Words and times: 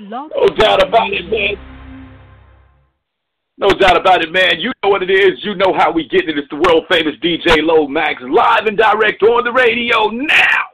No 0.00 0.30
doubt 0.56 0.82
about 0.82 1.12
it, 1.12 1.28
man. 1.28 1.56
No 3.58 3.68
doubt 3.68 3.98
about 3.98 4.24
it, 4.24 4.32
man. 4.32 4.58
You 4.58 4.72
know 4.82 4.88
what 4.88 5.02
it 5.02 5.10
is. 5.10 5.38
You 5.44 5.54
know 5.54 5.74
how 5.76 5.92
we 5.92 6.08
get 6.08 6.26
it. 6.26 6.38
It's 6.38 6.48
the 6.48 6.56
world 6.56 6.86
famous 6.90 7.14
DJ 7.22 7.60
Lomax, 7.60 8.22
live 8.22 8.64
and 8.64 8.78
direct 8.78 9.22
on 9.22 9.44
the 9.44 9.52
radio 9.52 10.08
now. 10.08 10.64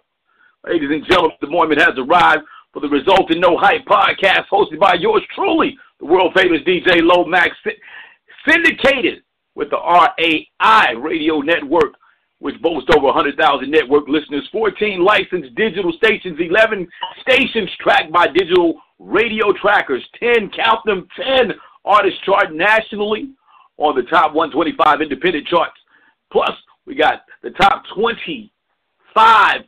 Ladies 0.65 0.91
and 0.93 1.05
gentlemen, 1.09 1.37
the 1.41 1.51
moment 1.51 1.81
has 1.81 1.99
arrived 1.99 2.43
for 2.73 2.79
the 2.79 2.89
Resulting 2.89 3.41
No 3.41 3.59
Hype 3.59 3.85
podcast 3.85 4.47
hosted 4.53 4.79
by 4.79 4.95
yours 4.95 5.23
truly, 5.35 5.77
the 5.99 6.07
world 6.07 6.33
famous 6.37 6.61
DJ 6.61 7.03
Lomax, 7.03 7.57
syndicated 8.49 9.25
with 9.57 9.71
the 9.71 9.79
RAI 9.79 10.93
radio 10.93 11.41
network 11.41 11.95
which 12.39 12.61
boasts 12.61 12.91
over 12.95 13.07
100,000 13.07 13.71
network 13.71 14.09
listeners, 14.09 14.47
14 14.53 15.03
licensed 15.03 15.55
digital 15.55 15.93
stations, 15.93 16.39
11 16.39 16.87
stations 17.21 17.71
tracked 17.81 18.13
by 18.13 18.27
digital 18.27 18.81
radio 18.99 19.53
trackers, 19.53 20.05
10, 20.21 20.51
count 20.51 20.81
them, 20.85 21.09
10 21.17 21.53
artists 21.85 22.21
chart 22.25 22.53
nationally 22.53 23.31
on 23.79 23.95
the 23.95 24.03
top 24.03 24.35
125 24.35 25.01
independent 25.01 25.47
charts. 25.47 25.79
Plus, 26.31 26.51
we 26.87 26.95
got 26.95 27.23
the 27.43 27.51
top 27.51 27.85
25, 27.95 29.63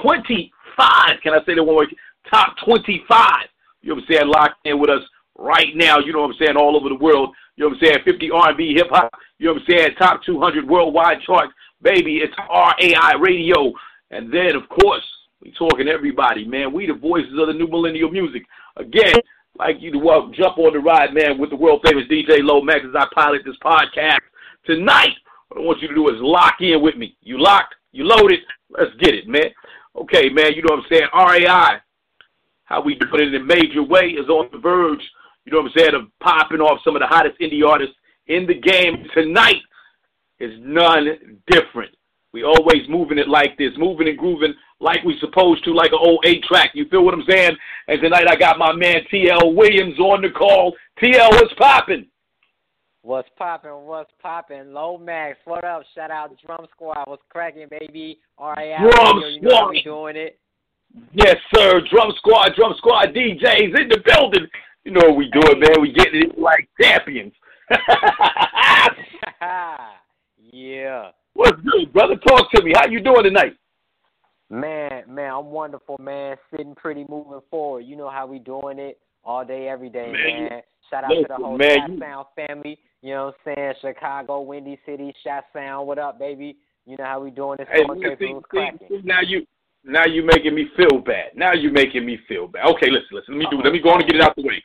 25, 0.00 1.20
can 1.22 1.34
I 1.34 1.44
say 1.44 1.54
that 1.54 1.62
one 1.62 1.74
more? 1.74 1.86
Top 2.30 2.54
25. 2.64 3.48
You 3.82 3.90
know 3.90 3.94
what 3.96 4.04
I'm 4.04 4.14
saying? 4.14 4.28
Locked 4.28 4.66
in 4.66 4.80
with 4.80 4.90
us 4.90 5.02
right 5.38 5.74
now, 5.74 5.98
you 5.98 6.12
know 6.12 6.20
what 6.22 6.30
I'm 6.30 6.36
saying, 6.38 6.56
all 6.56 6.76
over 6.76 6.88
the 6.88 6.94
world. 6.94 7.34
You 7.56 7.64
know 7.64 7.70
what 7.70 7.82
I'm 7.82 7.86
saying? 7.86 8.04
50 8.04 8.30
R&B, 8.30 8.74
hip 8.74 8.86
hop. 8.90 9.12
You 9.38 9.46
know 9.48 9.54
what 9.54 9.62
I'm 9.62 9.76
saying? 9.76 9.94
Top 9.98 10.22
200 10.24 10.68
worldwide 10.68 11.20
charts 11.22 11.52
baby. 11.82 12.18
It's 12.22 12.34
RAI 12.38 13.14
Radio. 13.20 13.72
And 14.10 14.32
then, 14.32 14.54
of 14.54 14.68
course, 14.68 15.04
we 15.40 15.52
talking 15.52 15.88
everybody, 15.88 16.44
man. 16.44 16.72
We 16.72 16.86
the 16.86 16.94
voices 16.94 17.32
of 17.38 17.48
the 17.48 17.54
new 17.54 17.66
millennial 17.66 18.10
music. 18.10 18.44
Again, 18.76 19.16
like 19.58 19.76
you 19.80 19.90
to 19.92 19.98
welcome, 19.98 20.32
jump 20.34 20.58
on 20.58 20.72
the 20.72 20.78
ride, 20.78 21.12
man, 21.12 21.38
with 21.38 21.50
the 21.50 21.56
world 21.56 21.80
famous 21.84 22.06
DJ 22.06 22.42
Lomax 22.42 22.84
as 22.88 22.94
I 22.96 23.06
pilot 23.14 23.42
this 23.44 23.56
podcast. 23.62 24.20
Tonight, 24.64 25.14
what 25.48 25.60
I 25.60 25.64
want 25.64 25.82
you 25.82 25.88
to 25.88 25.94
do 25.94 26.08
is 26.08 26.16
lock 26.20 26.54
in 26.60 26.80
with 26.80 26.96
me. 26.96 27.16
You 27.20 27.38
locked, 27.38 27.74
you 27.90 28.04
loaded, 28.04 28.40
let's 28.70 28.94
get 29.00 29.14
it, 29.14 29.26
man. 29.26 29.50
Okay, 29.96 30.28
man, 30.30 30.52
you 30.54 30.62
know 30.62 30.76
what 30.76 30.84
I'm 30.84 30.86
saying? 30.90 31.08
RAI, 31.14 31.80
how 32.64 32.80
we 32.80 32.94
do 32.94 33.06
it 33.12 33.20
in 33.20 33.34
a 33.34 33.44
major 33.44 33.82
way, 33.82 34.06
is 34.06 34.28
on 34.28 34.48
the 34.52 34.58
verge, 34.58 35.02
you 35.44 35.52
know 35.52 35.58
what 35.58 35.66
I'm 35.66 35.72
saying, 35.76 35.94
of 35.94 36.02
popping 36.20 36.60
off 36.60 36.80
some 36.84 36.96
of 36.96 37.00
the 37.00 37.06
hottest 37.06 37.38
indie 37.40 37.66
artists 37.66 37.96
in 38.28 38.46
the 38.46 38.54
game 38.54 39.04
tonight 39.12 39.60
is 40.42 40.52
none 40.60 41.38
different. 41.46 41.94
We 42.32 42.44
always 42.44 42.88
moving 42.88 43.18
it 43.18 43.28
like 43.28 43.56
this, 43.58 43.72
moving 43.76 44.08
and 44.08 44.18
grooving 44.18 44.54
like 44.80 45.04
we 45.04 45.16
supposed 45.20 45.64
to, 45.64 45.72
like 45.72 45.92
an 45.92 45.98
old 46.00 46.24
eight 46.26 46.42
track. 46.44 46.70
You 46.74 46.88
feel 46.88 47.04
what 47.04 47.14
I'm 47.14 47.24
saying? 47.28 47.56
And 47.88 48.00
tonight 48.00 48.26
I 48.28 48.36
got 48.36 48.58
my 48.58 48.72
man 48.72 49.02
TL 49.12 49.54
Williams 49.54 49.98
on 49.98 50.22
the 50.22 50.30
call. 50.30 50.74
TL, 51.00 51.30
what's 51.30 51.52
popping? 51.54 52.06
What's 53.02 53.28
popping? 53.36 53.84
What's 53.84 54.10
popping? 54.20 54.72
Lomax, 54.72 55.38
what 55.44 55.64
up? 55.64 55.82
Shout 55.94 56.10
out 56.10 56.34
Drum 56.44 56.66
Squad. 56.72 57.04
What's 57.06 57.22
cracking, 57.28 57.68
baby? 57.68 58.18
RAI. 58.40 58.78
Drum 58.78 59.22
you 59.28 59.42
know 59.42 59.50
Squad. 59.50 59.76
doing 59.84 60.16
it. 60.16 60.38
Yes, 61.12 61.36
sir. 61.54 61.80
Drum 61.90 62.12
Squad, 62.16 62.52
Drum 62.56 62.74
Squad 62.78 63.14
DJs 63.14 63.80
in 63.80 63.88
the 63.88 64.02
building. 64.04 64.46
You 64.84 64.92
know 64.92 65.08
what 65.08 65.16
we 65.16 65.30
doing, 65.30 65.60
man. 65.60 65.80
We 65.80 65.92
getting 65.92 66.22
it 66.22 66.38
like 66.38 66.68
champions. 66.80 67.32
Yeah. 70.50 71.10
What's 71.34 71.60
good, 71.62 71.92
brother? 71.92 72.16
Talk 72.16 72.50
to 72.52 72.62
me. 72.62 72.72
How 72.74 72.88
you 72.88 73.00
doing 73.00 73.24
tonight? 73.24 73.56
Man, 74.50 75.04
man, 75.08 75.32
I'm 75.32 75.46
wonderful, 75.46 75.96
man. 75.98 76.36
Sitting 76.50 76.74
pretty, 76.74 77.06
moving 77.08 77.40
forward. 77.50 77.80
You 77.80 77.96
know 77.96 78.10
how 78.10 78.26
we 78.26 78.38
doing 78.38 78.78
it 78.78 78.98
all 79.24 79.44
day, 79.44 79.68
every 79.68 79.88
day, 79.88 80.12
man. 80.12 80.48
man. 80.48 80.62
Shout 80.90 81.04
out 81.04 81.10
listen, 81.10 81.22
to 81.22 81.28
the 81.28 81.44
whole 81.44 81.56
man, 81.56 81.78
Shot 81.78 81.90
you... 81.90 81.98
Sound 82.00 82.26
family. 82.36 82.78
You 83.00 83.14
know 83.14 83.24
what 83.26 83.34
I'm 83.46 83.54
saying? 83.54 83.72
Chicago, 83.80 84.40
Windy 84.42 84.78
City, 84.84 85.14
Shot 85.24 85.44
Sound. 85.54 85.86
What 85.86 85.98
up, 85.98 86.18
baby? 86.18 86.56
You 86.84 86.96
know 86.98 87.04
how 87.04 87.20
we 87.20 87.30
doing 87.30 87.56
this? 87.58 87.68
Hey, 87.72 87.82
see, 87.94 88.16
see, 88.18 88.86
see, 88.88 89.00
now 89.04 89.20
you 89.22 89.46
now 89.84 90.04
you 90.04 90.24
making 90.24 90.54
me 90.54 90.66
feel 90.76 90.98
bad. 90.98 91.30
Now 91.34 91.52
you 91.54 91.70
making 91.72 92.04
me 92.04 92.18
feel 92.28 92.46
bad. 92.46 92.66
Okay, 92.66 92.90
listen, 92.90 93.08
listen. 93.12 93.34
Let 93.34 93.38
me 93.38 93.46
do. 93.50 93.56
Uh-oh. 93.56 93.64
Let 93.64 93.72
me 93.72 93.80
go 93.80 93.90
on 93.90 94.02
and 94.02 94.10
get 94.10 94.16
it 94.16 94.22
out 94.22 94.36
the 94.36 94.42
way. 94.42 94.62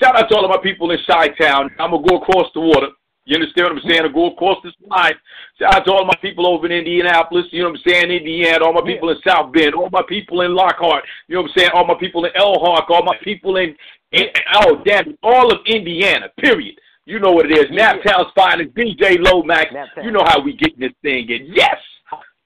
Shout 0.00 0.16
out 0.16 0.28
to 0.28 0.36
all 0.36 0.44
of 0.44 0.50
my 0.50 0.62
people 0.62 0.90
in 0.90 0.98
Chi 1.06 1.28
Town. 1.40 1.70
I'm 1.78 1.90
gonna 1.90 2.06
go 2.06 2.18
across 2.18 2.46
the 2.54 2.60
water. 2.60 2.88
You 3.28 3.36
understand 3.36 3.68
what 3.68 3.84
I'm 3.84 3.90
saying? 3.90 4.02
I 4.06 4.08
go 4.08 4.32
across 4.32 4.56
this 4.64 4.72
line. 4.88 5.12
Shout 5.58 5.74
out 5.74 5.84
to 5.84 5.92
all 5.92 6.06
my 6.06 6.16
people 6.22 6.46
over 6.46 6.64
in 6.64 6.72
Indianapolis. 6.72 7.44
You 7.52 7.62
know 7.62 7.68
what 7.68 7.80
I'm 7.84 7.92
saying? 7.92 8.10
Indiana. 8.10 8.64
All 8.64 8.72
my 8.72 8.80
people 8.80 9.10
in 9.10 9.18
South 9.26 9.52
Bend. 9.52 9.74
All 9.74 9.90
my 9.92 10.00
people 10.08 10.40
in 10.40 10.54
Lockhart. 10.54 11.04
You 11.28 11.34
know 11.34 11.42
what 11.42 11.50
I'm 11.50 11.58
saying? 11.58 11.70
All 11.74 11.86
my 11.86 11.98
people 12.00 12.24
in 12.24 12.32
Elkhart. 12.34 12.88
All 12.88 13.04
my 13.04 13.18
people 13.22 13.58
in, 13.58 13.76
in 14.12 14.28
oh 14.54 14.80
damn, 14.86 15.14
all 15.22 15.52
of 15.52 15.58
Indiana. 15.66 16.30
Period. 16.38 16.74
You 17.04 17.18
know 17.18 17.32
what 17.32 17.50
it 17.50 17.52
is. 17.52 17.66
Yeah. 17.70 17.96
Naptown's 17.96 18.32
finest 18.34 18.74
DJ 18.74 19.18
Lomax. 19.20 19.74
Naptown. 19.74 20.04
You 20.04 20.10
know 20.10 20.24
how 20.24 20.40
we 20.40 20.56
getting 20.56 20.80
this 20.80 20.96
thing 21.02 21.28
in. 21.28 21.52
Yes. 21.52 21.76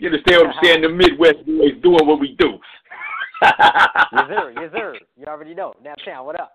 You 0.01 0.09
understand 0.09 0.39
what 0.39 0.47
I'm 0.47 0.51
uh-huh. 0.51 0.67
saying? 0.67 0.83
The 0.83 0.89
Midwest 0.89 1.47
boys 1.47 1.81
doing 1.81 2.07
what 2.09 2.19
we 2.19 2.35
do. 2.41 2.59
yes, 3.43 3.53
sir. 4.13 4.53
Yes, 4.57 4.71
sir. 4.75 4.95
You 5.17 5.27
already 5.27 5.55
know. 5.55 5.75
Naptown, 5.85 6.25
what 6.25 6.41
up? 6.41 6.51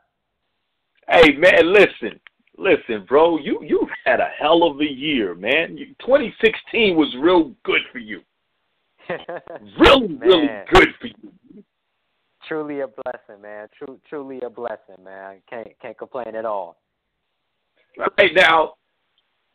Hey 1.10 1.38
man, 1.38 1.72
listen, 1.72 2.20
listen, 2.58 3.06
bro. 3.08 3.38
You 3.38 3.60
you 3.64 3.88
had 4.06 4.20
a 4.20 4.30
hell 4.40 4.64
of 4.64 4.80
a 4.82 4.86
year, 4.86 5.36
man. 5.36 5.78
You, 5.78 5.88
2016 6.00 6.96
was 6.96 7.16
real 7.20 7.54
good 7.64 7.82
for 7.92 8.00
you. 8.00 8.22
Really, 9.80 10.16
really 10.16 10.50
good 10.74 10.90
for 11.00 11.08
you. 11.08 11.64
Truly 12.48 12.82
a 12.82 12.88
blessing, 12.88 13.42
man. 13.42 13.68
True, 13.78 14.00
truly 14.10 14.42
a 14.42 14.50
blessing, 14.50 15.04
man. 15.04 15.38
Can't 15.50 15.68
can't 15.82 15.98
complain 15.98 16.36
at 16.36 16.46
all. 16.46 16.78
Right 17.98 18.32
now, 18.34 18.74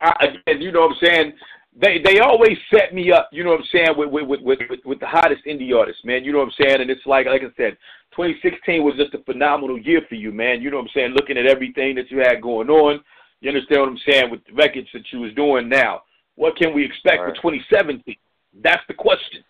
I, 0.01 0.27
again, 0.47 0.61
you 0.61 0.73
know 0.73 0.81
what 0.81 0.93
I'm 0.93 1.07
saying. 1.07 1.33
They 1.75 1.99
they 2.05 2.19
always 2.21 2.59
set 2.73 2.95
me 2.95 3.11
up, 3.13 3.31
you 3.33 3.43
know 3.45 3.51
what 3.51 3.61
I'm 3.61 3.67
saying, 3.73 3.95
with 3.97 4.11
with 4.11 4.41
with 4.43 4.61
with, 4.69 4.81
with 4.85 5.01
the 5.01 5.07
hottest 5.07 5.45
indie 5.47 5.75
artists, 5.75 6.05
man. 6.05 6.23
You 6.23 6.33
know 6.33 6.39
what 6.39 6.49
I'm 6.49 6.67
saying, 6.67 6.81
and 6.83 6.91
it's 6.91 7.07
like 7.07 7.27
like 7.27 7.41
I 7.43 7.53
said, 7.57 7.79
2016 8.15 8.85
was 8.85 8.95
just 8.97 9.15
a 9.15 9.25
phenomenal 9.25 9.79
year 9.79 10.03
for 10.07 10.17
you, 10.17 10.33
man. 10.33 10.61
You 10.61 10.71
know 10.71 10.77
what 10.77 10.85
I'm 10.85 10.91
saying. 10.95 11.13
Looking 11.13 11.39
at 11.39 11.47
everything 11.47 11.95
that 11.95 12.11
you 12.11 12.19
had 12.19 12.43
going 12.43 12.69
on, 12.69 13.03
you 13.41 13.49
understand 13.49 13.81
what 13.81 13.89
I'm 13.89 13.99
saying 14.07 14.31
with 14.31 14.45
the 14.47 14.53
records 14.53 14.89
that 14.93 15.05
you 15.13 15.21
was 15.21 15.33
doing 15.35 15.69
now. 15.69 16.03
What 16.35 16.57
can 16.57 16.75
we 16.75 16.85
expect 16.85 17.23
Right. 17.23 17.35
for 17.37 17.43
2017? 17.43 18.17
That's 18.63 18.83
the 18.87 18.95
question. 18.95 19.43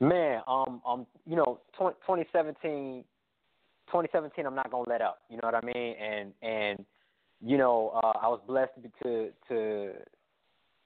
Man, 0.00 0.40
um, 0.46 0.80
um, 0.86 1.06
you 1.26 1.36
know, 1.36 1.60
20, 1.76 1.96
2017, 2.06 3.04
2017, 3.86 4.46
I'm 4.46 4.54
not 4.54 4.70
gonna 4.70 4.88
let 4.88 5.02
up. 5.02 5.20
You 5.28 5.36
know 5.36 5.48
what 5.50 5.54
I 5.54 5.60
mean? 5.62 5.96
And 5.96 6.32
and 6.42 6.84
you 7.40 7.58
know, 7.58 7.90
uh, 8.02 8.12
I 8.20 8.28
was 8.28 8.40
blessed 8.46 8.72
to 8.82 8.90
to 9.02 9.30
to 9.48 9.92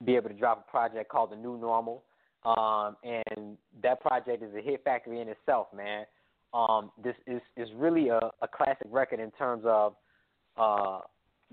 be 0.04 0.16
able 0.16 0.28
to 0.28 0.34
drop 0.34 0.66
a 0.66 0.70
project 0.70 1.10
called 1.10 1.32
The 1.32 1.36
New 1.36 1.59
Normal. 1.59 2.04
Um, 2.44 2.97
and 3.03 3.56
that 3.82 4.00
project 4.00 4.42
is 4.42 4.54
a 4.54 4.60
hit 4.60 4.84
factory 4.84 5.20
in 5.20 5.28
itself, 5.28 5.69
man. 5.75 6.04
Um, 6.54 6.91
this 7.03 7.16
is 7.26 7.42
is 7.56 7.69
really 7.76 8.08
a, 8.08 8.20
a 8.41 8.48
classic 8.48 8.87
record 8.91 9.20
in 9.20 9.31
terms 9.32 9.64
of 9.66 9.94
uh, 10.56 11.00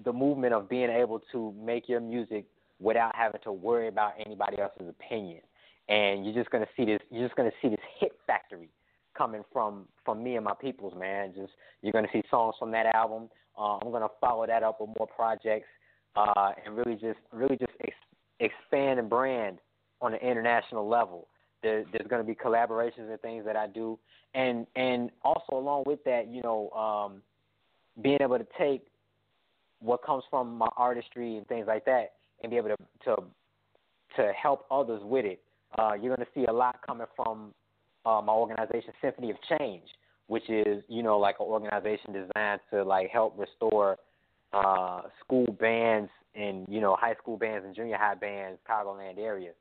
the 0.04 0.14
movement 0.14 0.54
of 0.54 0.70
being 0.70 0.90
able 0.90 1.22
to 1.32 1.54
make 1.60 1.90
your 1.90 2.00
music 2.00 2.46
without 2.80 3.14
having 3.16 3.42
to 3.44 3.52
worry 3.52 3.88
about 3.88 4.14
anybody 4.26 4.60
else's 4.60 4.88
opinion 4.88 5.42
and 5.88 6.26
you're 6.26 6.34
just 6.34 6.50
gonna 6.50 6.68
see 6.76 6.86
this. 6.86 7.00
You're 7.12 7.28
just 7.28 7.36
gonna 7.36 7.52
see 7.62 7.70
this 7.70 7.80
hit 8.00 8.14
factory 8.26 8.70
coming 9.18 9.44
from 9.54 9.88
from 10.04 10.24
me 10.24 10.36
and 10.36 10.46
my 10.46 10.54
peoples, 10.60 10.94
man. 10.98 11.34
Just 11.36 11.54
you're 11.82 11.94
gonna 11.94 12.08
see 12.12 12.24
songs 12.30 12.56
from 12.58 12.72
that 12.72 12.94
album. 12.96 13.30
Uh, 13.58 13.78
I'm 13.78 13.92
gonna 13.92 14.10
follow 14.20 14.46
that 14.48 14.64
up 14.64 14.82
with 14.82 14.90
more 14.98 15.08
projects 15.08 15.68
uh, 16.16 16.52
and 16.66 16.76
really 16.76 16.96
just 16.96 17.20
really 17.32 17.58
just 17.58 17.72
expand 18.40 19.00
and 19.00 19.10
brand 19.10 19.60
on 20.02 20.14
an 20.14 20.20
international 20.20 20.88
level. 20.88 21.28
There, 21.64 21.84
there's 21.92 22.08
gonna 22.08 22.24
be 22.24 22.36
collaborations 22.36 23.10
and 23.10 23.20
things 23.22 23.46
that 23.46 23.56
I 23.56 23.68
do, 23.68 23.98
and 24.34 24.68
and 24.76 25.10
also 25.24 25.54
along 25.54 25.84
with 25.86 26.04
that, 26.04 26.28
you 26.28 26.42
know, 26.42 26.70
um, 26.72 27.22
being 28.02 28.18
able 28.22 28.38
to 28.38 28.48
take 28.58 28.86
what 29.80 30.04
comes 30.04 30.24
from 30.30 30.56
my 30.56 30.70
artistry 30.78 31.38
and 31.38 31.48
things 31.48 31.66
like 31.68 31.86
that, 31.86 32.14
and 32.42 32.52
be 32.52 32.58
able 32.58 32.70
to 32.70 32.78
to 33.06 33.24
to 34.18 34.32
help 34.34 34.66
others 34.70 35.02
with 35.04 35.26
it 35.26 35.42
uh, 35.78 35.94
you're 35.94 36.16
going 36.16 36.26
to 36.26 36.40
see 36.40 36.46
a 36.46 36.54
lot 36.54 36.80
coming 36.86 37.08
from 37.16 37.54
uh, 38.06 38.22
my 38.24 38.34
organization, 38.34 38.94
Symphony 39.02 39.32
of 39.32 39.38
Change, 39.58 39.84
which 40.28 40.50
is 40.50 40.84
you 40.88 41.04
know 41.04 41.18
like 41.18 41.36
an 41.40 41.48
organization 41.48 42.14
designed 42.14 42.62
to 42.72 42.84
like 42.84 43.10
help 43.10 43.38
restore 43.38 43.98
uh, 44.54 45.02
school 45.24 45.46
bands 45.60 46.10
and 46.36 46.66
you 46.70 46.82
know 46.82 46.96
high 47.00 47.16
school 47.16 47.38
bands 47.38 47.66
and 47.66 47.76
junior 47.76 47.98
high 47.98 48.16
bands, 48.16 48.60
Chicagoland 48.68 49.18
area. 49.18 49.52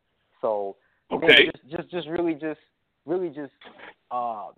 So 0.40 0.76
Okay. 1.12 1.50
just 1.50 1.76
just 1.76 1.90
just 1.90 2.08
really 2.08 2.34
just 2.34 2.60
really 3.06 3.28
just 3.28 3.52
uh, 4.10 4.48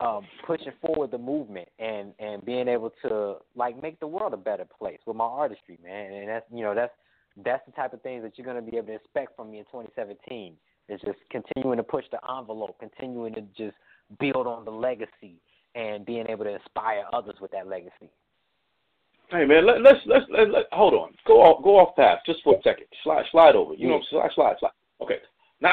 uh, 0.00 0.20
pushing 0.46 0.72
forward 0.80 1.10
the 1.10 1.18
movement 1.18 1.68
and 1.78 2.12
and 2.18 2.44
being 2.44 2.68
able 2.68 2.92
to 3.02 3.36
like 3.54 3.80
make 3.82 3.98
the 4.00 4.06
world 4.06 4.32
a 4.32 4.36
better 4.36 4.64
place 4.78 4.98
with 5.06 5.16
my 5.16 5.24
artistry, 5.24 5.78
man. 5.82 6.12
And 6.12 6.28
that's 6.28 6.46
you 6.52 6.62
know 6.62 6.74
that's 6.74 6.92
that's 7.44 7.64
the 7.66 7.72
type 7.72 7.92
of 7.92 8.02
things 8.02 8.22
that 8.22 8.38
you're 8.38 8.44
going 8.44 8.64
to 8.64 8.70
be 8.70 8.76
able 8.76 8.88
to 8.88 8.94
expect 8.94 9.36
from 9.36 9.50
me 9.50 9.58
in 9.58 9.64
2017. 9.64 10.54
It's 10.88 11.02
just 11.02 11.18
continuing 11.30 11.76
to 11.78 11.82
push 11.82 12.04
the 12.12 12.18
envelope, 12.30 12.78
continuing 12.78 13.34
to 13.34 13.40
just 13.56 13.76
build 14.20 14.46
on 14.46 14.64
the 14.64 14.70
legacy, 14.70 15.40
and 15.74 16.06
being 16.06 16.26
able 16.28 16.44
to 16.44 16.54
inspire 16.54 17.04
others 17.12 17.34
with 17.40 17.50
that 17.50 17.66
legacy. 17.66 18.10
Hey 19.28 19.44
man, 19.44 19.66
let, 19.66 19.82
let's 19.82 19.98
let's 20.06 20.24
let, 20.30 20.50
let, 20.50 20.66
hold 20.72 20.94
on. 20.94 21.12
Go 21.26 21.42
off 21.42 21.62
go 21.64 21.80
off 21.80 21.96
path 21.96 22.20
just 22.24 22.42
for 22.44 22.54
a 22.54 22.62
second. 22.62 22.86
Slide 23.02 23.24
slide 23.32 23.56
over. 23.56 23.74
You 23.74 23.88
know, 23.88 24.00
what 24.10 24.24
I'm 24.24 24.32
slide 24.34 24.34
slide 24.34 24.56
slide. 24.60 24.70
Okay. 25.00 25.18
Now 25.60 25.72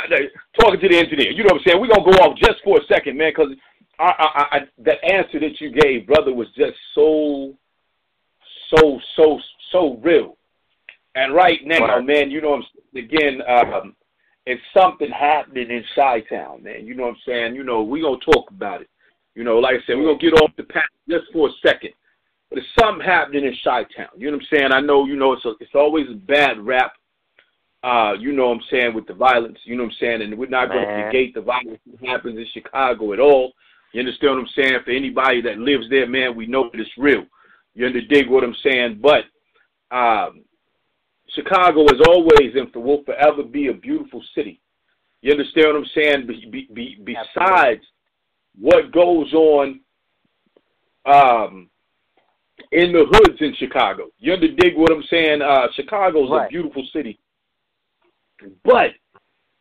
talking 0.59 0.79
to 0.79 0.89
the 0.89 0.97
engineer. 0.97 1.31
You 1.31 1.43
know 1.43 1.53
what 1.53 1.61
I'm 1.61 1.67
saying? 1.67 1.81
We're 1.81 1.87
gonna 1.87 2.11
go 2.11 2.23
off 2.23 2.37
just 2.37 2.63
for 2.63 2.79
a 2.79 2.85
second, 2.87 3.17
man, 3.17 3.31
because 3.31 3.51
I, 3.99 4.05
I, 4.05 4.57
I, 4.57 4.59
the 4.79 5.03
answer 5.03 5.39
that 5.39 5.59
you 5.59 5.71
gave, 5.71 6.07
brother, 6.07 6.33
was 6.33 6.47
just 6.57 6.77
so 6.95 7.53
so 8.75 8.99
so 9.15 9.39
so 9.71 9.99
real. 10.01 10.37
And 11.15 11.35
right 11.35 11.59
now, 11.63 11.99
man, 12.01 12.31
you 12.31 12.41
know, 12.41 12.53
I'm 12.55 12.63
again, 12.95 13.41
um, 13.47 13.95
it's 14.45 14.61
something 14.75 15.11
happening 15.11 15.69
in 15.69 15.83
Chi 15.95 16.21
Town, 16.21 16.63
man. 16.63 16.87
You 16.87 16.95
know 16.95 17.03
what 17.03 17.09
I'm 17.09 17.17
saying? 17.27 17.55
You 17.55 17.63
know, 17.63 17.83
we 17.83 18.01
gonna 18.01 18.17
talk 18.17 18.49
about 18.49 18.81
it. 18.81 18.89
You 19.35 19.43
know, 19.43 19.59
like 19.59 19.75
I 19.75 19.85
said, 19.85 19.97
we're 19.97 20.05
gonna 20.05 20.17
get 20.17 20.41
off 20.41 20.51
the 20.57 20.63
path 20.63 20.83
just 21.09 21.25
for 21.31 21.49
a 21.49 21.51
second. 21.65 21.91
But 22.53 22.61
there's 22.61 22.87
something 22.87 23.05
happening 23.05 23.45
in 23.45 23.55
Chi 23.63 23.83
Town. 23.97 24.09
You 24.15 24.29
know 24.29 24.37
what 24.37 24.43
I'm 24.51 24.57
saying? 24.57 24.71
I 24.71 24.79
know, 24.79 25.05
you 25.05 25.15
know, 25.15 25.33
it's 25.33 25.43
a, 25.43 25.53
it's 25.59 25.73
always 25.73 26.05
a 26.11 26.13
bad 26.13 26.59
rap. 26.59 26.93
Uh, 27.83 28.13
you 28.19 28.31
know 28.31 28.49
what 28.49 28.57
I'm 28.57 28.63
saying, 28.69 28.93
with 28.93 29.07
the 29.07 29.13
violence, 29.13 29.57
you 29.65 29.75
know 29.75 29.83
what 29.83 29.93
I'm 29.93 29.97
saying, 29.99 30.21
and 30.21 30.37
we're 30.37 30.47
not 30.47 30.69
going 30.69 30.87
to 30.87 31.05
negate 31.05 31.33
the 31.33 31.41
violence 31.41 31.79
that 31.85 32.07
happens 32.07 32.37
in 32.37 32.45
Chicago 32.53 33.11
at 33.11 33.19
all. 33.19 33.53
You 33.91 34.01
understand 34.01 34.35
what 34.35 34.41
I'm 34.41 34.49
saying? 34.55 34.79
For 34.85 34.91
anybody 34.91 35.41
that 35.41 35.57
lives 35.57 35.85
there, 35.89 36.07
man, 36.07 36.35
we 36.35 36.45
know 36.45 36.69
that 36.71 36.79
it's 36.79 36.89
real. 36.97 37.25
You 37.73 37.87
understand 37.87 38.29
what 38.29 38.43
I'm 38.43 38.55
saying? 38.63 39.01
But 39.01 39.25
um, 39.95 40.43
Chicago 41.29 41.85
is 41.85 42.01
always 42.07 42.55
and 42.55 42.73
will 42.75 43.03
forever 43.03 43.43
be 43.43 43.67
a 43.67 43.73
beautiful 43.73 44.23
city. 44.35 44.61
You 45.21 45.31
understand 45.31 45.67
what 45.67 45.75
I'm 45.77 45.85
saying? 45.95 46.27
Be, 46.27 46.47
be, 46.49 46.69
be, 46.73 47.03
besides 47.03 47.81
what 48.57 48.91
goes 48.91 49.33
on 49.33 49.79
um, 51.05 51.69
in 52.71 52.91
the 52.91 53.05
hoods 53.09 53.41
in 53.41 53.55
Chicago, 53.57 54.07
you 54.19 54.33
understand 54.33 54.77
what 54.77 54.91
I'm 54.91 55.03
saying? 55.09 55.41
Uh, 55.41 55.67
Chicago's 55.75 56.29
right. 56.29 56.45
a 56.45 56.49
beautiful 56.49 56.85
city, 56.93 57.19
but 58.63 58.91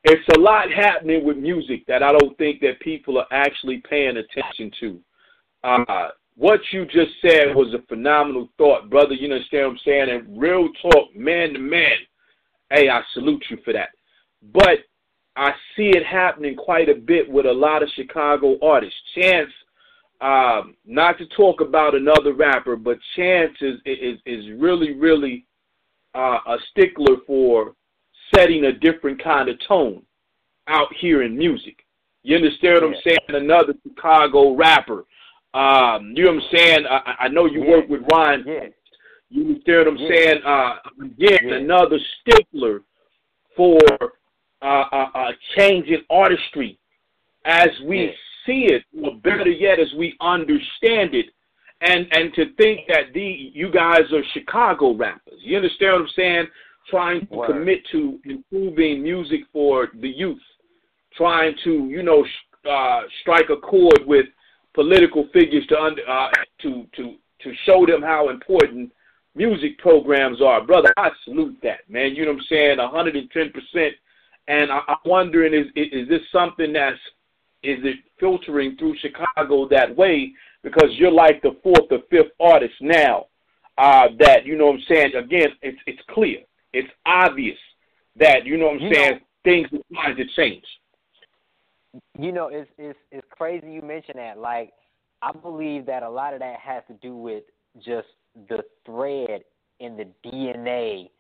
it's 0.05 0.29
a 0.37 0.39
lot 0.39 0.71
happening 0.71 1.25
with 1.25 1.37
music 1.37 1.87
that 1.87 2.03
I 2.03 2.13
don't 2.13 2.37
think 2.37 2.61
that 2.61 2.81
people 2.81 3.19
are 3.19 3.27
actually 3.31 3.83
paying 3.89 4.17
attention 4.17 4.71
to. 4.81 5.01
Uh, 5.63 6.09
what 6.37 6.61
you 6.73 6.85
just 6.87 7.13
said 7.21 7.55
was 7.55 7.75
a 7.75 7.87
phenomenal 7.87 8.49
thought, 8.59 8.91
brother. 8.91 9.15
You 9.15 9.33
understand 9.33 9.67
what 9.67 9.73
I'm 9.73 9.79
saying? 9.85 10.11
And 10.11 10.41
real 10.41 10.69
talk, 10.83 11.15
man 11.15 11.53
to 11.53 11.59
man. 11.59 11.97
Hey, 12.71 12.89
I 12.89 13.03
salute 13.13 13.45
you 13.51 13.59
for 13.65 13.73
that. 13.73 13.91
But 14.53 14.79
I 15.37 15.51
see 15.77 15.91
it 15.91 16.05
happening 16.05 16.57
quite 16.57 16.89
a 16.89 16.95
bit 16.95 17.31
with 17.31 17.47
a 17.47 17.53
lot 17.53 17.83
of 17.83 17.89
Chicago 17.95 18.59
artists. 18.63 18.99
Chance, 19.15 19.51
um, 20.23 20.77
not 20.87 21.19
to 21.19 21.27
talk 21.37 21.61
about 21.61 21.95
another 21.95 22.33
rapper, 22.33 22.77
but 22.77 22.99
Chance 23.17 23.57
is 23.61 23.81
is 23.85 24.19
is 24.27 24.45
really 24.59 24.93
really 24.93 25.45
uh, 26.15 26.39
a 26.47 26.57
stickler 26.71 27.17
for 27.27 27.75
setting 28.35 28.65
a 28.65 28.73
different 28.73 29.23
kind 29.23 29.49
of 29.49 29.57
tone 29.67 30.03
out 30.69 30.89
here 31.01 31.23
in 31.23 31.37
music. 31.37 31.85
You 32.23 32.37
understand 32.37 32.75
what 32.75 32.83
yeah. 32.83 32.89
I'm 32.89 33.03
saying? 33.05 33.43
Another 33.43 33.75
Chicago 33.83 34.55
rapper 34.55 35.05
um, 35.55 36.15
you 36.17 36.25
know 36.25 36.33
what 36.33 36.45
I'm 36.45 36.57
saying? 36.57 36.87
I, 36.89 37.15
I 37.21 37.29
know 37.29 37.45
you 37.47 37.63
yeah. 37.63 37.71
work 37.71 37.89
with 37.89 38.01
Ryan. 38.11 38.45
Yeah. 38.47 38.67
You 39.29 39.43
understand 39.49 39.79
what 39.79 39.89
I'm 39.89 40.09
saying? 40.09 40.43
Uh, 40.45 40.75
again, 41.05 41.53
another 41.53 41.99
stickler 42.21 42.83
for 43.57 43.79
uh, 44.63 44.85
uh, 44.93 45.11
uh, 45.15 45.33
changing 45.57 46.03
artistry 46.11 46.79
as 47.45 47.69
we. 47.87 48.15
See 48.47 48.69
it, 48.71 48.85
or 49.03 49.17
better 49.17 49.51
yet, 49.51 49.79
as 49.79 49.93
we 49.99 50.17
understand 50.21 51.15
it. 51.15 51.27
And 51.81 52.07
and 52.13 52.33
to 52.35 52.55
think 52.55 52.87
that 52.89 53.13
the 53.13 53.51
you 53.53 53.71
guys 53.71 54.03
are 54.13 54.23
Chicago 54.33 54.95
rappers. 54.95 55.41
You 55.41 55.57
understand 55.57 55.93
what 55.95 56.03
I'm 56.03 56.09
saying? 56.17 56.47
Trying 56.89 57.27
to 57.27 57.35
Word. 57.35 57.47
commit 57.49 57.81
to 57.93 58.21
improving 58.25 59.03
music 59.03 59.41
for 59.53 59.89
the 60.01 60.09
youth, 60.09 60.43
trying 61.17 61.55
to 61.65 61.89
you 61.89 62.03
know 62.03 62.25
uh, 62.71 63.03
strike 63.23 63.51
a 63.51 63.57
chord 63.57 64.01
with 64.07 64.27
political 64.75 65.29
figures 65.33 65.67
to 65.69 65.81
under, 65.81 66.09
uh, 66.09 66.29
to 66.63 66.87
to 66.97 67.17
to 67.41 67.53
show 67.67 67.85
them 67.85 68.03
how 68.03 68.29
important 68.29 68.93
music 69.35 69.79
programs 69.79 70.41
are, 70.41 70.65
brother. 70.65 70.93
I 70.97 71.11
salute 71.25 71.57
that, 71.63 71.81
man. 71.89 72.15
You 72.15 72.25
know 72.25 72.33
what 72.33 72.43
I'm 72.43 72.47
saying? 72.49 72.79
110 72.79 73.53
percent. 73.53 73.95
And 74.49 74.71
I, 74.71 74.81
I'm 74.89 74.97
wondering, 75.05 75.55
is 75.55 75.67
is 75.75 76.09
this 76.09 76.23
something 76.33 76.73
that's 76.73 76.99
is 77.63 77.79
it 77.85 77.97
filtering 78.19 78.77
through 78.77 78.97
Chicago 78.99 79.69
that 79.69 79.97
way? 79.97 80.33
Because 80.63 80.91
you're 80.93 81.13
like 81.13 81.43
the 81.43 81.57
fourth 81.63 81.91
or 81.91 81.99
fifth 82.11 82.33
artist 82.41 82.75
now 82.81 83.27
uh, 83.79 84.09
that 84.19 84.45
you 84.45 84.57
know 84.57 84.67
what 84.67 84.77
I'm 84.77 84.85
saying. 84.89 85.13
Again, 85.17 85.49
it's 85.63 85.79
it's 85.87 86.03
clear, 86.11 86.39
it's 86.73 86.91
obvious 87.07 87.59
that 88.17 88.45
you 88.45 88.57
know 88.57 88.67
what 88.67 88.77
I'm 88.77 88.89
you 88.89 88.95
saying. 88.95 89.13
Know, 89.13 89.21
things 89.45 89.69
are 89.73 89.95
trying 89.95 90.17
to 90.17 90.25
change 90.37 90.65
you 92.19 92.33
know, 92.33 92.49
it's 92.49 92.71
it's 92.79 92.99
it's 93.11 93.27
crazy 93.31 93.71
you 93.71 93.83
mention 93.83 94.17
that. 94.17 94.39
Like, 94.39 94.73
I 95.21 95.33
believe 95.33 95.87
that 95.87 96.03
a 96.03 96.09
lot 96.09 96.35
of 96.35 96.41
that 96.41 96.59
has 96.61 96.83
to 96.89 96.95
do 96.95 97.17
with 97.17 97.45
just 97.85 98.09
the 98.49 98.65
thread 98.87 99.43
in 99.81 99.97
the 99.97 100.07
DNA 100.25 101.11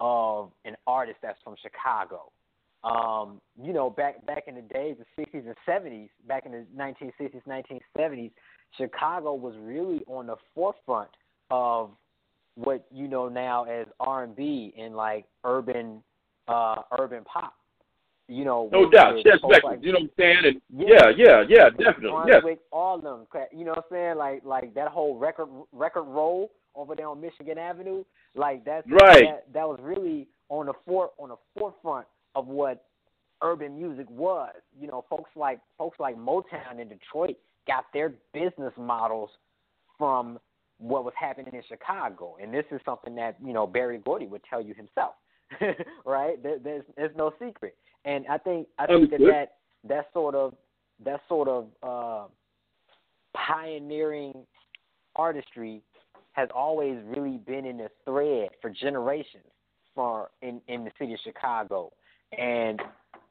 of 0.00 0.50
an 0.64 0.76
artist 0.86 1.18
that's 1.22 1.38
from 1.42 1.56
Chicago. 1.60 2.30
Um, 2.84 3.40
you 3.60 3.72
know, 3.72 3.88
back 3.88 4.24
back 4.26 4.44
in 4.46 4.56
the 4.56 4.62
days, 4.62 4.96
the 4.98 5.22
'60s 5.22 5.46
and 5.46 5.56
'70s, 5.66 6.10
back 6.28 6.44
in 6.46 6.52
the 6.52 6.66
1960s, 6.76 7.40
1970s, 7.48 8.30
Chicago 8.76 9.34
was 9.34 9.54
really 9.58 10.02
on 10.06 10.26
the 10.26 10.36
forefront 10.54 11.10
of 11.50 11.90
what 12.56 12.86
you 12.92 13.08
know 13.08 13.28
now 13.28 13.64
as 13.64 13.86
R&B 14.00 14.74
and 14.78 14.94
like 14.94 15.24
urban 15.44 16.02
uh, 16.46 16.76
urban 16.98 17.24
pop 17.24 17.54
you 18.28 18.44
know, 18.44 18.70
no 18.72 18.88
doubt, 18.88 19.16
yes, 19.24 19.38
like, 19.42 19.62
you 19.82 19.92
know 19.92 19.98
what 19.98 20.04
I'm 20.04 20.10
saying? 20.18 20.36
And 20.44 20.60
yeah, 20.70 21.10
yeah, 21.14 21.42
yeah, 21.42 21.42
yeah 21.46 21.68
definitely, 21.70 22.32
yeah. 22.32 22.54
all 22.72 22.96
of 22.96 23.02
them, 23.02 23.26
you 23.52 23.66
know 23.66 23.72
what 23.72 23.84
I'm 23.90 23.96
saying? 23.96 24.16
Like, 24.16 24.44
like 24.44 24.74
that 24.74 24.88
whole 24.88 25.18
record 25.18 25.48
Record 25.72 26.04
Row 26.04 26.50
over 26.74 26.94
there 26.94 27.08
on 27.08 27.20
Michigan 27.20 27.58
Avenue, 27.58 28.02
like 28.34 28.64
that's 28.64 28.86
right. 28.90 29.24
That, 29.24 29.52
that 29.52 29.68
was 29.68 29.78
really 29.82 30.26
on 30.48 30.66
the 30.66 30.72
fore 30.86 31.10
on 31.18 31.30
the 31.30 31.36
forefront 31.58 32.06
of 32.34 32.46
what 32.46 32.84
urban 33.42 33.76
music 33.76 34.06
was. 34.10 34.54
You 34.78 34.88
know, 34.88 35.04
folks 35.08 35.30
like 35.36 35.60
folks 35.78 35.98
like 36.00 36.16
Motown 36.16 36.80
in 36.80 36.88
Detroit 36.88 37.36
got 37.66 37.84
their 37.92 38.14
business 38.32 38.72
models 38.76 39.30
from 39.98 40.38
what 40.78 41.04
was 41.04 41.14
happening 41.18 41.54
in 41.54 41.62
Chicago, 41.68 42.36
and 42.42 42.52
this 42.52 42.64
is 42.70 42.80
something 42.84 43.14
that 43.14 43.36
you 43.44 43.52
know 43.52 43.66
Berry 43.66 43.98
Gordy 43.98 44.26
would 44.26 44.42
tell 44.48 44.60
you 44.60 44.74
himself. 44.74 45.14
right? 46.04 46.42
There, 46.42 46.58
there's 46.58 46.84
there's 46.96 47.16
no 47.16 47.32
secret. 47.40 47.76
And 48.04 48.26
I 48.28 48.38
think 48.38 48.68
I 48.78 48.86
think 48.86 49.10
that, 49.10 49.20
that 49.20 49.46
that 49.88 50.06
sort 50.12 50.34
of 50.34 50.54
that 51.04 51.20
sort 51.28 51.48
of 51.48 51.68
uh, 51.82 52.26
pioneering 53.34 54.46
artistry 55.16 55.82
has 56.32 56.48
always 56.54 56.98
really 57.04 57.38
been 57.38 57.64
in 57.64 57.78
the 57.78 57.88
thread 58.04 58.50
for 58.60 58.70
generations 58.70 59.44
for 59.94 60.30
in 60.42 60.60
in 60.68 60.84
the 60.84 60.90
city 60.98 61.14
of 61.14 61.20
Chicago, 61.24 61.92
and 62.38 62.80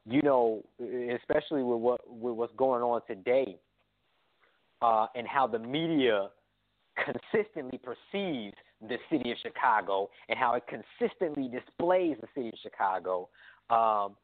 you 0.05 0.22
know, 0.22 0.63
especially 0.79 1.63
with 1.63 1.79
what 1.79 2.01
with 2.07 2.36
what's 2.36 2.53
going 2.57 2.81
on 2.81 3.01
today, 3.07 3.57
uh, 4.81 5.07
and 5.15 5.27
how 5.27 5.48
the 5.48 5.60
media 5.60 6.29
consistently 6.95 7.79
perceives 7.79 8.55
the 8.81 8.98
city 9.10 9.31
of 9.31 9.38
Chicago 9.41 10.10
and 10.29 10.38
how 10.38 10.55
it 10.55 10.63
consistently 10.67 11.48
displays 11.48 12.17
the 12.22 12.27
city 12.36 12.50
of 12.50 12.60
Chicago. 12.62 13.29
Um, 13.69 14.15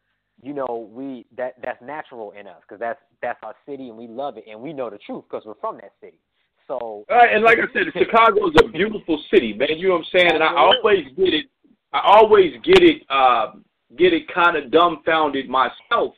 you 0.42 0.54
know, 0.54 0.90
we 0.94 1.26
that 1.38 1.56
that's 1.64 1.82
natural 1.82 2.32
in 2.32 2.48
us 2.48 2.62
because 2.62 2.80
that's 2.80 3.00
that's 3.22 3.40
our 3.44 3.56
city 3.66 3.90
and 3.90 3.98
we 3.98 4.08
love 4.08 4.38
it 4.38 4.46
and 4.50 4.60
we 4.60 4.74
know 4.74 4.90
the 4.90 4.98
truth 5.00 5.24
because 5.30 5.46
we're 5.46 5.56
from 5.56 5.78
that 5.78 5.94
city. 6.02 6.20
So, 6.68 7.04
and 7.10 7.44
like 7.44 7.58
I 7.58 7.74
said, 7.74 7.84
Chicago 7.98 8.48
is 8.48 8.56
a 8.64 8.68
beautiful 8.68 9.22
city, 9.34 9.54
man. 9.54 9.70
You 9.78 9.90
know 9.90 9.94
what 9.96 10.06
I'm 10.14 10.20
saying? 10.20 10.32
And 10.36 10.44
I 10.44 10.56
always 10.56 11.06
get 11.18 11.34
it. 11.34 11.46
I 11.92 12.02
always 12.04 12.54
get 12.64 12.84
it. 12.84 13.02
Uh, 13.10 13.54
get 13.98 14.14
it 14.14 14.34
kind 14.34 14.56
of 14.56 14.72
dumbfounded 14.72 15.50
myself, 15.50 16.14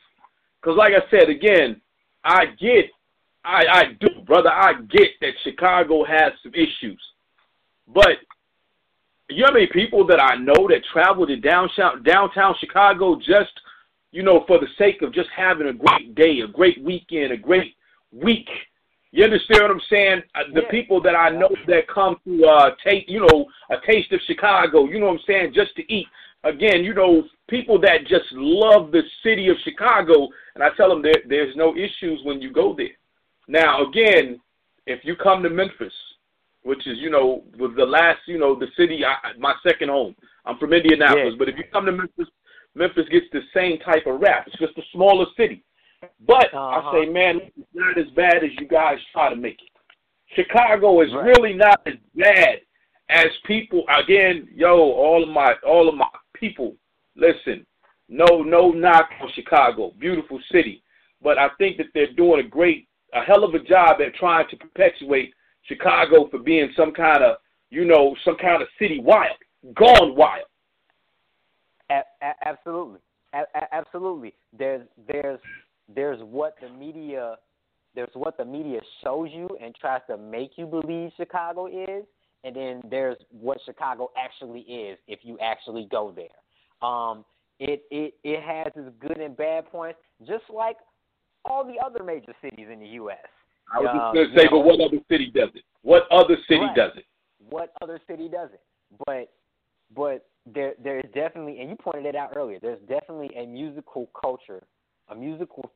because 0.60 0.76
like 0.76 0.92
I 0.94 1.08
said 1.10 1.28
again, 1.28 1.80
I 2.24 2.46
get, 2.46 2.86
I 3.44 3.64
I 3.70 3.84
do, 4.00 4.08
brother. 4.26 4.50
I 4.50 4.74
get 4.90 5.10
that 5.20 5.34
Chicago 5.42 6.04
has 6.04 6.32
some 6.42 6.54
issues, 6.54 7.00
but 7.88 8.18
you 9.28 9.40
know 9.40 9.46
how 9.48 9.54
many 9.54 9.66
people 9.68 10.06
that 10.06 10.20
I 10.20 10.36
know 10.36 10.68
that 10.68 10.82
travel 10.92 11.26
to 11.26 11.36
downtown 11.36 12.02
downtown 12.02 12.54
Chicago 12.60 13.16
just 13.16 13.52
you 14.12 14.22
know, 14.22 14.44
for 14.46 14.60
the 14.60 14.68
sake 14.78 15.02
of 15.02 15.12
just 15.12 15.30
having 15.34 15.68
a 15.68 15.72
great 15.72 16.14
day, 16.14 16.40
a 16.40 16.46
great 16.46 16.82
weekend, 16.82 17.32
a 17.32 17.36
great 17.36 17.74
week. 18.12 18.48
You 19.10 19.24
understand 19.24 19.62
what 19.62 19.70
I'm 19.70 19.80
saying? 19.90 20.22
Uh, 20.34 20.42
the 20.54 20.62
yeah. 20.62 20.70
people 20.70 21.02
that 21.02 21.16
I 21.16 21.30
know 21.30 21.48
that 21.66 21.88
come 21.88 22.16
to 22.24 22.44
uh 22.46 22.70
taste, 22.84 23.08
you 23.08 23.20
know, 23.20 23.46
a 23.70 23.76
taste 23.86 24.12
of 24.12 24.20
Chicago, 24.26 24.84
you 24.84 25.00
know 25.00 25.06
what 25.06 25.14
I'm 25.14 25.20
saying, 25.26 25.52
just 25.54 25.74
to 25.76 25.92
eat. 25.92 26.06
Again, 26.44 26.82
you 26.84 26.92
know, 26.92 27.22
people 27.48 27.80
that 27.80 28.06
just 28.08 28.24
love 28.32 28.90
the 28.90 29.02
city 29.22 29.48
of 29.48 29.56
Chicago, 29.64 30.28
and 30.54 30.64
I 30.64 30.70
tell 30.76 30.88
them 30.88 31.02
there, 31.02 31.22
there's 31.28 31.54
no 31.56 31.76
issues 31.76 32.20
when 32.24 32.42
you 32.42 32.52
go 32.52 32.74
there. 32.76 32.96
Now, 33.46 33.86
again, 33.88 34.40
if 34.86 35.04
you 35.04 35.14
come 35.16 35.42
to 35.42 35.50
Memphis, 35.50 35.92
which 36.64 36.86
is 36.86 36.98
you 36.98 37.10
know 37.10 37.42
was 37.58 37.72
the 37.76 37.84
last 37.84 38.20
you 38.26 38.38
know 38.38 38.58
the 38.58 38.68
city, 38.76 39.04
I, 39.04 39.36
my 39.38 39.54
second 39.66 39.88
home. 39.88 40.14
I'm 40.44 40.58
from 40.58 40.72
Indianapolis, 40.72 41.32
yeah. 41.32 41.38
but 41.38 41.48
if 41.48 41.56
you 41.56 41.64
come 41.72 41.86
to 41.86 41.92
Memphis, 41.92 42.26
Memphis 42.74 43.04
gets 43.10 43.26
the 43.32 43.42
same 43.54 43.78
type 43.78 44.06
of 44.06 44.20
rap. 44.20 44.46
It's 44.48 44.58
just 44.58 44.76
a 44.76 44.82
smaller 44.92 45.26
city. 45.36 45.62
But 46.26 46.46
uh-huh. 46.52 46.58
I 46.58 46.92
say, 46.92 47.08
man, 47.08 47.40
it's 47.56 47.68
not 47.74 47.96
as 47.96 48.06
bad 48.16 48.42
as 48.42 48.50
you 48.58 48.66
guys 48.66 48.98
try 49.12 49.30
to 49.30 49.36
make 49.36 49.58
it. 49.62 49.70
Chicago 50.34 51.00
is 51.02 51.12
right. 51.14 51.26
really 51.26 51.52
not 51.52 51.80
as 51.86 51.94
bad 52.16 52.60
as 53.08 53.26
people. 53.46 53.84
Again, 54.02 54.48
yo, 54.54 54.76
all 54.76 55.22
of 55.22 55.28
my 55.28 55.54
all 55.66 55.88
of 55.88 55.94
my 55.94 56.08
people, 56.42 56.74
listen. 57.16 57.64
No, 58.08 58.42
no 58.42 58.72
knock 58.72 59.08
on 59.22 59.30
Chicago, 59.34 59.92
beautiful 59.98 60.40
city, 60.50 60.82
but 61.22 61.38
I 61.38 61.48
think 61.56 61.76
that 61.78 61.86
they're 61.94 62.12
doing 62.12 62.44
a 62.44 62.48
great, 62.48 62.88
a 63.14 63.20
hell 63.22 63.44
of 63.44 63.54
a 63.54 63.60
job 63.60 64.00
at 64.04 64.14
trying 64.16 64.48
to 64.50 64.56
perpetuate 64.56 65.32
Chicago 65.62 66.28
for 66.28 66.40
being 66.40 66.70
some 66.76 66.92
kind 66.92 67.22
of, 67.22 67.36
you 67.70 67.84
know, 67.84 68.14
some 68.24 68.36
kind 68.36 68.60
of 68.60 68.68
city 68.78 69.00
wild, 69.00 69.36
gone 69.74 70.16
wild. 70.16 70.44
A- 71.90 72.02
a- 72.20 72.48
absolutely, 72.48 72.98
a- 73.32 73.74
absolutely. 73.74 74.34
There's 74.58 74.82
there's 75.06 75.40
there's 75.94 76.20
what 76.22 76.56
the 76.60 76.68
media 76.68 77.36
there's 77.94 78.10
what 78.14 78.36
the 78.36 78.44
media 78.44 78.80
shows 79.04 79.28
you 79.32 79.48
and 79.62 79.74
tries 79.74 80.00
to 80.08 80.16
make 80.16 80.52
you 80.56 80.66
believe 80.66 81.12
Chicago 81.16 81.66
is, 81.66 82.04
and 82.44 82.56
then 82.56 82.80
there's 82.90 83.16
what 83.30 83.58
Chicago 83.64 84.10
actually 84.16 84.60
is 84.60 84.98
if 85.06 85.20
you 85.22 85.38
actually 85.40 85.86
go 85.90 86.14
there. 86.14 86.88
Um, 86.88 87.24
it 87.58 87.84
it 87.90 88.14
it 88.24 88.42
has 88.42 88.72
its 88.74 88.94
good 89.00 89.18
and 89.18 89.36
bad 89.36 89.70
points, 89.70 89.98
just 90.26 90.44
like 90.52 90.76
all 91.44 91.64
the 91.64 91.84
other 91.84 92.02
major 92.02 92.34
cities 92.42 92.66
in 92.72 92.80
the 92.80 92.86
U.S. 92.88 93.18
I 93.72 93.80
was 93.80 93.88
um, 93.90 93.98
just 93.98 94.14
going 94.14 94.28
to 94.28 94.36
say, 94.36 94.44
know, 94.44 94.62
but 94.62 94.66
what 94.66 94.80
other 94.80 94.98
city 95.08 95.30
does 95.34 95.50
it? 95.54 95.62
What 95.82 96.02
other 96.10 96.36
city 96.48 96.60
right. 96.60 96.76
does 96.76 96.92
it? 96.96 97.04
What 97.48 97.72
other 97.80 98.00
city 98.08 98.28
does 98.28 98.50
it? 98.52 98.60
But 99.06 99.32
but 99.94 100.26
there 100.46 100.74
there 100.82 100.98
is 100.98 101.06
definitely, 101.14 101.60
and 101.60 101.70
you 101.70 101.76
pointed 101.76 102.06
it 102.06 102.16
out 102.16 102.32
earlier. 102.34 102.58
There's 102.60 102.80
definitely 102.88 103.30
a 103.36 103.46
musical 103.46 104.10
culture, 104.20 104.62
a 105.08 105.14
musical 105.14 105.72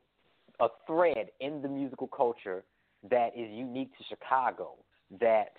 a 0.60 0.68
thread 0.86 1.28
in 1.40 1.60
the 1.62 1.68
musical 1.68 2.06
culture 2.06 2.64
that 3.10 3.28
is 3.36 3.50
unique 3.50 3.96
to 3.98 4.04
Chicago 4.08 4.74
that 5.20 5.52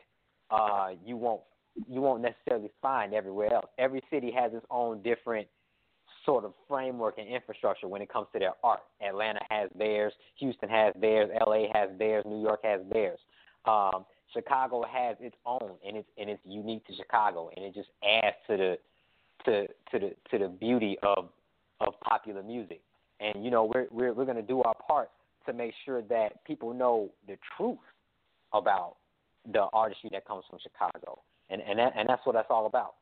uh, 0.52 0.90
you 1.06 1.18
won't 1.18 1.42
you 1.88 2.02
won't 2.02 2.22
necessarily 2.22 2.72
find 2.82 3.14
everywhere 3.14 3.54
else. 3.54 3.68
Every 3.78 4.02
city 4.10 4.32
has 4.32 4.52
its 4.54 4.66
own 4.72 5.02
different 5.04 5.48
sort 6.26 6.44
of 6.44 6.54
framework 6.68 7.18
and 7.20 7.28
infrastructure 7.28 7.88
when 7.88 8.02
it 8.02 8.10
comes 8.12 8.28
to 8.34 8.40
their 8.40 8.54
art. 8.64 8.82
Atlanta 9.08 9.40
has 9.50 9.70
theirs, 9.78 10.14
Houston 10.40 10.70
has 10.70 10.94
theirs, 11.00 11.30
LA 11.46 11.66
has 11.74 11.90
theirs, 12.00 12.26
New 12.28 12.42
York 12.42 12.62
has 12.64 12.82
theirs. 12.92 13.20
Um, 13.66 14.06
Chicago 14.34 14.84
has 14.84 15.16
its 15.20 15.36
own, 15.46 15.72
and 15.86 15.98
it's 15.98 16.10
and 16.18 16.30
it's 16.30 16.42
unique 16.46 16.86
to 16.88 16.96
Chicago, 16.96 17.50
and 17.56 17.66
it 17.66 17.74
just 17.74 17.90
adds 18.04 18.36
to 18.48 18.58
the 18.58 18.78
to 19.46 19.68
to 19.92 20.00
the 20.00 20.16
to 20.32 20.44
the 20.44 20.50
beauty 20.50 20.98
of 21.04 21.30
of 21.80 22.00
popular 22.02 22.44
music. 22.44 22.82
And 23.20 23.44
you 23.44 23.52
know, 23.52 23.70
we're 23.74 23.88
we're 23.92 24.14
we're 24.14 24.26
going 24.26 24.38
to 24.38 24.44
do 24.44 24.62
our 24.64 24.76
part 24.88 25.10
to 25.46 25.54
make 25.54 25.74
sure 25.86 26.02
that 26.04 26.44
people 26.46 26.74
know 26.74 27.10
the 27.28 27.38
truth 27.56 27.78
about 28.54 28.96
the 29.52 29.68
artistry 29.74 30.10
that 30.14 30.26
comes 30.26 30.44
from 30.50 30.60
Chicago, 30.60 31.22
and 31.50 31.62
and 31.62 31.80
that, 31.80 31.94
and 31.96 32.08
that's 32.08 32.26
what 32.26 32.34
that's 32.34 32.50
all 32.50 32.66
about. 32.66 32.96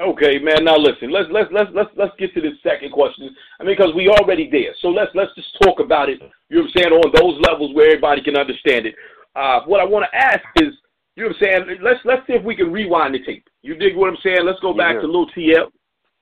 Okay, 0.00 0.38
man. 0.38 0.64
Now 0.64 0.76
listen, 0.76 1.10
let's 1.10 1.28
let's 1.30 1.50
let's 1.52 1.70
let's 1.74 1.90
let's 1.96 2.16
get 2.18 2.32
to 2.34 2.40
the 2.40 2.52
second 2.62 2.90
question. 2.92 3.34
I 3.60 3.64
mean, 3.64 3.76
because 3.76 3.94
we 3.94 4.08
already 4.08 4.48
there, 4.50 4.72
so 4.80 4.88
let's 4.88 5.10
let's 5.14 5.34
just 5.34 5.48
talk 5.62 5.80
about 5.80 6.08
it. 6.08 6.20
You 6.48 6.56
know 6.56 6.62
what 6.62 6.72
I'm 6.72 6.82
saying 6.82 6.92
on 6.92 7.12
those 7.12 7.40
levels 7.46 7.74
where 7.74 7.88
everybody 7.88 8.22
can 8.22 8.36
understand 8.36 8.86
it. 8.86 8.94
Uh, 9.36 9.60
what 9.66 9.80
I 9.80 9.84
want 9.84 10.06
to 10.10 10.16
ask 10.16 10.40
is, 10.56 10.72
you 11.16 11.24
know 11.24 11.28
what 11.28 11.48
I'm 11.48 11.66
saying? 11.66 11.78
Let's 11.82 12.00
let's 12.04 12.26
see 12.26 12.32
if 12.32 12.44
we 12.44 12.56
can 12.56 12.72
rewind 12.72 13.14
the 13.14 13.24
tape. 13.24 13.46
You 13.60 13.74
dig 13.74 13.94
what 13.96 14.08
I'm 14.08 14.16
saying? 14.22 14.44
Let's 14.44 14.60
go 14.60 14.72
back 14.72 14.94
yeah. 14.94 15.02
to 15.02 15.06
Lil 15.06 15.26
TL. 15.36 15.68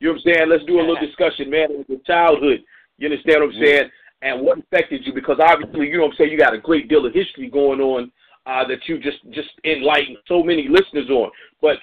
You 0.00 0.08
know 0.08 0.12
what 0.14 0.22
I'm 0.26 0.34
saying? 0.34 0.48
Let's 0.48 0.64
do 0.64 0.80
a 0.80 0.82
little 0.82 0.98
discussion, 0.98 1.50
man. 1.50 1.70
It 1.70 1.78
was 1.78 1.86
your 1.88 2.02
childhood. 2.06 2.64
You 2.98 3.06
understand 3.06 3.42
what 3.42 3.54
I'm 3.54 3.62
yeah. 3.62 3.66
saying? 3.66 3.90
And 4.22 4.42
what 4.42 4.58
affected 4.58 5.06
you? 5.06 5.14
Because 5.14 5.38
obviously, 5.38 5.86
you 5.86 5.98
know 5.98 6.10
what 6.10 6.12
I'm 6.12 6.16
saying. 6.18 6.32
You 6.32 6.38
got 6.38 6.54
a 6.54 6.58
great 6.58 6.88
deal 6.88 7.06
of 7.06 7.14
history 7.14 7.48
going 7.48 7.80
on 7.80 8.10
uh, 8.48 8.66
that 8.66 8.78
you 8.86 8.98
just 8.98 9.18
just 9.30 9.50
enlightened 9.64 10.16
so 10.26 10.42
many 10.42 10.68
listeners 10.68 11.10
on. 11.10 11.30
But 11.60 11.76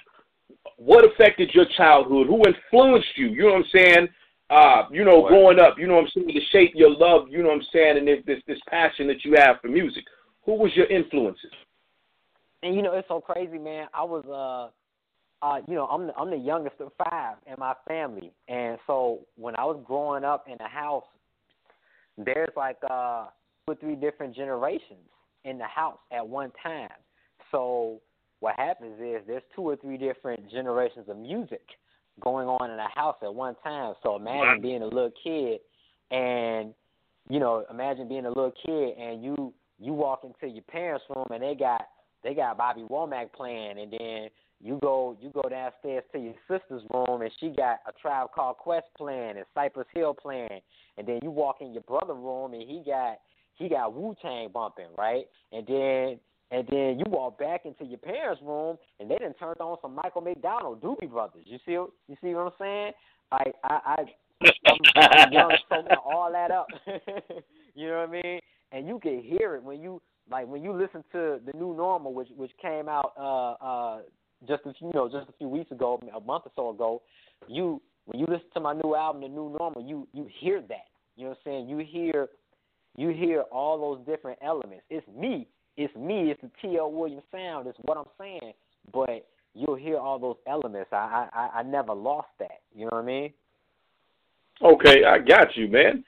what 0.76 1.04
affected 1.04 1.50
your 1.54 1.66
childhood? 1.76 2.26
Who 2.26 2.42
influenced 2.44 3.08
you? 3.16 3.28
You 3.28 3.42
know 3.42 3.52
what 3.52 3.56
I'm 3.56 3.64
saying? 3.72 4.08
Uh, 4.50 4.82
you 4.90 5.04
know, 5.04 5.22
Right. 5.22 5.28
growing 5.28 5.60
up, 5.60 5.78
you 5.78 5.86
know 5.86 5.94
what 5.94 6.04
I'm 6.04 6.10
saying, 6.14 6.28
to 6.28 6.40
shape 6.50 6.72
your 6.74 6.90
love, 6.90 7.28
you 7.28 7.42
know 7.42 7.48
what 7.48 7.56
I'm 7.58 7.66
saying, 7.72 7.98
and 7.98 8.06
this 8.06 8.18
this, 8.26 8.42
this 8.46 8.58
passion 8.68 9.06
that 9.06 9.24
you 9.24 9.34
have 9.38 9.60
for 9.60 9.68
music. 9.68 10.04
Who 10.44 10.54
was 10.54 10.70
your 10.76 10.86
influences? 10.86 11.52
And 12.62 12.74
you 12.74 12.82
know, 12.82 12.94
it's 12.94 13.08
so 13.08 13.20
crazy, 13.20 13.58
man. 13.58 13.86
I 13.94 14.02
was 14.02 14.24
uh 14.26 14.70
uh, 15.42 15.60
you 15.68 15.74
know, 15.74 15.86
I'm 15.86 16.06
the, 16.06 16.14
I'm 16.16 16.30
the 16.30 16.36
youngest 16.36 16.76
of 16.80 16.92
five 17.10 17.36
in 17.46 17.54
my 17.58 17.74
family, 17.86 18.32
and 18.48 18.78
so 18.86 19.20
when 19.36 19.54
I 19.56 19.64
was 19.64 19.80
growing 19.84 20.24
up 20.24 20.46
in 20.48 20.56
the 20.58 20.66
house, 20.66 21.04
there's 22.16 22.50
like 22.56 22.78
uh 22.90 23.26
two 23.66 23.72
or 23.72 23.74
three 23.76 23.94
different 23.94 24.34
generations 24.34 25.10
in 25.46 25.58
the 25.58 25.64
house 25.64 25.98
at 26.12 26.26
one 26.26 26.52
time. 26.62 26.90
So 27.50 28.00
what 28.40 28.56
happens 28.56 29.00
is 29.00 29.22
there's 29.26 29.42
two 29.54 29.62
or 29.62 29.76
three 29.76 29.96
different 29.96 30.50
generations 30.50 31.08
of 31.08 31.16
music 31.16 31.62
going 32.20 32.48
on 32.48 32.70
in 32.70 32.78
a 32.78 32.88
house 32.94 33.16
at 33.22 33.34
one 33.34 33.54
time. 33.62 33.94
So 34.02 34.16
imagine 34.16 34.60
being 34.60 34.82
a 34.82 34.86
little 34.86 35.12
kid, 35.22 35.60
and 36.10 36.74
you 37.28 37.40
know, 37.40 37.64
imagine 37.70 38.08
being 38.08 38.26
a 38.26 38.28
little 38.28 38.52
kid 38.64 38.96
and 38.98 39.22
you 39.22 39.52
you 39.78 39.92
walk 39.92 40.24
into 40.24 40.52
your 40.52 40.62
parents' 40.64 41.04
room 41.14 41.26
and 41.30 41.42
they 41.42 41.54
got 41.54 41.82
they 42.22 42.34
got 42.34 42.58
Bobby 42.58 42.84
Womack 42.90 43.32
playing, 43.32 43.78
and 43.78 43.92
then 43.92 44.28
you 44.60 44.78
go 44.82 45.16
you 45.20 45.30
go 45.30 45.48
downstairs 45.48 46.04
to 46.12 46.18
your 46.18 46.34
sister's 46.48 46.82
room 46.92 47.22
and 47.22 47.30
she 47.38 47.50
got 47.50 47.80
a 47.86 47.92
Tribe 48.00 48.28
Called 48.34 48.56
Quest 48.56 48.86
playing 48.96 49.36
and 49.36 49.44
Cypress 49.54 49.86
Hill 49.94 50.14
playing, 50.14 50.60
and 50.98 51.06
then 51.06 51.20
you 51.22 51.30
walk 51.30 51.56
in 51.60 51.72
your 51.72 51.82
brother's 51.82 52.16
room 52.16 52.54
and 52.54 52.62
he 52.62 52.82
got 52.86 53.18
he 53.56 53.68
got 53.68 53.94
Wu 53.94 54.14
Tang 54.22 54.50
bumping, 54.52 54.88
right? 54.96 55.24
And 55.52 55.66
then 55.66 56.18
and 56.52 56.66
then 56.68 56.98
you 56.98 57.04
walk 57.08 57.38
back 57.38 57.62
into 57.64 57.84
your 57.84 57.98
parents' 57.98 58.40
room 58.44 58.76
and 59.00 59.10
they 59.10 59.16
done 59.16 59.34
turned 59.34 59.60
on 59.60 59.78
some 59.82 59.94
Michael 59.94 60.20
McDonald, 60.20 60.80
Doobie 60.80 61.10
Brothers. 61.10 61.42
You 61.44 61.58
see 61.66 61.72
you 61.72 62.16
see 62.22 62.34
what 62.34 62.46
I'm 62.46 62.52
saying? 62.58 62.92
Like 63.32 63.54
I 63.64 63.80
I 63.84 63.96
I'm, 64.66 64.78
I'm 64.96 65.32
young 65.32 65.52
soaking 65.68 65.96
all 66.04 66.30
that 66.30 66.50
up. 66.50 66.66
you 67.74 67.88
know 67.88 67.98
what 67.98 68.08
I 68.08 68.22
mean? 68.22 68.40
And 68.72 68.86
you 68.86 68.98
can 69.00 69.22
hear 69.22 69.56
it 69.56 69.62
when 69.62 69.80
you 69.80 70.00
like 70.30 70.46
when 70.46 70.62
you 70.62 70.72
listen 70.72 71.02
to 71.12 71.40
the 71.44 71.52
new 71.54 71.74
normal, 71.74 72.12
which 72.12 72.28
which 72.36 72.52
came 72.60 72.88
out 72.88 73.12
uh 73.18 73.52
uh 73.64 73.98
just 74.46 74.62
a 74.66 74.74
few 74.74 74.88
you 74.88 74.92
know 74.94 75.08
just 75.08 75.28
a 75.28 75.32
few 75.38 75.48
weeks 75.48 75.70
ago, 75.72 76.00
a 76.14 76.20
month 76.20 76.44
or 76.46 76.52
so 76.54 76.70
ago. 76.70 77.02
You 77.48 77.80
when 78.04 78.20
you 78.20 78.26
listen 78.28 78.46
to 78.54 78.60
my 78.60 78.72
new 78.72 78.94
album, 78.94 79.22
the 79.22 79.28
new 79.28 79.54
normal, 79.58 79.82
you 79.82 80.06
you 80.12 80.28
hear 80.40 80.60
that. 80.60 80.86
You 81.16 81.24
know 81.24 81.30
what 81.30 81.38
I'm 81.46 81.52
saying? 81.52 81.68
You 81.68 81.78
hear 81.78 82.28
you 82.96 83.10
hear 83.10 83.42
all 83.52 83.78
those 83.78 84.06
different 84.06 84.38
elements. 84.42 84.84
It's 84.90 85.06
me. 85.16 85.46
It's 85.76 85.94
me. 85.94 86.30
It's 86.30 86.40
the 86.40 86.50
T.L. 86.60 86.90
Williams 86.90 87.22
sound. 87.30 87.66
It's 87.66 87.78
what 87.82 87.98
I'm 87.98 88.04
saying. 88.18 88.52
But 88.92 89.26
you'll 89.54 89.74
hear 89.76 89.98
all 89.98 90.18
those 90.18 90.36
elements. 90.46 90.90
I 90.92 91.28
I 91.32 91.58
I 91.58 91.62
never 91.62 91.92
lost 91.92 92.28
that. 92.38 92.60
You 92.74 92.84
know 92.84 92.90
what 92.92 93.02
I 93.02 93.06
mean? 93.06 93.32
Okay, 94.62 95.04
I 95.04 95.18
got 95.18 95.54
you, 95.56 95.68
man. 95.68 96.04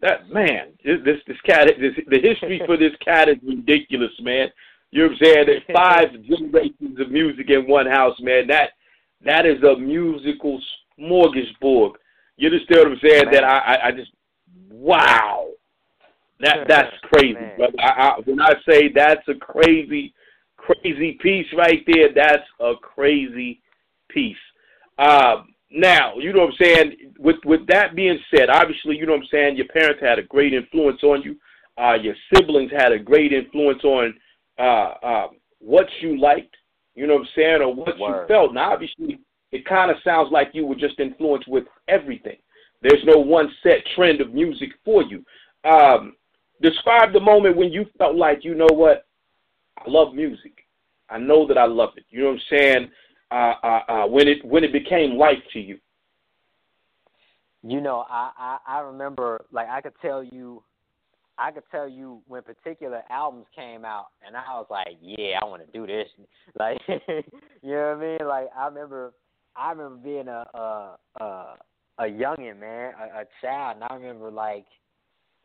That 0.00 0.28
man, 0.28 0.72
this 0.84 1.18
this, 1.26 1.40
cat, 1.46 1.68
this, 1.78 1.92
the 2.08 2.20
history 2.20 2.60
for 2.66 2.76
this 2.76 2.92
cat 3.04 3.28
is 3.28 3.36
ridiculous, 3.42 4.10
man. 4.20 4.48
You 4.90 5.02
know 5.02 5.08
what 5.08 5.12
I'm 5.12 5.24
saying? 5.24 5.46
There's 5.46 5.62
five 5.72 6.12
generations 6.28 7.00
of 7.00 7.10
music 7.10 7.50
in 7.50 7.68
one 7.68 7.86
house, 7.86 8.16
man. 8.20 8.46
That 8.48 8.70
that 9.24 9.46
is 9.46 9.62
a 9.62 9.78
musical 9.78 10.60
smorgasbord. 10.98 11.92
You 12.36 12.48
understand 12.48 12.80
what 12.80 12.92
I'm 12.92 12.98
saying? 13.02 13.24
Man. 13.26 13.34
That 13.34 13.44
I, 13.44 13.58
I 13.58 13.86
I 13.86 13.92
just 13.92 14.10
wow. 14.70 15.48
That 16.40 16.68
that's 16.68 16.92
crazy, 17.02 17.34
Man. 17.34 17.56
brother. 17.56 17.80
I, 17.80 17.84
I, 17.84 18.20
when 18.24 18.40
I 18.40 18.54
say 18.68 18.90
that's 18.94 19.26
a 19.28 19.34
crazy, 19.34 20.12
crazy 20.56 21.18
piece 21.22 21.46
right 21.56 21.82
there, 21.86 22.08
that's 22.14 22.46
a 22.60 22.74
crazy 22.80 23.62
piece. 24.10 24.36
Um, 24.98 25.54
now, 25.70 26.14
you 26.18 26.32
know 26.32 26.40
what 26.40 26.50
I'm 26.50 26.56
saying. 26.60 27.12
With 27.18 27.36
with 27.44 27.66
that 27.68 27.96
being 27.96 28.18
said, 28.34 28.50
obviously, 28.50 28.96
you 28.96 29.06
know 29.06 29.12
what 29.12 29.22
I'm 29.22 29.28
saying. 29.30 29.56
Your 29.56 29.68
parents 29.68 30.00
had 30.02 30.18
a 30.18 30.22
great 30.22 30.52
influence 30.52 31.02
on 31.02 31.22
you. 31.22 31.36
Uh, 31.78 31.94
your 31.94 32.14
siblings 32.34 32.70
had 32.70 32.92
a 32.92 32.98
great 32.98 33.32
influence 33.32 33.82
on 33.84 34.14
uh, 34.58 34.94
uh, 35.02 35.26
what 35.58 35.86
you 36.00 36.20
liked. 36.20 36.54
You 36.94 37.06
know 37.06 37.14
what 37.14 37.22
I'm 37.22 37.28
saying, 37.36 37.62
or 37.62 37.74
what 37.74 37.98
you 37.98 38.24
felt. 38.28 38.54
Now, 38.54 38.72
obviously, 38.72 39.18
it 39.52 39.64
kind 39.66 39.90
of 39.90 39.96
sounds 40.04 40.30
like 40.32 40.50
you 40.52 40.66
were 40.66 40.74
just 40.74 40.98
influenced 40.98 41.48
with 41.48 41.64
everything. 41.88 42.36
There's 42.82 43.04
no 43.04 43.18
one 43.18 43.50
set 43.62 43.78
trend 43.94 44.20
of 44.20 44.32
music 44.32 44.70
for 44.84 45.02
you. 45.02 45.24
Um, 45.68 46.14
describe 46.60 47.12
the 47.12 47.20
moment 47.20 47.56
when 47.56 47.72
you 47.72 47.86
felt 47.98 48.16
like, 48.16 48.44
you 48.44 48.54
know 48.54 48.68
what, 48.70 49.06
I 49.78 49.90
love 49.90 50.14
music. 50.14 50.64
I 51.08 51.18
know 51.18 51.46
that 51.46 51.58
I 51.58 51.66
love 51.66 51.90
it. 51.96 52.04
You 52.10 52.20
know 52.20 52.30
what 52.30 52.34
I'm 52.34 52.58
saying? 52.58 52.90
Uh, 53.30 53.54
uh, 53.62 53.80
uh, 53.88 54.06
when 54.06 54.28
it 54.28 54.44
when 54.44 54.62
it 54.62 54.72
became 54.72 55.16
life 55.16 55.38
to 55.52 55.60
you. 55.60 55.78
You 57.62 57.80
know, 57.80 58.04
I, 58.08 58.30
I 58.38 58.58
I 58.66 58.80
remember 58.80 59.44
like 59.50 59.68
I 59.68 59.80
could 59.80 59.94
tell 60.00 60.22
you 60.22 60.62
I 61.38 61.50
could 61.50 61.64
tell 61.70 61.88
you 61.88 62.22
when 62.26 62.42
particular 62.42 63.02
albums 63.10 63.46
came 63.54 63.84
out, 63.84 64.06
and 64.26 64.36
I 64.36 64.54
was 64.54 64.66
like, 64.70 64.96
yeah, 65.02 65.38
I 65.40 65.44
want 65.44 65.64
to 65.66 65.72
do 65.72 65.86
this. 65.86 66.08
Like, 66.58 66.78
you 66.88 67.72
know 67.72 67.96
what 67.96 68.06
I 68.06 68.18
mean? 68.18 68.28
Like, 68.28 68.48
I 68.56 68.66
remember, 68.68 69.12
I 69.54 69.72
remember 69.72 69.96
being 69.96 70.28
a 70.28 70.46
a 70.54 70.96
a, 71.20 71.56
a 71.98 72.04
youngin, 72.04 72.58
man, 72.58 72.94
a, 72.98 73.20
a 73.20 73.24
child, 73.42 73.76
and 73.76 73.84
I 73.84 73.94
remember 73.94 74.30
like, 74.30 74.64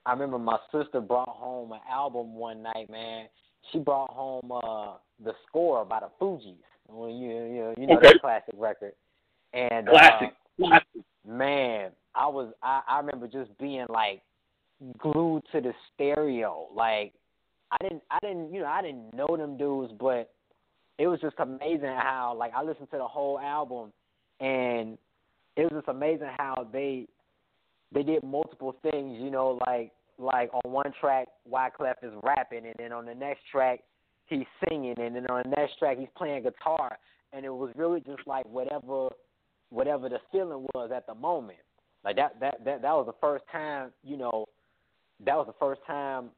I 0.06 0.14
remember 0.14 0.40
my 0.40 0.58
sister 0.72 1.00
brought 1.00 1.30
home 1.30 1.72
an 1.72 1.80
album 1.90 2.34
one 2.36 2.64
night, 2.64 2.90
man. 2.90 3.28
She 3.72 3.80
brought 3.80 4.10
home 4.12 4.52
uh 4.52 4.98
the 5.24 5.34
score 5.48 5.86
by 5.86 6.00
the 6.00 6.10
Fugees. 6.20 6.56
Well, 6.88 7.10
you 7.10 7.30
you 7.30 7.62
know 7.62 7.74
you 7.78 7.88
know 7.88 7.98
okay. 7.98 8.08
that 8.08 8.22
classic 8.22 8.56
record, 8.58 8.94
and 9.54 9.88
classic, 9.88 10.30
uh, 10.62 10.68
classic. 10.68 10.88
man, 11.28 11.92
I 12.16 12.28
was 12.28 12.54
I 12.64 12.82
I 12.88 12.98
remember 13.00 13.28
just 13.28 13.56
being 13.60 13.86
like 13.90 14.22
glued 14.98 15.44
to 15.52 15.62
the 15.62 15.74
stereo. 15.94 16.68
Like 16.76 17.14
I 17.72 17.78
didn't 17.82 18.02
I 18.10 18.18
didn't 18.22 18.54
you 18.54 18.62
know 18.62 18.68
I 18.68 18.82
didn't 18.82 19.14
know 19.14 19.38
them 19.38 19.58
dudes, 19.58 19.94
but 20.00 20.32
it 20.98 21.08
was 21.08 21.20
just 21.22 21.36
amazing 21.40 21.86
how 21.86 22.36
like 22.38 22.54
I 22.56 22.64
listened 22.64 22.90
to 22.92 22.98
the 22.98 23.08
whole 23.08 23.40
album, 23.40 23.94
and 24.40 24.98
it 25.56 25.64
was 25.64 25.72
just 25.74 25.88
amazing 25.88 26.30
how 26.38 26.68
they 26.72 27.08
they 27.94 28.04
did 28.04 28.24
multiple 28.24 28.76
things. 28.82 29.18
You 29.20 29.32
know, 29.32 29.60
like 29.68 29.92
like 30.18 30.50
on 30.54 30.72
one 30.72 30.92
track 31.00 31.28
Wyclef 31.50 31.96
is 32.04 32.14
rapping, 32.24 32.66
and 32.66 32.76
then 32.78 32.92
on 32.92 33.06
the 33.06 33.16
next 33.16 33.42
track 33.52 33.80
he's 34.26 34.46
singing, 34.68 34.96
and 34.98 35.16
then 35.16 35.28
on 35.28 35.44
the 35.44 35.56
next 35.56 35.78
track 35.80 35.98
he's 35.98 36.08
playing 36.16 36.44
guitar, 36.44 36.98
and 37.34 37.46
it 37.46 37.54
was 37.54 37.72
really 37.76 38.02
just 38.02 38.26
like 38.26 38.46
whatever 38.46 39.10
whatever 39.70 40.10
the 40.10 40.20
feeling 40.32 40.66
was 40.74 40.92
at 40.94 41.08
the 41.08 41.16
moment. 41.16 41.60
Like 42.04 42.16
that 42.16 42.40
that 42.40 42.64
that 42.66 42.82
that 42.82 42.94
was 42.94 43.06
the 43.08 43.16
first 43.20 43.44
time 43.52 43.92
you 44.04 44.18
know 44.18 44.46
that 45.26 45.36
was 45.36 45.48
the 45.48 45.66
first 45.66 45.82
time 45.86 46.30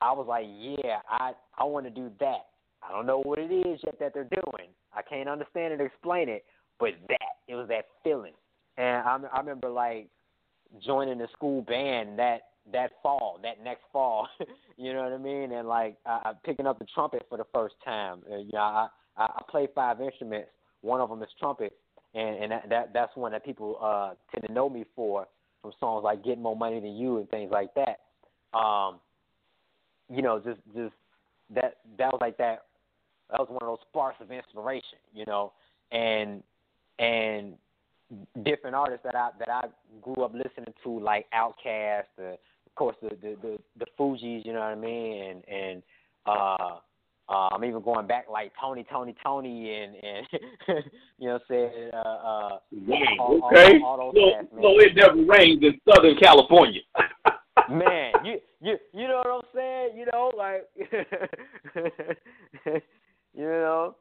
I 0.00 0.12
was 0.12 0.26
like, 0.28 0.46
yeah, 0.46 0.98
I 1.08 1.32
I 1.58 1.64
want 1.64 1.86
to 1.86 1.90
do 1.90 2.10
that. 2.20 2.46
I 2.82 2.92
don't 2.92 3.06
know 3.06 3.20
what 3.20 3.38
it 3.38 3.50
is 3.50 3.80
yet 3.84 3.98
that 3.98 4.12
they're 4.14 4.24
doing. 4.24 4.68
I 4.92 5.02
can't 5.02 5.28
understand 5.28 5.72
it, 5.72 5.80
explain 5.80 6.28
it, 6.28 6.44
but 6.78 6.90
that 7.08 7.36
it 7.48 7.54
was 7.54 7.68
that 7.68 7.86
feeling. 8.04 8.32
And 8.76 9.02
I 9.06 9.18
I 9.32 9.38
remember 9.38 9.68
like 9.68 10.08
joining 10.84 11.18
the 11.18 11.28
school 11.32 11.62
band 11.62 12.18
that 12.18 12.42
that 12.72 12.92
fall, 13.02 13.38
that 13.42 13.62
next 13.62 13.84
fall. 13.92 14.28
you 14.76 14.92
know 14.92 15.04
what 15.04 15.12
I 15.12 15.18
mean? 15.18 15.52
And 15.52 15.68
like 15.68 15.96
I 16.04 16.32
picking 16.44 16.66
up 16.66 16.78
the 16.78 16.86
trumpet 16.94 17.26
for 17.28 17.38
the 17.38 17.46
first 17.54 17.74
time. 17.84 18.22
Uh, 18.30 18.38
you 18.38 18.50
know, 18.52 18.58
I, 18.60 18.88
I 19.16 19.24
I 19.24 19.42
play 19.50 19.68
five 19.74 20.00
instruments. 20.00 20.48
One 20.82 21.00
of 21.00 21.08
them 21.08 21.22
is 21.22 21.28
trumpet, 21.38 21.72
and 22.14 22.36
and 22.42 22.52
that, 22.52 22.68
that 22.68 22.92
that's 22.92 23.16
one 23.16 23.32
that 23.32 23.44
people 23.44 23.78
uh 23.80 24.14
tend 24.32 24.46
to 24.46 24.52
know 24.52 24.68
me 24.68 24.84
for 24.94 25.26
from 25.62 25.72
songs 25.78 26.04
like 26.04 26.24
"Get 26.24 26.38
More 26.38 26.56
Money 26.56 26.80
Than 26.80 26.96
You" 26.96 27.18
and 27.18 27.28
things 27.30 27.50
like 27.50 27.70
that. 27.74 28.00
Um, 28.58 29.00
you 30.08 30.22
know, 30.22 30.38
just 30.38 30.60
just 30.74 30.94
that 31.54 31.78
that 31.98 32.12
was 32.12 32.18
like 32.20 32.36
that. 32.38 32.64
That 33.30 33.40
was 33.40 33.48
one 33.48 33.58
of 33.62 33.68
those 33.68 33.86
sparks 33.88 34.18
of 34.20 34.30
inspiration, 34.30 34.98
you 35.12 35.24
know, 35.26 35.52
and 35.90 36.42
and 36.98 37.54
different 38.44 38.76
artists 38.76 39.04
that 39.04 39.14
I 39.14 39.30
that 39.38 39.48
I 39.48 39.64
grew 40.02 40.24
up 40.24 40.32
listening 40.32 40.74
to, 40.84 41.00
like 41.00 41.26
Outkast, 41.34 42.04
uh, 42.18 42.32
of 42.32 42.74
course 42.74 42.96
the 43.02 43.10
the 43.20 43.36
the, 43.42 43.58
the 43.78 43.86
Fugees, 43.98 44.44
you 44.44 44.52
know 44.52 44.60
what 44.60 44.66
I 44.66 44.74
mean, 44.74 45.22
and 45.22 45.44
and 45.48 45.82
uh, 46.26 46.78
uh, 47.28 47.48
I'm 47.52 47.64
even 47.64 47.82
going 47.82 48.06
back 48.06 48.26
like 48.30 48.52
Tony, 48.60 48.86
Tony, 48.90 49.14
Tony, 49.24 49.74
and 49.74 49.96
and 49.96 50.26
you 51.18 51.28
know 51.28 51.32
what 51.34 51.42
I'm 51.42 51.48
saying. 51.48 51.90
Uh, 51.92 51.96
uh, 51.96 52.58
wow. 52.72 53.40
okay. 53.50 53.78
All, 53.80 54.00
all, 54.00 54.00
all 54.00 54.12
so, 54.14 54.32
cats, 54.32 54.48
so 54.52 54.78
it 54.78 54.94
never 54.94 55.24
rains 55.24 55.62
in 55.62 55.80
Southern 55.88 56.16
California. 56.16 56.80
man, 57.70 58.12
you 58.24 58.38
you 58.60 58.76
you 58.92 59.08
know 59.08 59.22
what 59.24 59.26
I'm 59.26 59.42
saying? 59.54 59.96
You 59.96 60.06
know, 60.12 60.30
like 60.36 60.68
you 63.34 63.44
know. 63.44 63.96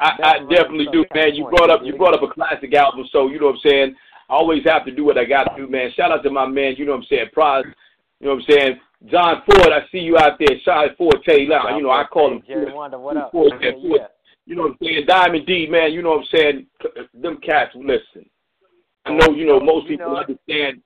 I, 0.00 0.16
I 0.22 0.38
definitely 0.48 0.88
do, 0.92 1.04
man. 1.14 1.34
You 1.34 1.48
brought 1.50 1.70
up 1.70 1.82
you 1.84 1.96
brought 1.96 2.14
up 2.14 2.22
a 2.22 2.32
classic 2.32 2.74
album, 2.74 3.06
so 3.12 3.28
you 3.28 3.38
know 3.38 3.46
what 3.46 3.56
I'm 3.56 3.70
saying. 3.70 3.96
I 4.28 4.34
always 4.34 4.62
have 4.64 4.84
to 4.86 4.92
do 4.94 5.04
what 5.04 5.18
I 5.18 5.24
got 5.24 5.44
to 5.44 5.56
do, 5.56 5.68
man. 5.68 5.90
Shout 5.96 6.12
out 6.12 6.22
to 6.22 6.30
my 6.30 6.46
man, 6.46 6.74
you 6.78 6.86
know 6.86 6.92
what 6.92 6.98
I'm 6.98 7.06
saying, 7.10 7.26
Pras, 7.36 7.64
you 8.20 8.26
know 8.28 8.34
what 8.34 8.44
I'm 8.48 8.56
saying. 8.56 8.80
John 9.10 9.42
Forte, 9.46 9.72
I 9.72 9.80
see 9.90 9.98
you 9.98 10.18
out 10.18 10.38
there. 10.38 10.56
Shot 10.64 10.96
Forte, 10.96 11.46
now, 11.46 11.76
you 11.76 11.82
know 11.82 11.90
I 11.90 12.04
call 12.04 12.32
him. 12.32 12.42
Jerry 12.46 12.66
Wonda, 12.66 13.00
what 13.00 13.16
up? 13.16 13.32
Ford, 13.32 13.52
yeah, 13.60 13.70
yeah. 13.82 14.06
You 14.46 14.56
know 14.56 14.62
what 14.62 14.72
I'm 14.72 14.78
saying, 14.82 15.04
Diamond 15.06 15.46
D, 15.46 15.66
man. 15.68 15.92
You 15.92 16.02
know 16.02 16.10
what 16.10 16.20
I'm 16.20 16.26
saying. 16.32 16.66
Them 17.14 17.38
cats, 17.44 17.72
listen. 17.74 18.28
I 19.06 19.14
know, 19.14 19.34
you 19.34 19.46
know, 19.46 19.58
most 19.58 19.88
people 19.88 20.16
understand. 20.16 20.82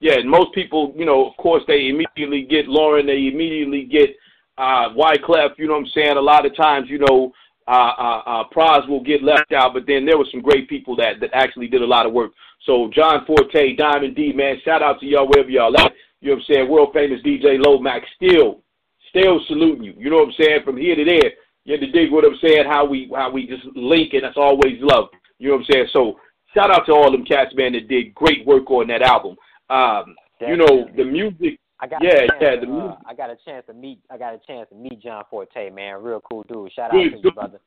Yeah, 0.00 0.16
most 0.24 0.54
people, 0.54 0.92
you 0.96 1.04
know, 1.04 1.28
of 1.28 1.36
course, 1.36 1.62
they 1.66 1.88
immediately 1.88 2.42
get 2.42 2.66
Lauryn. 2.66 3.06
They 3.06 3.28
immediately 3.32 3.84
get 3.84 4.10
uh 4.58 4.90
Wyclef. 4.90 5.58
You 5.58 5.66
know 5.66 5.74
what 5.74 5.80
I'm 5.80 5.92
saying. 5.94 6.16
A 6.16 6.20
lot 6.20 6.46
of 6.46 6.54
times, 6.56 6.88
you 6.88 6.98
know, 6.98 7.32
uh, 7.66 7.92
uh, 7.98 8.22
uh, 8.26 8.44
Pras 8.54 8.86
will 8.88 9.02
get 9.02 9.22
left 9.22 9.52
out, 9.52 9.72
but 9.72 9.86
then 9.86 10.04
there 10.04 10.18
were 10.18 10.26
some 10.30 10.42
great 10.42 10.68
people 10.68 10.94
that 10.96 11.20
that 11.20 11.30
actually 11.32 11.68
did 11.68 11.82
a 11.82 11.86
lot 11.86 12.06
of 12.06 12.12
work. 12.12 12.32
So 12.66 12.90
John 12.94 13.24
Forte, 13.26 13.76
Diamond 13.76 14.16
D, 14.16 14.32
man, 14.32 14.60
shout 14.64 14.82
out 14.82 15.00
to 15.00 15.06
y'all 15.06 15.28
wherever 15.28 15.48
y'all 15.48 15.74
at. 15.78 15.92
You 16.20 16.30
know 16.30 16.36
what 16.36 16.44
I'm 16.48 16.54
saying? 16.54 16.70
World 16.70 16.90
famous 16.92 17.20
DJ 17.22 17.64
Lomax 17.64 18.06
still, 18.16 18.62
still 19.10 19.40
saluting 19.48 19.84
you. 19.84 19.94
You 19.96 20.10
know 20.10 20.16
what 20.16 20.28
I'm 20.28 20.34
saying? 20.38 20.60
From 20.64 20.76
here 20.76 20.96
to 20.96 21.04
there, 21.04 21.32
you 21.64 21.72
have 21.72 21.80
to 21.80 21.90
dig 21.90 22.12
what 22.12 22.24
I'm 22.24 22.38
saying. 22.42 22.64
How 22.66 22.84
we 22.84 23.10
how 23.14 23.30
we 23.30 23.46
just 23.46 23.64
link, 23.74 24.12
and 24.12 24.24
that's 24.24 24.36
always 24.36 24.78
love. 24.80 25.08
You 25.38 25.48
know 25.48 25.54
what 25.56 25.60
I'm 25.60 25.72
saying? 25.72 25.86
So 25.92 26.20
shout 26.54 26.70
out 26.70 26.86
to 26.86 26.92
all 26.92 27.10
them 27.10 27.24
cats, 27.24 27.54
man, 27.54 27.72
that 27.72 27.88
did 27.88 28.14
great 28.14 28.46
work 28.46 28.70
on 28.70 28.88
that 28.88 29.02
album. 29.02 29.36
Um, 29.70 30.14
you 30.40 30.56
know 30.56 30.86
the 30.96 31.04
music. 31.04 31.58
I 31.80 31.86
got 31.86 32.02
yeah, 32.02 32.10
a 32.10 32.28
chance 32.28 32.40
yeah. 32.40 32.56
to, 32.56 32.78
uh. 32.78 32.96
I 33.06 33.14
got 33.14 33.30
a 33.30 33.36
chance 33.44 33.66
to 33.66 33.74
meet. 33.74 34.00
I 34.10 34.16
got 34.16 34.34
a 34.34 34.40
chance 34.46 34.68
to 34.70 34.74
meet 34.74 35.00
John 35.02 35.24
Forte, 35.28 35.70
man. 35.70 36.02
Real 36.02 36.20
cool 36.20 36.44
dude. 36.44 36.72
Shout 36.72 36.86
out 36.86 36.92
Good 36.92 37.10
to 37.10 37.18
you, 37.22 37.32
brother. 37.32 37.60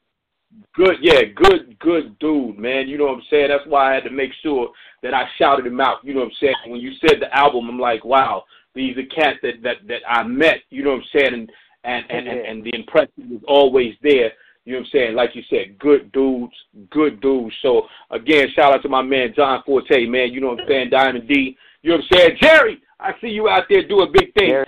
Good, 0.75 0.97
yeah, 1.01 1.23
good, 1.35 1.77
good 1.79 2.17
dude, 2.19 2.57
man. 2.57 2.87
You 2.87 2.97
know 2.97 3.05
what 3.05 3.15
I'm 3.15 3.23
saying? 3.29 3.49
That's 3.49 3.67
why 3.67 3.91
I 3.91 3.95
had 3.95 4.05
to 4.05 4.09
make 4.09 4.31
sure 4.41 4.69
that 5.03 5.13
I 5.13 5.25
shouted 5.37 5.67
him 5.67 5.81
out. 5.81 5.97
You 6.03 6.13
know 6.13 6.21
what 6.21 6.27
I'm 6.27 6.35
saying? 6.39 6.55
When 6.67 6.79
you 6.79 6.93
said 7.01 7.19
the 7.19 7.35
album, 7.37 7.67
I'm 7.69 7.79
like, 7.79 8.05
wow, 8.05 8.45
these 8.73 8.95
are 8.97 9.05
cats 9.13 9.39
that 9.43 9.61
that 9.63 9.87
that 9.87 10.01
I 10.07 10.23
met. 10.23 10.59
You 10.69 10.83
know 10.83 10.91
what 10.91 11.01
I'm 11.01 11.19
saying? 11.19 11.33
And 11.33 11.51
and 11.83 12.05
and 12.09 12.27
and, 12.27 12.39
and 12.39 12.63
the 12.63 12.75
impression 12.75 13.29
was 13.29 13.41
always 13.47 13.95
there. 14.01 14.31
You 14.63 14.73
know 14.73 14.79
what 14.79 14.85
I'm 14.87 14.91
saying? 14.91 15.15
Like 15.15 15.35
you 15.35 15.43
said, 15.49 15.77
good 15.79 16.11
dudes, 16.11 16.53
good 16.91 17.19
dudes. 17.19 17.55
So 17.61 17.83
again, 18.11 18.47
shout 18.55 18.73
out 18.73 18.81
to 18.83 18.89
my 18.89 19.01
man 19.01 19.33
John 19.35 19.63
Forte, 19.65 20.05
man. 20.05 20.31
You 20.31 20.41
know 20.41 20.51
what 20.51 20.61
I'm 20.61 20.67
saying? 20.67 20.89
Diamond 20.91 21.27
D. 21.27 21.57
You 21.81 21.91
know 21.91 21.97
what 21.97 22.05
I'm 22.11 22.17
saying? 22.17 22.37
Jerry, 22.41 22.81
I 22.99 23.11
see 23.21 23.27
you 23.27 23.47
out 23.47 23.63
there 23.69 23.87
doing 23.87 24.11
big 24.11 24.33
things. 24.33 24.65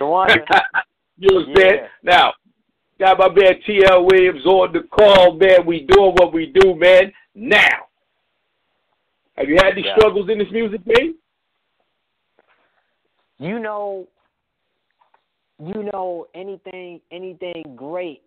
You 1.22 1.28
know 1.34 1.40
what 1.40 1.48
I'm 1.48 1.56
saying? 1.56 1.80
Now, 2.02 2.32
got 2.98 3.18
my 3.18 3.28
man 3.28 3.60
TL 3.68 4.10
Williams 4.10 4.46
on 4.46 4.72
the 4.72 4.84
call, 4.84 5.34
man. 5.34 5.66
We 5.66 5.80
doing 5.82 6.14
what 6.16 6.32
we 6.32 6.46
do, 6.46 6.74
man. 6.74 7.12
Now, 7.34 7.88
have 9.36 9.46
you 9.46 9.56
had 9.56 9.72
any 9.72 9.84
Yeah. 9.84 9.96
struggles 9.96 10.30
in 10.30 10.38
this 10.38 10.50
music 10.50 10.80
game? 10.86 11.16
you 13.40 13.58
know 13.58 14.06
you 15.58 15.82
know 15.92 16.26
anything 16.34 17.00
anything 17.10 17.64
great 17.74 18.22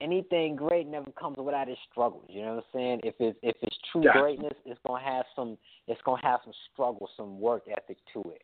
anything 0.00 0.56
great 0.56 0.86
never 0.88 1.10
comes 1.12 1.36
without 1.38 1.68
its 1.68 1.80
struggles 1.90 2.24
you 2.28 2.42
know 2.42 2.56
what 2.56 2.64
i'm 2.74 2.78
saying 2.78 3.00
if 3.04 3.14
it's 3.20 3.38
if 3.42 3.56
it's 3.62 3.76
true 3.92 4.04
greatness 4.12 4.52
it's 4.66 4.80
going 4.86 5.02
to 5.02 5.08
have 5.08 5.24
some 5.36 5.56
it's 5.86 6.00
to 6.04 6.26
have 6.26 6.40
some 6.44 6.52
struggle 6.72 7.08
some 7.16 7.40
work 7.40 7.62
ethic 7.70 7.96
to 8.12 8.20
it 8.30 8.42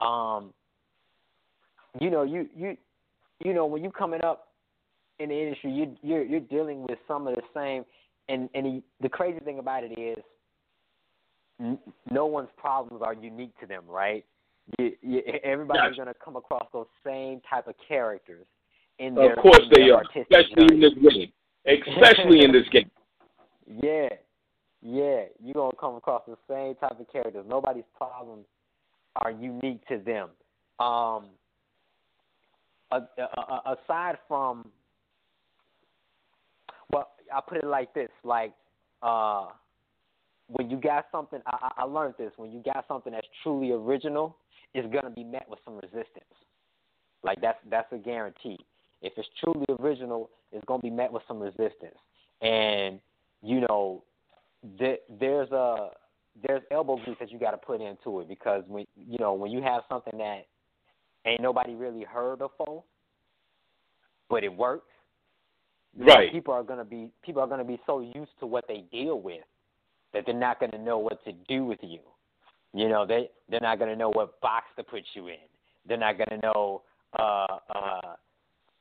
um 0.00 0.52
you 2.00 2.10
know 2.10 2.22
you 2.22 2.48
you 2.56 2.76
you 3.44 3.54
know 3.54 3.66
when 3.66 3.82
you 3.84 3.90
coming 3.90 4.22
up 4.22 4.48
in 5.18 5.28
the 5.28 5.34
industry 5.34 5.70
you 5.70 5.96
you're 6.02 6.24
you're 6.24 6.40
dealing 6.40 6.82
with 6.82 6.98
some 7.06 7.26
of 7.26 7.34
the 7.34 7.42
same 7.54 7.84
and 8.28 8.48
and 8.54 8.66
the, 8.66 8.82
the 9.02 9.08
crazy 9.08 9.40
thing 9.40 9.58
about 9.58 9.84
it 9.84 9.98
is 9.98 10.22
n- 11.60 11.78
no 12.10 12.26
one's 12.26 12.48
problems 12.56 13.02
are 13.04 13.14
unique 13.14 13.58
to 13.60 13.66
them 13.66 13.84
right 13.88 14.24
you, 14.78 14.92
you, 15.02 15.22
everybody's 15.42 15.94
going 15.94 16.08
to 16.08 16.14
come 16.14 16.36
across 16.36 16.66
those 16.72 16.86
same 17.04 17.40
type 17.48 17.68
of 17.68 17.74
characters 17.86 18.46
in 18.98 19.18
Of 19.18 19.36
course 19.38 19.60
in 19.62 19.68
they 19.70 19.86
their 19.86 19.96
are, 19.96 20.02
especially 20.02 20.74
in 20.74 20.80
this 20.80 20.94
game. 20.94 21.32
Especially 21.66 22.44
in 22.44 22.52
this 22.52 22.68
game. 22.70 22.90
Yeah, 23.66 24.10
yeah, 24.82 25.22
you're 25.42 25.54
gonna 25.54 25.72
come 25.80 25.94
across 25.94 26.20
the 26.28 26.36
same 26.46 26.74
type 26.74 27.00
of 27.00 27.10
characters. 27.10 27.46
Nobody's 27.48 27.84
problems 27.96 28.44
are 29.16 29.30
unique 29.30 29.86
to 29.88 29.98
them. 29.98 30.28
Um, 30.84 31.26
aside 32.90 34.18
from, 34.28 34.68
well, 36.90 37.12
I 37.34 37.40
put 37.46 37.58
it 37.58 37.66
like 37.66 37.94
this: 37.94 38.10
like, 38.22 38.52
uh, 39.02 39.46
when 40.48 40.70
you 40.70 40.76
got 40.76 41.06
something, 41.10 41.40
I, 41.46 41.70
I 41.78 41.84
learned 41.84 42.14
this. 42.18 42.32
When 42.36 42.52
you 42.52 42.62
got 42.62 42.84
something 42.88 43.12
that's 43.12 43.26
truly 43.42 43.72
original, 43.72 44.36
it's 44.74 44.92
gonna 44.92 45.10
be 45.10 45.24
met 45.24 45.48
with 45.48 45.60
some 45.64 45.76
resistance. 45.76 46.24
Like 47.22 47.40
that's 47.40 47.58
that's 47.70 47.90
a 47.92 47.98
guarantee. 47.98 48.58
If 49.02 49.12
it's 49.16 49.28
truly 49.42 49.66
original, 49.80 50.30
it's 50.52 50.64
gonna 50.66 50.82
be 50.82 50.90
met 50.90 51.12
with 51.12 51.22
some 51.26 51.40
resistance. 51.40 51.96
And 52.42 53.00
you 53.42 53.60
know, 53.60 54.02
there, 54.78 54.98
there's 55.08 55.50
a 55.50 55.90
there's 56.42 56.62
elbow 56.70 56.96
grease 56.96 57.16
that 57.20 57.30
you 57.30 57.38
got 57.38 57.52
to 57.52 57.56
put 57.56 57.80
into 57.80 58.20
it 58.20 58.28
because 58.28 58.64
when 58.66 58.84
you 58.96 59.18
know 59.18 59.34
when 59.34 59.50
you 59.50 59.62
have 59.62 59.82
something 59.88 60.18
that 60.18 60.46
ain't 61.26 61.40
nobody 61.40 61.74
really 61.74 62.04
heard 62.04 62.38
before, 62.38 62.84
but 64.28 64.44
it 64.44 64.54
works. 64.54 64.88
Right. 65.96 66.32
People 66.32 66.54
are 66.54 66.64
gonna 66.64 66.84
be 66.84 67.10
people 67.22 67.40
are 67.40 67.46
gonna 67.46 67.64
be 67.64 67.80
so 67.86 68.00
used 68.00 68.32
to 68.40 68.46
what 68.46 68.64
they 68.66 68.84
deal 68.90 69.20
with 69.20 69.42
that 70.12 70.24
they're 70.26 70.34
not 70.34 70.58
gonna 70.58 70.82
know 70.82 70.98
what 70.98 71.24
to 71.24 71.32
do 71.48 71.64
with 71.64 71.78
you. 71.82 72.00
You 72.72 72.88
know, 72.88 73.06
they 73.06 73.30
they're 73.48 73.60
not 73.60 73.78
gonna 73.78 73.96
know 73.96 74.10
what 74.10 74.40
box 74.40 74.66
to 74.76 74.82
put 74.82 75.02
you 75.14 75.28
in. 75.28 75.36
They're 75.86 75.96
not 75.96 76.18
gonna 76.18 76.40
know 76.42 76.82
uh 77.16 77.46
uh 77.74 78.14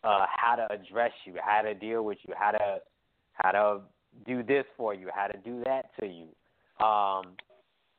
uh 0.04 0.26
how 0.28 0.56
to 0.56 0.72
address 0.74 1.12
you, 1.26 1.36
how 1.44 1.62
to 1.62 1.76
deal 1.76 2.04
with 2.04 2.18
you, 2.28 2.34
how 2.36 2.52
to 2.52 2.78
how 3.34 3.52
to 3.52 3.82
do 4.26 4.42
this 4.42 4.66
for 4.76 4.96
you, 4.96 5.10
how 5.14 5.28
to 5.28 5.38
do 5.38 5.62
that 5.66 5.92
to 6.00 6.08
you. 6.08 6.28
Um, 6.80 7.36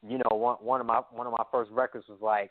you 0.07 0.19
know, 0.19 0.37
one 0.37 0.57
one 0.57 0.81
of 0.81 0.87
my 0.87 1.01
one 1.11 1.27
of 1.27 1.33
my 1.33 1.45
first 1.51 1.71
records 1.71 2.07
was 2.09 2.19
like 2.21 2.51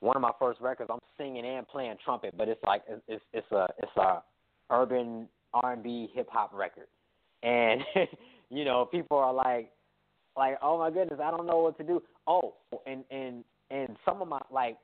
one 0.00 0.16
of 0.16 0.22
my 0.22 0.32
first 0.38 0.60
records. 0.60 0.90
I'm 0.92 0.98
singing 1.16 1.46
and 1.46 1.66
playing 1.66 1.94
trumpet, 2.04 2.34
but 2.36 2.48
it's 2.48 2.62
like 2.64 2.82
it's 3.08 3.22
it's, 3.32 3.52
a 3.52 3.66
it's 3.78 3.96
a 3.96 4.22
urban 4.70 5.28
R&B 5.54 6.10
hip 6.14 6.28
hop 6.30 6.52
record, 6.52 6.86
and 7.42 7.82
you 8.50 8.64
know 8.64 8.84
people 8.84 9.16
are 9.16 9.32
like 9.32 9.70
like 10.36 10.58
oh 10.62 10.78
my 10.78 10.90
goodness, 10.90 11.20
I 11.22 11.30
don't 11.30 11.46
know 11.46 11.58
what 11.58 11.78
to 11.78 11.84
do. 11.84 12.02
Oh, 12.26 12.54
and 12.86 13.04
and 13.10 13.44
and 13.70 13.96
some 14.04 14.20
of 14.20 14.28
my 14.28 14.40
like 14.50 14.76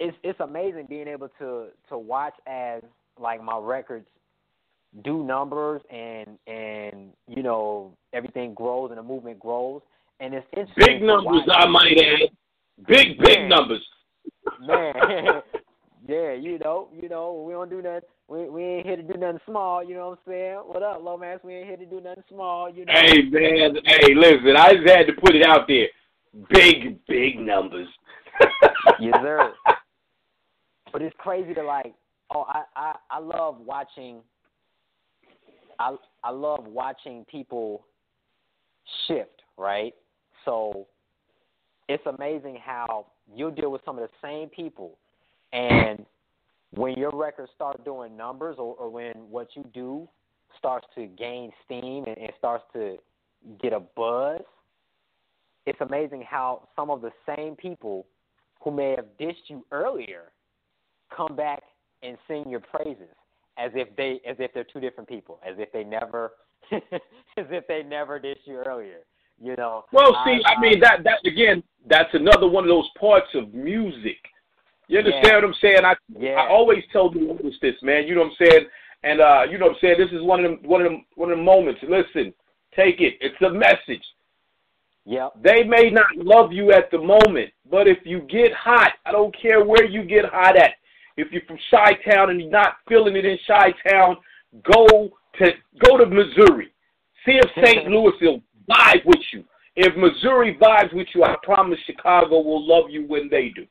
it's 0.00 0.16
it's 0.22 0.40
amazing 0.40 0.86
being 0.88 1.08
able 1.08 1.28
to 1.38 1.68
to 1.88 1.98
watch 1.98 2.34
as 2.46 2.82
like 3.20 3.42
my 3.42 3.58
records 3.58 4.06
do 5.04 5.24
numbers 5.24 5.82
and 5.90 6.38
and 6.46 7.10
you 7.26 7.42
know 7.42 7.94
everything 8.12 8.54
grows 8.54 8.90
and 8.90 8.98
the 8.98 9.02
movement 9.02 9.38
grows. 9.38 9.82
And 10.20 10.34
it's 10.34 10.46
interesting 10.52 10.98
big 10.98 11.02
numbers 11.02 11.42
I 11.52 11.66
might 11.66 11.96
add. 11.98 12.30
Big 12.86 13.18
big 13.18 13.40
man, 13.40 13.48
numbers. 13.48 13.86
Man. 14.60 14.92
Yeah 16.06 16.32
you 16.32 16.58
know 16.60 16.88
you 16.98 17.08
know 17.08 17.44
we 17.46 17.52
don't 17.52 17.68
do 17.68 17.82
nothing. 17.82 18.08
We 18.28 18.48
we 18.48 18.62
ain't 18.62 18.86
here 18.86 18.96
to 18.96 19.02
do 19.02 19.18
nothing 19.18 19.40
small 19.44 19.84
you 19.84 19.94
know 19.94 20.10
what 20.10 20.18
I'm 20.26 20.32
saying? 20.32 20.54
What 20.64 20.82
up 20.82 21.02
Lomax 21.02 21.44
we 21.44 21.54
ain't 21.54 21.66
here 21.66 21.76
to 21.76 21.84
do 21.84 22.00
nothing 22.00 22.22
small 22.30 22.70
you 22.70 22.86
know. 22.86 22.92
Hey 22.94 23.22
man. 23.22 23.76
Hey 23.84 24.14
listen 24.14 24.56
I 24.56 24.74
just 24.74 24.88
had 24.88 25.06
to 25.08 25.12
put 25.20 25.34
it 25.34 25.44
out 25.44 25.68
there. 25.68 25.88
Big 26.50 27.04
big 27.06 27.38
numbers. 27.38 27.88
Yes 29.00 29.14
sir. 29.20 29.52
But 30.92 31.02
it's 31.02 31.14
crazy 31.18 31.52
to 31.54 31.62
like 31.62 31.94
oh 32.34 32.44
I 32.48 32.62
I 32.74 32.94
I 33.10 33.18
love 33.18 33.58
watching 33.60 34.20
I 35.78 35.96
I 36.24 36.30
love 36.30 36.66
watching 36.66 37.24
people 37.30 37.86
shift, 39.06 39.42
right? 39.56 39.94
So 40.44 40.86
it's 41.88 42.04
amazing 42.06 42.58
how 42.64 43.06
you'll 43.34 43.50
deal 43.50 43.70
with 43.70 43.82
some 43.84 43.98
of 43.98 44.02
the 44.08 44.26
same 44.26 44.48
people 44.48 44.98
and 45.52 46.04
when 46.70 46.94
your 46.94 47.10
records 47.12 47.50
start 47.54 47.84
doing 47.84 48.16
numbers 48.16 48.56
or, 48.58 48.74
or 48.74 48.90
when 48.90 49.14
what 49.30 49.48
you 49.54 49.64
do 49.72 50.08
starts 50.58 50.86
to 50.94 51.06
gain 51.06 51.50
steam 51.64 52.04
and, 52.06 52.18
and 52.18 52.30
starts 52.38 52.64
to 52.74 52.98
get 53.60 53.72
a 53.72 53.80
buzz, 53.80 54.40
it's 55.66 55.80
amazing 55.80 56.24
how 56.28 56.68
some 56.76 56.90
of 56.90 57.00
the 57.00 57.10
same 57.26 57.54
people 57.54 58.06
who 58.60 58.70
may 58.70 58.94
have 58.96 59.06
dished 59.18 59.44
you 59.48 59.64
earlier 59.72 60.32
come 61.14 61.36
back 61.36 61.62
and 62.02 62.18
sing 62.26 62.44
your 62.48 62.60
praises 62.60 63.14
as 63.58 63.72
if 63.74 63.94
they 63.96 64.20
as 64.26 64.36
if 64.38 64.52
they're 64.54 64.64
two 64.64 64.80
different 64.80 65.08
people, 65.08 65.40
as 65.46 65.56
if 65.58 65.70
they 65.72 65.84
never 65.84 66.32
as 66.72 67.46
if 67.50 67.66
they 67.66 67.82
never 67.82 68.18
did 68.18 68.38
you 68.44 68.56
earlier. 68.56 69.00
You 69.40 69.54
know. 69.56 69.84
Well, 69.92 70.16
see, 70.24 70.40
I, 70.44 70.54
I 70.54 70.60
mean 70.60 70.80
that 70.80 71.04
that 71.04 71.18
again, 71.26 71.62
that's 71.86 72.12
another 72.14 72.48
one 72.48 72.64
of 72.64 72.68
those 72.68 72.88
parts 72.98 73.28
of 73.34 73.54
music. 73.54 74.16
You 74.88 74.98
understand 74.98 75.26
yeah. 75.26 75.34
what 75.34 75.44
I'm 75.44 75.54
saying? 75.60 75.84
I 75.84 75.94
yeah. 76.18 76.30
I 76.30 76.48
always 76.48 76.82
tell 76.92 77.10
the 77.10 77.28
artists 77.30 77.58
this, 77.60 77.74
man. 77.82 78.06
You 78.06 78.14
know 78.14 78.22
what 78.22 78.32
I'm 78.40 78.46
saying? 78.46 78.66
And 79.04 79.20
uh, 79.20 79.42
you 79.50 79.58
know 79.58 79.66
what 79.66 79.74
I'm 79.74 79.80
saying? 79.80 79.96
This 79.98 80.12
is 80.12 80.24
one 80.24 80.44
of 80.44 80.50
them 80.50 80.68
one 80.68 80.80
of 80.80 80.90
them 80.90 81.04
one 81.14 81.30
of 81.30 81.38
the 81.38 81.44
moments. 81.44 81.80
Listen, 81.82 82.32
take 82.74 83.00
it. 83.00 83.14
It's 83.20 83.40
a 83.42 83.50
message. 83.50 84.04
Yep. 85.04 85.34
They 85.42 85.62
may 85.62 85.88
not 85.88 86.16
love 86.16 86.52
you 86.52 86.72
at 86.72 86.90
the 86.90 86.98
moment, 86.98 87.50
but 87.70 87.88
if 87.88 87.98
you 88.04 88.20
get 88.30 88.52
hot, 88.52 88.92
I 89.06 89.12
don't 89.12 89.34
care 89.40 89.64
where 89.64 89.86
you 89.86 90.04
get 90.04 90.26
hot 90.26 90.56
at. 90.56 90.72
If 91.18 91.32
you're 91.32 91.42
from 91.48 91.58
Chi 91.68 91.98
Town 92.08 92.30
and 92.30 92.40
you're 92.40 92.48
not 92.48 92.76
feeling 92.88 93.16
it 93.16 93.24
in 93.24 93.36
Chi 93.44 93.74
Town, 93.90 94.16
go 94.62 95.10
to 95.38 95.50
go 95.84 95.98
to 95.98 96.06
Missouri. 96.06 96.72
See 97.26 97.32
if 97.32 97.50
St. 97.64 97.86
Louis 97.88 98.12
will 98.20 98.40
vibe 98.70 99.04
with 99.04 99.20
you. 99.32 99.42
If 99.74 99.96
Missouri 99.96 100.56
vibes 100.60 100.94
with 100.94 101.08
you, 101.14 101.24
I 101.24 101.34
promise 101.42 101.78
Chicago 101.86 102.40
will 102.40 102.66
love 102.66 102.88
you 102.88 103.04
when 103.06 103.28
they 103.28 103.48
do. 103.54 103.66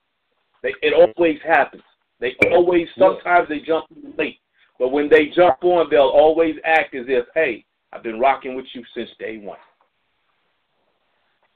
They, 0.61 0.73
it 0.81 0.93
always 0.93 1.37
happens. 1.47 1.83
They 2.19 2.35
always 2.51 2.87
sometimes 2.99 3.47
they 3.47 3.59
jump 3.59 3.85
late, 4.17 4.39
but 4.77 4.89
when 4.89 5.07
they 5.09 5.27
jump 5.33 5.63
on, 5.63 5.87
they'll 5.89 6.01
always 6.01 6.55
act 6.65 6.95
as 6.95 7.05
if, 7.07 7.25
hey, 7.33 7.63
I've 7.93 8.03
been 8.03 8.19
rocking 8.19 8.55
with 8.55 8.65
you 8.73 8.83
since 8.93 9.09
day 9.19 9.37
one. 9.37 9.57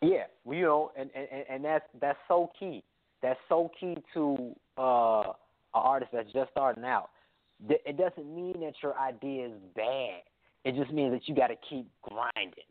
Yeah, 0.01 0.23
you 0.49 0.61
know, 0.61 0.91
and 0.97 1.09
and 1.13 1.27
and 1.49 1.65
that's 1.65 1.85
that's 1.99 2.19
so 2.29 2.49
key. 2.57 2.81
That's 3.21 3.39
so 3.49 3.69
key 3.77 3.97
to 4.13 4.55
uh 4.77 5.33
artist 5.79 6.11
that's 6.13 6.31
just 6.31 6.51
starting 6.51 6.83
out, 6.83 7.09
it 7.69 7.97
doesn't 7.97 8.33
mean 8.33 8.59
that 8.61 8.73
your 8.81 8.97
idea 8.97 9.47
is 9.47 9.53
bad. 9.75 10.21
It 10.63 10.75
just 10.75 10.91
means 10.91 11.13
that 11.13 11.27
you 11.27 11.35
got 11.35 11.47
to 11.47 11.55
keep 11.69 11.87
grinding. 12.01 12.63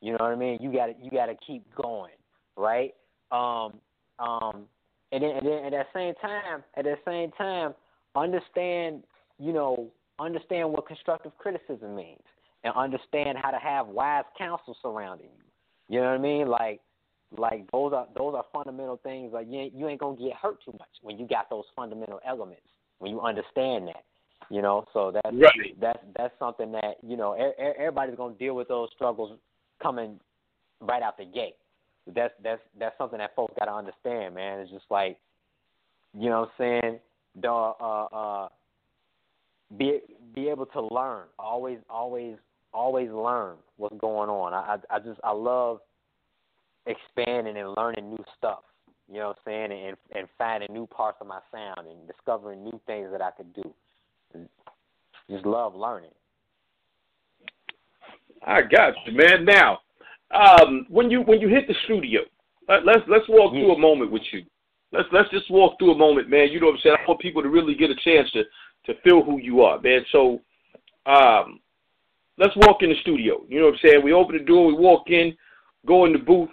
You 0.00 0.12
know 0.12 0.18
what 0.20 0.32
I 0.32 0.36
mean? 0.36 0.58
You 0.60 0.72
got 0.72 0.86
to 0.86 0.94
you 1.02 1.10
got 1.10 1.26
to 1.26 1.34
keep 1.46 1.64
going, 1.74 2.12
right? 2.56 2.94
Um, 3.32 3.80
um, 4.18 4.66
and 5.12 5.22
then, 5.22 5.30
and 5.30 5.46
then 5.46 5.64
at 5.64 5.72
that 5.72 5.86
same 5.94 6.14
time, 6.20 6.62
at 6.76 6.84
that 6.84 6.98
same 7.06 7.30
time, 7.32 7.74
understand, 8.14 9.04
you 9.38 9.52
know, 9.52 9.88
understand 10.18 10.70
what 10.70 10.86
constructive 10.86 11.32
criticism 11.38 11.94
means, 11.96 12.22
and 12.64 12.74
understand 12.74 13.38
how 13.40 13.50
to 13.50 13.58
have 13.58 13.86
wise 13.86 14.24
counsel 14.36 14.76
surrounding 14.82 15.28
you. 15.36 15.44
You 15.88 16.00
know 16.00 16.10
what 16.10 16.18
I 16.18 16.22
mean? 16.22 16.48
Like, 16.48 16.80
like 17.38 17.70
those 17.70 17.92
are 17.92 18.06
those 18.16 18.34
are 18.34 18.44
fundamental 18.52 18.98
things. 19.02 19.32
Like 19.32 19.46
you 19.48 19.60
ain't, 19.60 19.74
you 19.74 19.88
ain't 19.88 20.00
gonna 20.00 20.16
get 20.16 20.34
hurt 20.34 20.58
too 20.64 20.72
much 20.72 20.88
when 21.02 21.18
you 21.18 21.26
got 21.26 21.50
those 21.50 21.64
fundamental 21.74 22.20
elements. 22.26 22.62
When 22.98 23.10
you 23.10 23.20
understand 23.20 23.88
that, 23.88 24.04
you 24.50 24.62
know. 24.62 24.86
So 24.92 25.12
that's 25.12 25.34
right. 25.36 25.80
that's 25.80 25.98
that's 26.16 26.34
something 26.38 26.72
that 26.72 26.96
you 27.02 27.16
know 27.16 27.32
everybody's 27.78 28.16
gonna 28.16 28.34
deal 28.34 28.54
with 28.54 28.68
those 28.68 28.88
struggles 28.94 29.38
coming 29.82 30.18
right 30.80 31.02
out 31.02 31.16
the 31.18 31.24
gate. 31.24 31.56
That's 32.14 32.34
that's 32.42 32.60
that's 32.78 32.96
something 32.98 33.18
that 33.18 33.34
folks 33.34 33.54
gotta 33.58 33.72
understand, 33.72 34.34
man. 34.34 34.60
It's 34.60 34.70
just 34.70 34.86
like, 34.90 35.18
you 36.18 36.30
know, 36.30 36.40
what 36.40 36.50
I'm 36.66 36.80
saying, 36.82 36.98
the 37.40 37.50
uh 37.50 38.04
uh 38.12 38.48
be 39.76 40.00
be 40.34 40.48
able 40.48 40.66
to 40.66 40.82
learn. 40.82 41.24
Always 41.38 41.78
always 41.90 42.36
always 42.72 43.10
learn 43.10 43.56
what's 43.76 43.96
going 43.98 44.28
on. 44.28 44.52
I 44.52 44.76
I, 44.90 44.96
I 44.96 44.98
just 45.00 45.20
I 45.24 45.32
love 45.32 45.80
expanding 46.86 47.56
and 47.56 47.74
learning 47.76 48.10
new 48.10 48.24
stuff. 48.36 48.60
You 49.08 49.18
know 49.18 49.28
what 49.28 49.38
I'm 49.46 49.70
saying? 49.70 49.86
And 49.86 49.96
and 50.18 50.28
finding 50.38 50.72
new 50.72 50.86
parts 50.86 51.18
of 51.20 51.26
my 51.26 51.40
sound 51.52 51.86
and 51.88 52.06
discovering 52.06 52.64
new 52.64 52.80
things 52.86 53.08
that 53.12 53.20
I 53.20 53.30
could 53.30 53.52
do. 53.54 53.74
Just 55.30 55.46
love 55.46 55.74
learning. 55.74 56.10
I 58.46 58.62
got 58.62 58.94
you, 59.06 59.12
man. 59.12 59.44
Now, 59.44 59.78
um, 60.30 60.86
when 60.88 61.10
you 61.10 61.22
when 61.22 61.40
you 61.40 61.48
hit 61.48 61.66
the 61.66 61.74
studio, 61.84 62.20
let, 62.68 62.84
let's 62.84 63.00
let's 63.08 63.28
walk 63.28 63.52
yeah. 63.54 63.60
through 63.60 63.74
a 63.74 63.78
moment 63.78 64.10
with 64.10 64.22
you. 64.32 64.42
Let's 64.92 65.08
let's 65.12 65.30
just 65.30 65.50
walk 65.50 65.78
through 65.78 65.92
a 65.92 65.98
moment, 65.98 66.28
man. 66.28 66.48
You 66.50 66.60
know 66.60 66.66
what 66.66 66.74
I'm 66.74 66.80
saying? 66.82 66.96
I 67.00 67.08
want 67.08 67.20
people 67.20 67.42
to 67.42 67.48
really 67.48 67.74
get 67.74 67.90
a 67.90 67.96
chance 67.96 68.30
to 68.32 68.42
to 68.86 69.00
feel 69.02 69.22
who 69.22 69.38
you 69.38 69.62
are, 69.62 69.80
man. 69.80 70.04
So, 70.12 70.40
um, 71.06 71.60
let's 72.36 72.54
walk 72.56 72.82
in 72.82 72.90
the 72.90 72.96
studio. 73.00 73.42
You 73.48 73.60
know 73.60 73.66
what 73.66 73.74
I'm 73.74 73.80
saying? 73.82 74.04
We 74.04 74.12
open 74.12 74.36
the 74.36 74.44
door, 74.44 74.66
we 74.66 74.74
walk 74.74 75.08
in, 75.08 75.34
go 75.86 76.04
in 76.04 76.12
the 76.12 76.18
booth. 76.18 76.50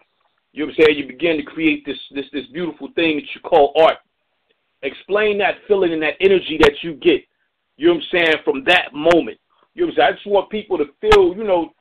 You 0.53 0.63
know 0.63 0.67
what 0.67 0.79
I'm 0.79 0.85
saying? 0.85 0.97
You 0.99 1.07
begin 1.07 1.37
to 1.37 1.43
create 1.43 1.85
this 1.85 1.97
this 2.13 2.25
this 2.33 2.45
beautiful 2.47 2.89
thing 2.95 3.17
that 3.17 3.25
you 3.33 3.41
call 3.41 3.73
art. 3.79 3.97
Explain 4.83 5.37
that 5.37 5.55
feeling 5.67 5.93
and 5.93 6.01
that 6.01 6.15
energy 6.19 6.57
that 6.61 6.73
you 6.81 6.95
get. 6.95 7.21
You 7.77 7.87
know 7.87 7.93
what 7.95 8.03
I'm 8.03 8.25
saying 8.25 8.35
from 8.43 8.63
that 8.65 8.93
moment. 8.93 9.39
You 9.73 9.83
know 9.83 9.87
what 9.87 9.91
I'm 9.91 9.95
saying? 9.97 10.07
I 10.09 10.11
just 10.13 10.27
want 10.27 10.49
people 10.49 10.77
to 10.77 10.85
feel. 10.99 11.35
You 11.35 11.43
know, 11.43 11.71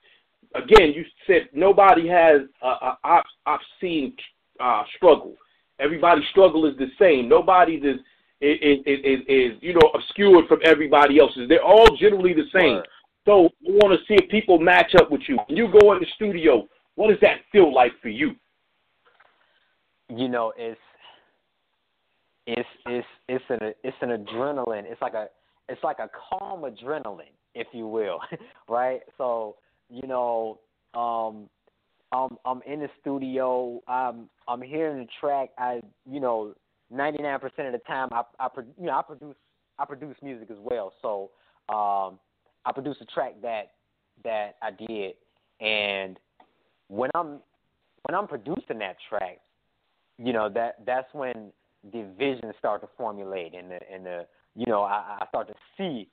again, 0.54 0.92
you 0.94 1.04
said 1.26 1.48
nobody 1.52 2.06
has 2.08 2.42
a, 2.62 2.66
a 3.04 3.22
obscene 3.46 4.14
uh, 4.60 4.84
struggle. 4.96 5.34
Everybody's 5.80 6.28
struggle 6.30 6.66
is 6.66 6.76
the 6.76 6.88
same. 6.98 7.28
Nobody's 7.28 7.82
is 7.82 8.00
is, 8.40 8.78
is, 8.86 9.20
is, 9.28 9.52
you 9.60 9.74
know 9.74 9.90
obscured 9.94 10.46
from 10.48 10.60
everybody 10.64 11.18
else's. 11.18 11.48
They're 11.48 11.64
all 11.64 11.96
generally 11.96 12.34
the 12.34 12.48
same. 12.54 12.76
Right. 12.76 12.88
So 13.26 13.50
we 13.66 13.74
want 13.74 13.98
to 13.98 14.06
see 14.06 14.22
if 14.22 14.30
people 14.30 14.58
match 14.58 14.94
up 14.98 15.10
with 15.10 15.22
you. 15.28 15.38
When 15.46 15.56
you 15.56 15.68
go 15.80 15.92
in 15.92 16.00
the 16.00 16.06
studio, 16.14 16.66
what 16.94 17.08
does 17.08 17.20
that 17.20 17.40
feel 17.52 17.72
like 17.74 17.92
for 18.00 18.08
you? 18.08 18.34
You 20.10 20.28
know, 20.28 20.52
it's 20.56 20.80
it's 22.46 22.68
it's 22.86 23.06
it's 23.28 23.44
an 23.48 23.72
it's 23.84 23.96
an 24.00 24.10
adrenaline. 24.10 24.84
It's 24.84 25.00
like 25.00 25.14
a 25.14 25.28
it's 25.68 25.82
like 25.84 25.98
a 25.98 26.10
calm 26.30 26.62
adrenaline, 26.62 27.34
if 27.54 27.68
you 27.72 27.86
will, 27.86 28.20
right? 28.68 29.00
So 29.18 29.56
you 29.88 30.06
know, 30.06 30.58
um, 30.94 31.48
I'm 32.12 32.36
I'm 32.44 32.62
in 32.66 32.80
the 32.80 32.88
studio. 33.00 33.80
I'm 33.86 34.28
I'm 34.48 34.62
hearing 34.62 34.98
the 34.98 35.08
track. 35.20 35.50
I 35.58 35.80
you 36.10 36.20
know, 36.20 36.54
99% 36.92 37.44
of 37.44 37.52
the 37.72 37.80
time, 37.86 38.08
I, 38.12 38.22
I 38.38 38.48
you 38.78 38.86
know 38.86 38.98
I 38.98 39.02
produce 39.02 39.36
I 39.78 39.84
produce 39.84 40.16
music 40.22 40.50
as 40.50 40.58
well. 40.60 40.92
So 41.02 41.30
um, 41.72 42.18
I 42.64 42.72
produced 42.72 43.00
a 43.00 43.06
track 43.06 43.34
that 43.42 43.72
that 44.24 44.56
I 44.60 44.70
did, 44.70 45.14
and 45.60 46.18
when 46.88 47.10
I'm 47.14 47.40
when 48.08 48.14
I'm 48.14 48.26
producing 48.26 48.78
that 48.80 48.96
track, 49.08 49.38
you 50.22 50.32
know 50.32 50.48
that 50.48 50.76
that's 50.86 51.12
when 51.12 51.52
the 51.92 52.04
visions 52.18 52.54
start 52.58 52.82
to 52.82 52.88
formulate 52.96 53.54
and 53.54 53.70
the 53.70 53.78
and 53.92 54.04
the 54.04 54.26
you 54.54 54.66
know 54.66 54.82
I, 54.82 55.18
I 55.20 55.26
start 55.28 55.48
to 55.48 55.54
see 55.76 56.08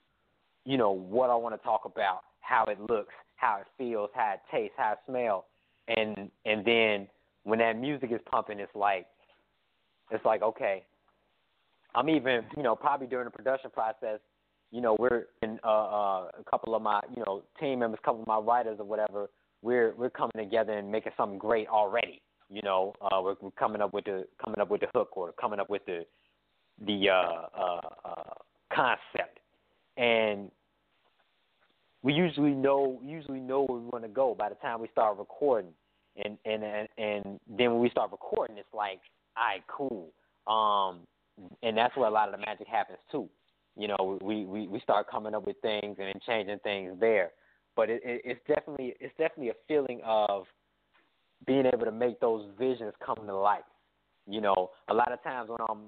you 0.64 0.76
know 0.76 0.90
what 0.90 1.30
I 1.30 1.34
want 1.34 1.54
to 1.54 1.64
talk 1.64 1.82
about, 1.84 2.20
how 2.40 2.64
it 2.64 2.80
looks, 2.80 3.14
how 3.36 3.58
it 3.60 3.66
feels, 3.76 4.10
how 4.14 4.34
it 4.34 4.40
tastes, 4.50 4.74
how 4.76 4.92
it 4.92 4.98
smells, 5.06 5.44
and 5.88 6.30
and 6.44 6.64
then 6.64 7.08
when 7.44 7.58
that 7.58 7.78
music 7.78 8.10
is 8.12 8.20
pumping, 8.30 8.60
it's 8.60 8.74
like 8.74 9.06
it's 10.10 10.24
like 10.24 10.42
okay, 10.42 10.84
I'm 11.94 12.08
even 12.08 12.42
you 12.56 12.62
know 12.62 12.74
probably 12.74 13.06
during 13.06 13.26
the 13.26 13.30
production 13.30 13.70
process, 13.70 14.20
you 14.70 14.80
know 14.80 14.96
we're 14.98 15.24
in 15.42 15.58
uh, 15.64 15.68
uh, 15.68 16.30
a 16.38 16.44
couple 16.50 16.74
of 16.74 16.82
my 16.82 17.00
you 17.14 17.22
know 17.26 17.42
team 17.60 17.80
members, 17.80 18.00
a 18.02 18.06
couple 18.06 18.22
of 18.22 18.26
my 18.26 18.38
writers 18.38 18.76
or 18.78 18.86
whatever, 18.86 19.28
we're 19.62 19.94
we're 19.96 20.10
coming 20.10 20.32
together 20.36 20.72
and 20.72 20.90
making 20.90 21.12
something 21.16 21.38
great 21.38 21.68
already. 21.68 22.22
You 22.50 22.62
know, 22.62 22.94
uh, 23.02 23.20
we're, 23.22 23.34
we're 23.40 23.50
coming 23.52 23.82
up 23.82 23.92
with 23.92 24.06
the 24.06 24.26
coming 24.42 24.60
up 24.60 24.70
with 24.70 24.80
the 24.80 24.86
hook 24.94 25.16
or 25.16 25.32
coming 25.32 25.60
up 25.60 25.68
with 25.68 25.84
the 25.86 26.06
the 26.86 27.10
uh, 27.10 27.60
uh, 27.60 27.80
uh, 28.04 28.34
concept, 28.72 29.40
and 29.96 30.50
we 32.02 32.14
usually 32.14 32.52
know 32.52 33.00
usually 33.04 33.40
know 33.40 33.64
where 33.64 33.78
we 33.78 33.86
want 33.86 34.04
to 34.04 34.08
go 34.08 34.34
by 34.34 34.48
the 34.48 34.54
time 34.56 34.80
we 34.80 34.88
start 34.92 35.18
recording, 35.18 35.72
and 36.24 36.38
and 36.46 36.64
and, 36.64 36.88
and 36.96 37.40
then 37.48 37.72
when 37.72 37.80
we 37.80 37.90
start 37.90 38.10
recording, 38.10 38.56
it's 38.56 38.72
like, 38.72 39.00
all 39.36 39.44
right, 39.44 39.62
cool, 39.66 40.12
um, 40.46 41.00
and 41.62 41.76
that's 41.76 41.94
where 41.96 42.08
a 42.08 42.10
lot 42.10 42.32
of 42.32 42.38
the 42.38 42.46
magic 42.46 42.66
happens 42.66 42.98
too. 43.10 43.28
You 43.76 43.88
know, 43.88 44.18
we 44.22 44.44
we 44.44 44.68
we 44.68 44.80
start 44.80 45.10
coming 45.10 45.34
up 45.34 45.46
with 45.46 45.56
things 45.60 45.96
and 45.98 46.08
then 46.08 46.20
changing 46.26 46.60
things 46.60 46.94
there, 46.98 47.32
but 47.76 47.90
it, 47.90 48.00
it, 48.04 48.22
it's 48.24 48.40
definitely 48.48 48.94
it's 49.00 49.14
definitely 49.18 49.50
a 49.50 49.54
feeling 49.66 50.00
of 50.04 50.46
being 51.48 51.66
able 51.66 51.86
to 51.86 51.90
make 51.90 52.20
those 52.20 52.44
visions 52.58 52.92
come 53.04 53.16
to 53.26 53.34
life. 53.36 53.62
You 54.28 54.42
know, 54.42 54.70
a 54.88 54.94
lot 54.94 55.10
of 55.10 55.22
times 55.24 55.48
when 55.48 55.58
I'm 55.68 55.78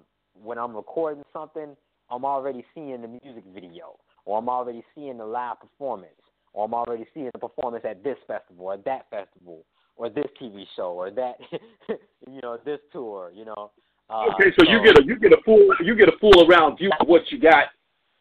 when 0.43 0.59
I'm 0.59 0.75
recording 0.75 1.23
something, 1.33 1.77
I'm 2.11 2.25
already 2.25 2.65
seeing 2.75 3.03
the 3.03 3.09
music 3.09 3.45
video, 3.55 3.99
or 4.25 4.39
I'm 4.39 4.49
already 4.49 4.83
seeing 4.95 5.19
the 5.19 5.27
live 5.27 5.61
performance, 5.61 6.15
or 6.55 6.65
I'm 6.65 6.73
already 6.73 7.05
seeing 7.13 7.31
the 7.33 7.39
performance 7.39 7.85
at 7.89 8.03
this 8.03 8.17
festival 8.27 8.67
or 8.67 8.79
that 8.79 9.11
festival 9.11 9.65
or 9.97 10.09
this 10.09 10.25
TV 10.41 10.65
show 10.75 10.93
or 10.93 11.11
that 11.11 11.35
you 11.89 12.41
know 12.43 12.59
this 12.65 12.81
tour. 12.93 13.31
You 13.35 13.45
know. 13.45 13.71
Uh, 14.09 14.25
okay, 14.35 14.51
so, 14.59 14.65
so 14.65 14.73
you 14.73 14.83
get 14.83 14.99
a 14.99 15.05
you 15.05 15.19
get 15.19 15.33
a 15.33 15.43
full 15.45 15.69
you 15.85 15.95
get 15.95 16.09
a 16.09 16.19
full 16.19 16.51
around 16.51 16.79
view 16.79 16.91
of 16.99 17.07
what 17.07 17.31
you 17.31 17.39
got 17.39 17.67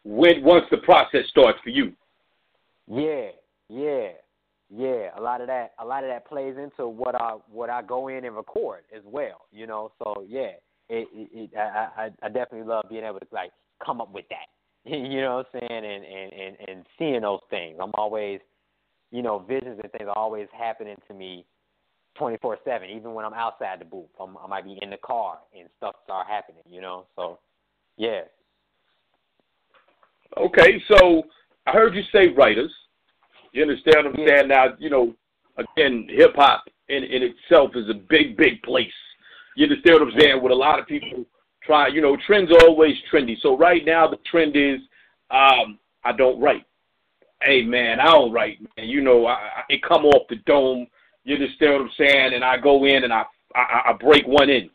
when 0.03 0.43
once 0.43 0.65
the 0.69 0.77
process 0.77 1.25
starts 1.29 1.57
for 1.63 1.69
you. 1.69 1.93
Yeah, 2.87 3.29
yeah. 3.69 4.09
Yeah, 4.69 5.09
a 5.17 5.21
lot 5.21 5.41
of 5.41 5.47
that 5.47 5.71
a 5.79 5.85
lot 5.85 6.03
of 6.03 6.09
that 6.09 6.27
plays 6.27 6.55
into 6.57 6.87
what 6.87 7.15
I 7.15 7.37
what 7.51 7.71
I 7.71 7.81
go 7.81 8.07
in 8.07 8.23
and 8.25 8.35
record 8.35 8.83
as 8.95 9.01
well. 9.03 9.47
You 9.51 9.65
know, 9.65 9.91
so 9.97 10.23
yeah, 10.27 10.51
it, 10.89 11.07
it, 11.11 11.29
it 11.33 11.57
I, 11.57 12.09
I 12.21 12.27
definitely 12.27 12.67
love 12.67 12.85
being 12.87 13.03
able 13.03 13.19
to 13.19 13.27
like 13.31 13.51
come 13.83 13.99
up 13.99 14.13
with 14.13 14.25
that. 14.29 14.47
you 14.85 15.21
know 15.21 15.37
what 15.37 15.47
I'm 15.53 15.61
saying, 15.61 15.85
and 15.85 16.05
and 16.05 16.33
and 16.33 16.69
and 16.69 16.85
seeing 16.99 17.21
those 17.21 17.39
things. 17.49 17.77
I'm 17.81 17.91
always, 17.95 18.41
you 19.11 19.23
know, 19.23 19.39
visions 19.39 19.79
and 19.81 19.91
things 19.91 20.07
are 20.07 20.17
always 20.17 20.47
happening 20.57 20.97
to 21.07 21.13
me, 21.15 21.45
24/7. 22.19 22.95
Even 22.95 23.13
when 23.15 23.25
I'm 23.25 23.33
outside 23.33 23.79
the 23.79 23.85
booth, 23.85 24.09
I'm, 24.19 24.37
I 24.37 24.45
might 24.47 24.65
be 24.65 24.77
in 24.81 24.91
the 24.91 24.97
car 24.97 25.39
and 25.57 25.67
stuff 25.77 25.95
start 26.03 26.27
happening. 26.27 26.61
You 26.69 26.81
know, 26.81 27.07
so 27.15 27.39
yeah. 27.97 28.21
Okay, 30.37 30.81
so 30.87 31.23
I 31.65 31.71
heard 31.71 31.95
you 31.95 32.03
say 32.13 32.27
writers. 32.27 32.71
You 33.51 33.63
understand 33.63 33.95
what 33.97 34.05
I'm 34.07 34.19
yeah. 34.19 34.27
saying? 34.27 34.47
Now, 34.47 34.65
you 34.77 34.89
know, 34.89 35.13
again, 35.57 36.07
hip 36.09 36.35
hop 36.35 36.65
in, 36.87 37.03
in 37.03 37.23
itself 37.23 37.71
is 37.75 37.89
a 37.89 37.93
big, 37.93 38.37
big 38.37 38.61
place. 38.63 38.87
You 39.55 39.65
understand 39.65 39.99
what 39.99 40.13
I'm 40.13 40.19
saying? 40.19 40.41
With 40.41 40.51
a 40.51 40.55
lot 40.55 40.79
of 40.79 40.87
people 40.87 41.25
try, 41.63 41.87
you 41.87 42.01
know, 42.01 42.17
trends 42.25 42.51
are 42.51 42.67
always 42.67 42.95
trendy. 43.11 43.35
So 43.41 43.57
right 43.57 43.83
now 43.85 44.07
the 44.07 44.17
trend 44.29 44.55
is 44.55 44.79
um, 45.31 45.79
I 46.03 46.11
don't 46.15 46.39
write. 46.39 46.65
Hey 47.41 47.63
man, 47.63 47.99
I 47.99 48.05
don't 48.05 48.33
write, 48.33 48.59
man. 48.75 48.87
You 48.87 49.01
know, 49.01 49.25
I, 49.25 49.33
I 49.33 49.63
it 49.69 49.81
come 49.83 50.05
off 50.05 50.27
the 50.29 50.37
dome. 50.45 50.87
You 51.23 51.35
understand 51.35 51.73
what 51.73 51.81
I'm 51.81 51.91
saying? 51.97 52.33
And 52.33 52.43
I 52.43 52.57
go 52.57 52.85
in 52.85 53.03
and 53.03 53.13
I 53.13 53.23
I, 53.55 53.81
I 53.87 53.93
break 53.93 54.27
one 54.27 54.49
in. 54.49 54.69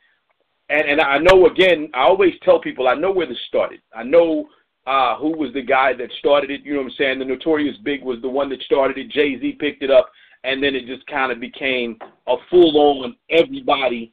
And 0.70 0.88
and 0.88 1.00
I 1.00 1.18
know 1.18 1.46
again, 1.46 1.90
I 1.94 2.02
always 2.02 2.32
tell 2.42 2.60
people 2.60 2.88
I 2.88 2.94
know 2.94 3.10
where 3.10 3.26
this 3.26 3.38
started. 3.48 3.80
I 3.94 4.02
know 4.02 4.48
uh, 4.86 5.16
who 5.16 5.36
was 5.36 5.52
the 5.54 5.62
guy 5.62 5.94
that 5.94 6.10
started 6.18 6.50
it. 6.50 6.62
You 6.62 6.74
know 6.74 6.80
what 6.80 6.92
I'm 6.92 6.96
saying? 6.98 7.18
The 7.18 7.24
Notorious 7.24 7.76
Big 7.84 8.02
was 8.02 8.20
the 8.20 8.28
one 8.28 8.48
that 8.50 8.62
started 8.62 8.98
it. 8.98 9.10
Jay 9.10 9.38
Z 9.40 9.56
picked 9.58 9.82
it 9.82 9.90
up, 9.90 10.10
and 10.44 10.62
then 10.62 10.74
it 10.74 10.86
just 10.86 11.06
kind 11.06 11.32
of 11.32 11.40
became 11.40 11.98
a 12.26 12.36
full 12.50 13.02
on 13.02 13.16
everybody. 13.30 14.12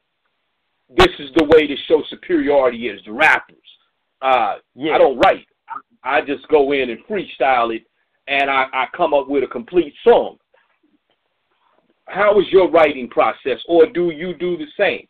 This 0.96 1.10
is 1.18 1.30
the 1.36 1.44
way 1.44 1.66
to 1.66 1.76
show 1.88 2.02
superiority 2.08 2.88
is 2.88 3.00
the 3.04 3.12
rappers. 3.12 3.56
Uh, 4.20 4.56
yeah. 4.74 4.92
I 4.92 4.98
don't 4.98 5.18
write. 5.18 5.46
I 6.04 6.20
just 6.20 6.46
go 6.48 6.72
in 6.72 6.90
and 6.90 7.00
freestyle 7.06 7.74
it, 7.74 7.84
and 8.28 8.50
I, 8.50 8.66
I 8.72 8.86
come 8.96 9.14
up 9.14 9.28
with 9.28 9.44
a 9.44 9.46
complete 9.46 9.94
song. 10.04 10.38
How 12.08 12.38
is 12.40 12.46
your 12.50 12.70
writing 12.70 13.08
process, 13.08 13.58
or 13.68 13.86
do 13.86 14.10
you 14.10 14.34
do 14.34 14.56
the 14.56 14.66
same? 14.76 15.06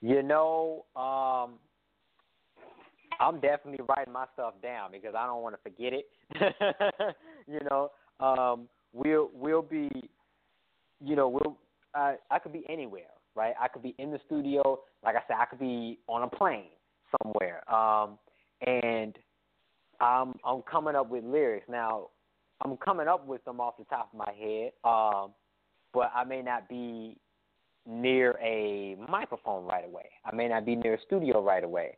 You 0.00 0.22
know, 0.22 0.86
um, 0.96 1.58
I'm 3.20 3.38
definitely 3.38 3.84
writing 3.86 4.12
my 4.12 4.24
stuff 4.32 4.54
down 4.62 4.92
because 4.92 5.14
I 5.16 5.26
don't 5.26 5.42
want 5.42 5.54
to 5.54 5.62
forget 5.62 5.92
it. 5.92 7.16
you 7.46 7.58
know, 7.70 7.90
um, 8.18 8.68
we'll 8.92 9.30
we'll 9.34 9.62
be, 9.62 9.90
you 11.04 11.16
know, 11.16 11.28
we'll 11.28 11.58
I 11.94 12.16
I 12.30 12.38
could 12.38 12.52
be 12.52 12.64
anywhere, 12.68 13.12
right? 13.34 13.54
I 13.60 13.68
could 13.68 13.82
be 13.82 13.94
in 13.98 14.10
the 14.10 14.20
studio, 14.26 14.80
like 15.04 15.16
I 15.16 15.20
said, 15.28 15.36
I 15.38 15.44
could 15.44 15.58
be 15.58 15.98
on 16.08 16.22
a 16.22 16.28
plane 16.28 16.70
somewhere, 17.22 17.62
um, 17.72 18.18
and 18.66 19.16
I'm 20.00 20.34
I'm 20.44 20.62
coming 20.62 20.96
up 20.96 21.10
with 21.10 21.22
lyrics 21.22 21.66
now. 21.68 22.08
I'm 22.62 22.76
coming 22.78 23.08
up 23.08 23.26
with 23.26 23.44
them 23.44 23.60
off 23.60 23.78
the 23.78 23.84
top 23.84 24.10
of 24.12 24.18
my 24.18 24.32
head, 24.38 24.72
um, 24.84 25.32
but 25.92 26.10
I 26.14 26.24
may 26.24 26.42
not 26.42 26.68
be 26.68 27.16
near 27.86 28.38
a 28.42 28.96
microphone 29.08 29.64
right 29.64 29.84
away. 29.84 30.10
I 30.24 30.34
may 30.34 30.48
not 30.48 30.66
be 30.66 30.76
near 30.76 30.94
a 30.94 31.00
studio 31.06 31.42
right 31.42 31.64
away. 31.64 31.96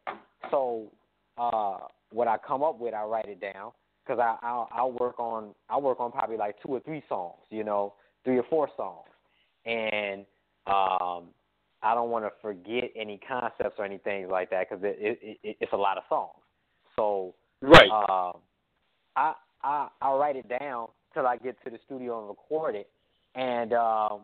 So 0.50 0.90
uh, 1.38 1.78
what 2.10 2.28
I 2.28 2.36
come 2.46 2.62
up 2.62 2.78
with, 2.78 2.94
I 2.94 3.04
write 3.04 3.28
it 3.28 3.40
down 3.40 3.72
because 4.04 4.20
I 4.20 4.36
I'll, 4.46 4.68
I'll 4.72 4.92
work 4.92 5.18
on 5.18 5.54
I 5.68 5.78
work 5.78 6.00
on 6.00 6.12
probably 6.12 6.36
like 6.36 6.56
two 6.62 6.68
or 6.68 6.80
three 6.80 7.02
songs, 7.08 7.38
you 7.50 7.64
know, 7.64 7.94
three 8.24 8.38
or 8.38 8.44
four 8.48 8.68
songs, 8.76 9.06
and 9.64 10.20
um, 10.66 11.28
I 11.82 11.94
don't 11.94 12.10
want 12.10 12.24
to 12.24 12.30
forget 12.40 12.90
any 12.96 13.18
concepts 13.26 13.76
or 13.78 13.84
anything 13.84 14.28
like 14.28 14.50
that 14.50 14.68
because 14.68 14.84
it, 14.84 14.96
it, 15.00 15.38
it 15.42 15.56
it's 15.60 15.72
a 15.72 15.76
lot 15.76 15.98
of 15.98 16.04
songs. 16.08 16.38
So 16.96 17.34
right, 17.60 17.90
uh, 17.90 18.32
I 19.16 19.34
I 19.62 19.88
I 20.00 20.12
write 20.14 20.36
it 20.36 20.48
down 20.60 20.88
till 21.14 21.26
I 21.26 21.36
get 21.36 21.56
to 21.64 21.70
the 21.70 21.78
studio 21.86 22.20
and 22.20 22.28
record 22.28 22.74
it, 22.74 22.88
and 23.34 23.72
um, 23.72 24.20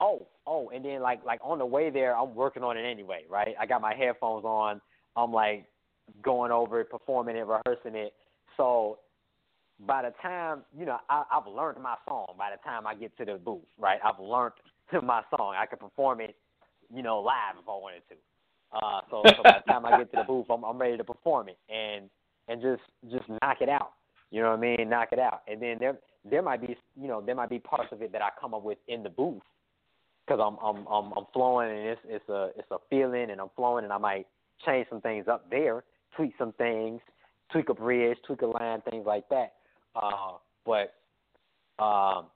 oh 0.00 0.26
oh, 0.46 0.70
and 0.74 0.84
then 0.84 1.00
like 1.00 1.24
like 1.24 1.40
on 1.42 1.58
the 1.58 1.66
way 1.66 1.90
there, 1.90 2.16
I'm 2.16 2.34
working 2.34 2.62
on 2.62 2.76
it 2.76 2.82
anyway, 2.82 3.24
right? 3.28 3.54
I 3.58 3.66
got 3.66 3.80
my 3.80 3.94
headphones 3.94 4.44
on. 4.44 4.80
I'm 5.16 5.32
like 5.32 5.66
going 6.22 6.52
over 6.52 6.80
it, 6.80 6.90
performing 6.90 7.36
it, 7.36 7.46
rehearsing 7.46 7.94
it. 7.94 8.14
So 8.56 8.98
by 9.86 10.02
the 10.02 10.12
time 10.22 10.62
you 10.76 10.86
know 10.86 10.98
I, 11.08 11.24
I've 11.32 11.46
learned 11.46 11.82
my 11.82 11.96
song. 12.06 12.34
By 12.38 12.50
the 12.50 12.62
time 12.68 12.86
I 12.86 12.94
get 12.94 13.16
to 13.18 13.24
the 13.24 13.34
booth, 13.34 13.64
right, 13.78 13.98
I've 14.04 14.20
learned 14.20 14.54
my 15.02 15.22
song. 15.36 15.54
I 15.58 15.66
can 15.66 15.78
perform 15.78 16.20
it, 16.20 16.36
you 16.94 17.02
know, 17.02 17.20
live 17.20 17.56
if 17.60 17.68
I 17.68 17.72
wanted 17.72 18.02
to. 18.08 18.14
Uh, 18.72 19.00
so, 19.10 19.22
so 19.24 19.42
by 19.42 19.62
the 19.64 19.72
time 19.72 19.84
I 19.84 19.98
get 19.98 20.12
to 20.12 20.18
the 20.18 20.24
booth, 20.24 20.46
I'm, 20.48 20.64
I'm 20.64 20.78
ready 20.78 20.96
to 20.96 21.04
perform 21.04 21.48
it 21.48 21.58
and 21.68 22.08
and 22.48 22.60
just 22.60 22.82
just 23.10 23.28
knock 23.42 23.58
it 23.60 23.68
out. 23.68 23.92
You 24.30 24.42
know 24.42 24.50
what 24.50 24.58
I 24.58 24.76
mean? 24.76 24.88
Knock 24.88 25.08
it 25.12 25.18
out. 25.18 25.42
And 25.48 25.60
then 25.60 25.76
there 25.80 25.98
there 26.28 26.42
might 26.42 26.60
be 26.60 26.76
you 27.00 27.08
know 27.08 27.20
there 27.20 27.34
might 27.34 27.50
be 27.50 27.58
parts 27.58 27.92
of 27.92 28.02
it 28.02 28.12
that 28.12 28.22
I 28.22 28.28
come 28.40 28.54
up 28.54 28.62
with 28.62 28.78
in 28.88 29.02
the 29.02 29.08
booth 29.08 29.42
because 30.26 30.40
I'm 30.40 30.56
I'm 30.64 30.86
I'm 30.86 31.12
I'm 31.16 31.24
flowing 31.32 31.70
and 31.70 31.88
it's 31.88 32.00
it's 32.04 32.28
a 32.28 32.50
it's 32.56 32.70
a 32.70 32.78
feeling 32.88 33.30
and 33.30 33.40
I'm 33.40 33.50
flowing 33.56 33.84
and 33.84 33.92
I 33.92 33.98
might 33.98 34.26
change 34.64 34.86
some 34.90 35.00
things 35.00 35.26
up 35.28 35.50
there 35.50 35.84
tweak 36.16 36.32
some 36.38 36.52
things, 36.52 37.00
tweak 37.52 37.68
a 37.68 37.74
bridge, 37.74 38.18
tweak 38.26 38.42
a 38.42 38.46
line, 38.46 38.82
things 38.90 39.06
like 39.06 39.28
that. 39.28 39.54
Uh, 39.94 40.32
but 40.64 40.94
um, 41.82 42.26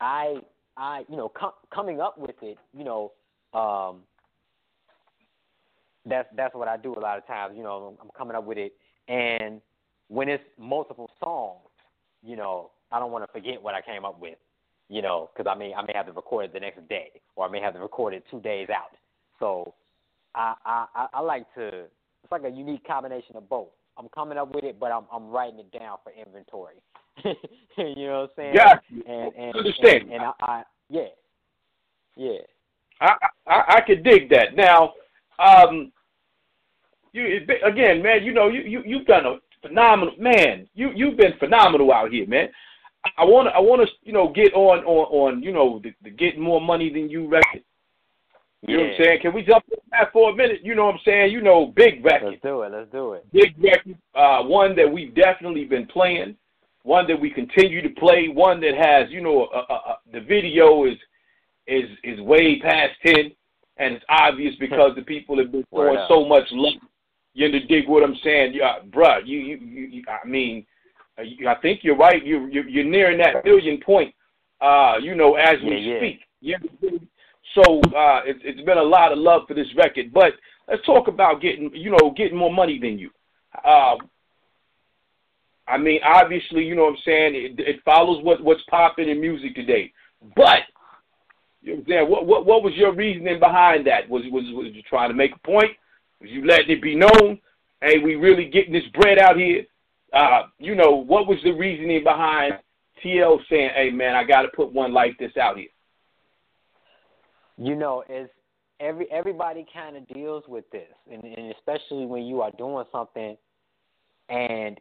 I, 0.00 0.36
I, 0.76 1.04
you 1.08 1.16
know, 1.16 1.28
com- 1.28 1.52
coming 1.72 2.00
up 2.00 2.18
with 2.18 2.36
it, 2.42 2.58
you 2.76 2.84
know, 2.84 3.12
um, 3.54 4.00
that's 6.08 6.28
that's 6.36 6.54
what 6.54 6.68
I 6.68 6.76
do 6.76 6.94
a 6.94 7.00
lot 7.00 7.18
of 7.18 7.26
times. 7.26 7.54
You 7.56 7.64
know, 7.64 7.96
I'm 8.00 8.10
coming 8.16 8.36
up 8.36 8.44
with 8.44 8.58
it, 8.58 8.74
and 9.08 9.60
when 10.08 10.28
it's 10.28 10.44
multiple 10.56 11.10
songs, 11.22 11.68
you 12.22 12.36
know, 12.36 12.70
I 12.92 13.00
don't 13.00 13.10
want 13.10 13.24
to 13.24 13.32
forget 13.32 13.60
what 13.60 13.74
I 13.74 13.80
came 13.80 14.04
up 14.04 14.20
with. 14.20 14.38
You 14.88 15.02
know, 15.02 15.30
because 15.34 15.50
I 15.50 15.58
may 15.58 15.74
I 15.74 15.82
may 15.82 15.92
have 15.96 16.06
to 16.06 16.12
record 16.12 16.44
it 16.44 16.52
the 16.52 16.60
next 16.60 16.86
day, 16.88 17.10
or 17.34 17.48
I 17.48 17.50
may 17.50 17.60
have 17.60 17.74
to 17.74 17.80
record 17.80 18.14
it 18.14 18.22
two 18.30 18.40
days 18.40 18.68
out. 18.70 18.96
So 19.40 19.74
I, 20.36 20.86
I 20.94 21.06
I 21.14 21.20
like 21.20 21.52
to. 21.54 21.68
It's 21.68 22.32
like 22.32 22.44
a 22.44 22.50
unique 22.50 22.86
combination 22.86 23.36
of 23.36 23.48
both. 23.48 23.68
I'm 23.98 24.08
coming 24.10 24.36
up 24.36 24.54
with 24.54 24.64
it, 24.64 24.78
but 24.78 24.92
I'm 24.92 25.04
I'm 25.12 25.28
writing 25.30 25.58
it 25.58 25.72
down 25.76 25.98
for 26.04 26.12
inventory. 26.12 26.76
you 27.78 28.06
know 28.06 28.28
what 28.36 28.44
I'm 28.44 28.54
saying? 28.54 28.54
Yeah. 28.54 28.78
And 29.06 29.34
and 29.34 29.56
understand. 29.56 30.02
And, 30.04 30.12
and 30.12 30.22
I, 30.22 30.32
I 30.40 30.62
yeah, 30.90 31.08
yeah. 32.16 32.38
I, 33.00 33.14
I 33.46 33.64
I 33.76 33.80
could 33.80 34.04
dig 34.04 34.30
that. 34.30 34.54
Now, 34.54 34.92
um, 35.38 35.92
you 37.12 37.40
again, 37.64 38.02
man. 38.02 38.24
You 38.24 38.32
know, 38.32 38.48
you 38.48 38.60
you 38.62 38.82
you've 38.84 39.06
done 39.06 39.24
a 39.26 39.36
phenomenal 39.66 40.14
man. 40.18 40.68
You 40.74 40.90
you've 40.94 41.16
been 41.16 41.34
phenomenal 41.38 41.92
out 41.92 42.12
here, 42.12 42.26
man. 42.26 42.48
I 43.16 43.24
want 43.24 43.48
to 43.48 43.54
I 43.54 43.60
want 43.60 43.86
to 43.86 43.94
you 44.02 44.12
know 44.12 44.28
get 44.28 44.52
on 44.54 44.84
on 44.84 45.34
on 45.34 45.42
you 45.42 45.52
know 45.52 45.80
the, 45.82 45.92
the 46.02 46.10
getting 46.10 46.42
more 46.42 46.60
money 46.60 46.92
than 46.92 47.08
you 47.08 47.28
record. 47.28 47.62
You 48.66 48.76
know 48.76 48.82
what 48.82 48.92
I'm 48.92 49.04
saying? 49.04 49.18
Can 49.22 49.32
we 49.32 49.42
jump 49.42 49.64
on 49.72 49.78
that 49.92 50.12
for 50.12 50.30
a 50.30 50.34
minute? 50.34 50.60
You 50.62 50.74
know 50.74 50.86
what 50.86 50.96
I'm 50.96 51.00
saying? 51.04 51.30
You 51.30 51.40
know, 51.40 51.72
big 51.76 52.04
record. 52.04 52.30
Let's 52.30 52.42
do 52.42 52.62
it. 52.62 52.72
Let's 52.72 52.90
do 52.90 53.12
it. 53.12 53.32
Big 53.32 53.54
record. 53.62 53.96
Uh, 54.14 54.42
one 54.42 54.74
that 54.76 54.90
we've 54.90 55.14
definitely 55.14 55.64
been 55.64 55.86
playing. 55.86 56.36
One 56.82 57.06
that 57.06 57.20
we 57.20 57.30
continue 57.30 57.80
to 57.82 57.90
play. 57.90 58.28
One 58.28 58.60
that 58.60 58.74
has, 58.76 59.10
you 59.10 59.20
know, 59.20 59.44
uh, 59.54 59.64
uh, 59.68 59.90
uh 59.90 59.94
the 60.12 60.20
video 60.20 60.84
is 60.84 60.96
is 61.66 61.88
is 62.02 62.20
way 62.20 62.60
past 62.60 62.92
ten, 63.04 63.32
and 63.76 63.94
it's 63.94 64.04
obvious 64.08 64.54
because 64.60 64.92
the 64.96 65.02
people 65.02 65.38
have 65.38 65.52
been 65.52 65.64
throwing 65.70 66.04
so 66.08 66.26
much 66.26 66.44
love. 66.50 66.74
You 67.34 67.52
to 67.52 67.66
dig 67.66 67.86
what 67.86 68.02
I'm 68.02 68.16
saying, 68.24 68.54
yeah, 68.54 68.78
bruh. 68.88 69.20
You, 69.26 69.38
you, 69.38 69.56
you, 69.58 70.02
I 70.08 70.26
mean, 70.26 70.64
uh, 71.18 71.50
I 71.50 71.54
think 71.60 71.80
you're 71.82 71.96
right. 71.96 72.24
You, 72.24 72.46
you, 72.46 72.64
you're 72.66 72.84
nearing 72.84 73.18
that 73.18 73.44
billion 73.44 73.78
point. 73.78 74.14
Uh, 74.60 74.94
you 75.02 75.14
know, 75.14 75.34
as 75.34 75.56
we 75.62 75.76
yeah, 75.76 75.98
speak. 75.98 76.20
Yeah. 76.40 76.56
So 77.54 77.80
uh, 77.80 78.20
it's 78.24 78.40
it's 78.44 78.60
been 78.62 78.78
a 78.78 78.82
lot 78.82 79.12
of 79.12 79.18
love 79.18 79.42
for 79.48 79.54
this 79.54 79.68
record. 79.76 80.12
But 80.12 80.32
let's 80.68 80.84
talk 80.84 81.08
about 81.08 81.40
getting, 81.40 81.70
you 81.74 81.90
know, 81.90 82.12
getting 82.16 82.36
more 82.36 82.52
money 82.52 82.78
than 82.78 82.98
you. 82.98 83.10
Uh, 83.64 83.96
I 85.68 85.78
mean, 85.78 86.00
obviously, 86.04 86.64
you 86.64 86.74
know 86.74 86.84
what 86.84 86.90
I'm 86.90 87.04
saying. 87.04 87.34
It, 87.34 87.60
it 87.60 87.80
follows 87.84 88.22
what 88.22 88.42
what's 88.42 88.62
popping 88.68 89.08
in 89.08 89.20
music 89.20 89.54
today. 89.54 89.92
But 90.34 90.60
you 91.62 91.72
know 91.72 91.76
what 91.76 91.80
I'm 91.80 91.86
saying? 91.88 92.10
What, 92.10 92.26
what 92.26 92.46
what 92.46 92.62
was 92.62 92.74
your 92.74 92.94
reasoning 92.94 93.40
behind 93.40 93.86
that? 93.86 94.08
Was 94.08 94.22
was 94.30 94.44
was 94.54 94.72
you 94.72 94.82
trying 94.82 95.10
to 95.10 95.14
make 95.14 95.34
a 95.34 95.46
point? 95.46 95.72
Was 96.20 96.30
you 96.30 96.46
letting 96.46 96.70
it 96.70 96.82
be 96.82 96.94
known? 96.94 97.40
Hey, 97.80 97.98
we 97.98 98.14
really 98.14 98.48
getting 98.48 98.72
this 98.72 98.86
bread 98.94 99.18
out 99.18 99.36
here. 99.36 99.64
Uh, 100.12 100.44
you 100.58 100.74
know, 100.74 100.92
what 100.92 101.26
was 101.26 101.38
the 101.42 101.50
reasoning 101.50 102.04
behind 102.04 102.54
TL 103.04 103.38
saying, 103.50 103.70
"Hey, 103.74 103.90
man, 103.90 104.14
I 104.14 104.24
got 104.24 104.42
to 104.42 104.48
put 104.48 104.72
one 104.72 104.92
like 104.92 105.18
this 105.18 105.36
out 105.36 105.58
here"? 105.58 105.68
You 107.58 107.74
know, 107.74 108.04
is 108.08 108.28
every 108.80 109.10
everybody 109.10 109.66
kind 109.72 109.96
of 109.96 110.06
deals 110.08 110.44
with 110.46 110.68
this, 110.70 110.88
and, 111.10 111.24
and 111.24 111.54
especially 111.54 112.06
when 112.06 112.24
you 112.24 112.42
are 112.42 112.50
doing 112.52 112.84
something 112.92 113.36
and 114.28 114.78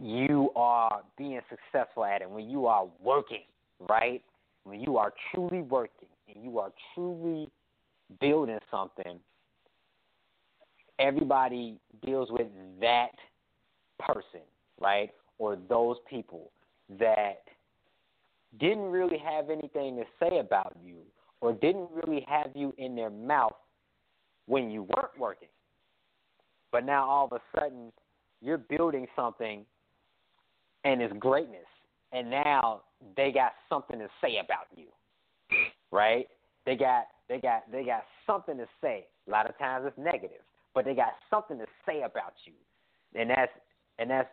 you 0.00 0.50
are 0.56 1.02
being 1.18 1.40
successful 1.50 2.04
at 2.04 2.22
it, 2.22 2.30
when 2.30 2.48
you 2.48 2.66
are 2.66 2.86
working, 3.02 3.42
right? 3.88 4.22
When 4.64 4.80
you 4.80 4.98
are 4.98 5.12
truly 5.34 5.62
working 5.62 6.08
and 6.32 6.44
you 6.44 6.58
are 6.58 6.70
truly 6.94 7.48
building 8.20 8.58
something, 8.70 9.18
everybody 10.98 11.76
deals 12.04 12.28
with 12.30 12.46
that 12.80 13.10
person, 13.98 14.42
right? 14.80 15.10
Or 15.38 15.56
those 15.68 15.96
people 16.08 16.52
that 16.98 17.42
didn't 18.58 18.90
really 18.90 19.18
have 19.18 19.50
anything 19.50 19.96
to 19.96 20.04
say 20.20 20.38
about 20.38 20.76
you 20.84 20.98
or 21.40 21.52
didn't 21.52 21.88
really 21.92 22.24
have 22.28 22.50
you 22.54 22.74
in 22.78 22.94
their 22.94 23.10
mouth 23.10 23.56
when 24.46 24.70
you 24.70 24.82
weren't 24.82 25.18
working. 25.18 25.48
But 26.72 26.84
now 26.84 27.08
all 27.08 27.26
of 27.26 27.32
a 27.32 27.58
sudden 27.58 27.92
you're 28.40 28.58
building 28.58 29.06
something 29.16 29.64
and 30.84 31.02
it's 31.02 31.14
greatness. 31.18 31.66
And 32.12 32.30
now 32.30 32.82
they 33.16 33.30
got 33.30 33.52
something 33.68 33.98
to 33.98 34.08
say 34.20 34.38
about 34.42 34.66
you. 34.76 34.86
Right? 35.90 36.26
They 36.66 36.76
got 36.76 37.04
they 37.28 37.38
got 37.38 37.62
they 37.70 37.84
got 37.84 38.04
something 38.26 38.56
to 38.56 38.66
say. 38.80 39.06
A 39.26 39.30
lot 39.30 39.48
of 39.48 39.56
times 39.58 39.84
it's 39.86 39.98
negative, 39.98 40.42
but 40.74 40.84
they 40.84 40.94
got 40.94 41.12
something 41.30 41.58
to 41.58 41.66
say 41.86 42.02
about 42.02 42.34
you. 42.44 42.52
And 43.20 43.30
that's 43.30 43.52
and 43.98 44.10
that's 44.10 44.28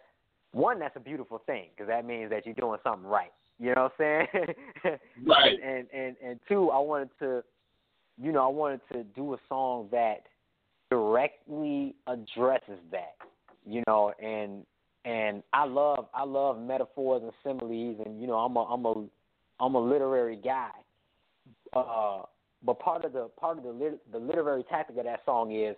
one 0.52 0.80
that's 0.80 0.96
a 0.96 1.00
beautiful 1.00 1.41
thing 1.46 1.65
because 1.76 1.88
that 1.88 2.06
means 2.06 2.30
that 2.30 2.46
you're 2.46 2.56
doing 2.56 2.80
something 2.84 3.08
right. 3.08 3.32
You 3.60 3.74
know 3.74 3.91
what 3.98 4.06
I'm 4.06 4.28
saying? 4.34 4.98
right. 5.26 5.60
And, 5.63 5.63
and 5.63 5.88
and 5.93 6.15
and 6.24 6.39
two, 6.48 6.70
I 6.70 6.80
wanted 6.80 7.10
to, 7.20 7.43
you 8.22 8.32
know, 8.32 8.46
I 8.46 8.50
wanted 8.50 8.82
to 8.91 9.04
do 9.04 9.34
a 9.34 9.38
song 9.50 9.88
that 9.91 10.24
directly 10.89 11.96
addresses 12.06 12.80
that. 12.91 13.15
You 13.65 13.84
know, 13.88 14.13
and 14.22 14.63
and 15.06 15.43
I 15.54 15.65
love 15.65 16.08
I 16.13 16.24
love 16.24 16.60
metaphors 16.60 17.24
and 17.24 17.32
similes, 17.43 18.00
and 18.06 18.22
you 18.22 18.28
know, 18.28 18.36
I'm 18.36 18.56
a 18.56 18.63
I'm 18.63 18.86
a 18.86 19.06
I'm 19.60 19.76
a 19.76 19.82
literary 19.82 20.38
guy. 20.38 20.70
Uh, 21.74 22.22
but 22.63 22.80
part 22.80 23.06
of 23.06 23.13
the 23.13 23.30
part 23.39 23.58
of 23.58 23.63
the 23.63 23.72
lit, 23.72 24.12
the 24.12 24.20
literary 24.20 24.63
tactic 24.70 24.98
of 24.98 25.06
that 25.06 25.22
song 25.26 25.52
is 25.52 25.76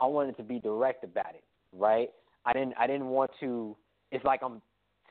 I 0.00 0.06
wanted 0.06 0.36
to 0.36 0.42
be 0.42 0.58
direct 0.58 1.04
about 1.04 1.34
it, 1.34 1.44
right? 1.72 2.10
I 2.44 2.52
didn't 2.52 2.74
I 2.78 2.86
didn't 2.86 3.06
want 3.06 3.30
to. 3.40 3.76
It's 4.10 4.24
like 4.24 4.40
I'm 4.42 4.60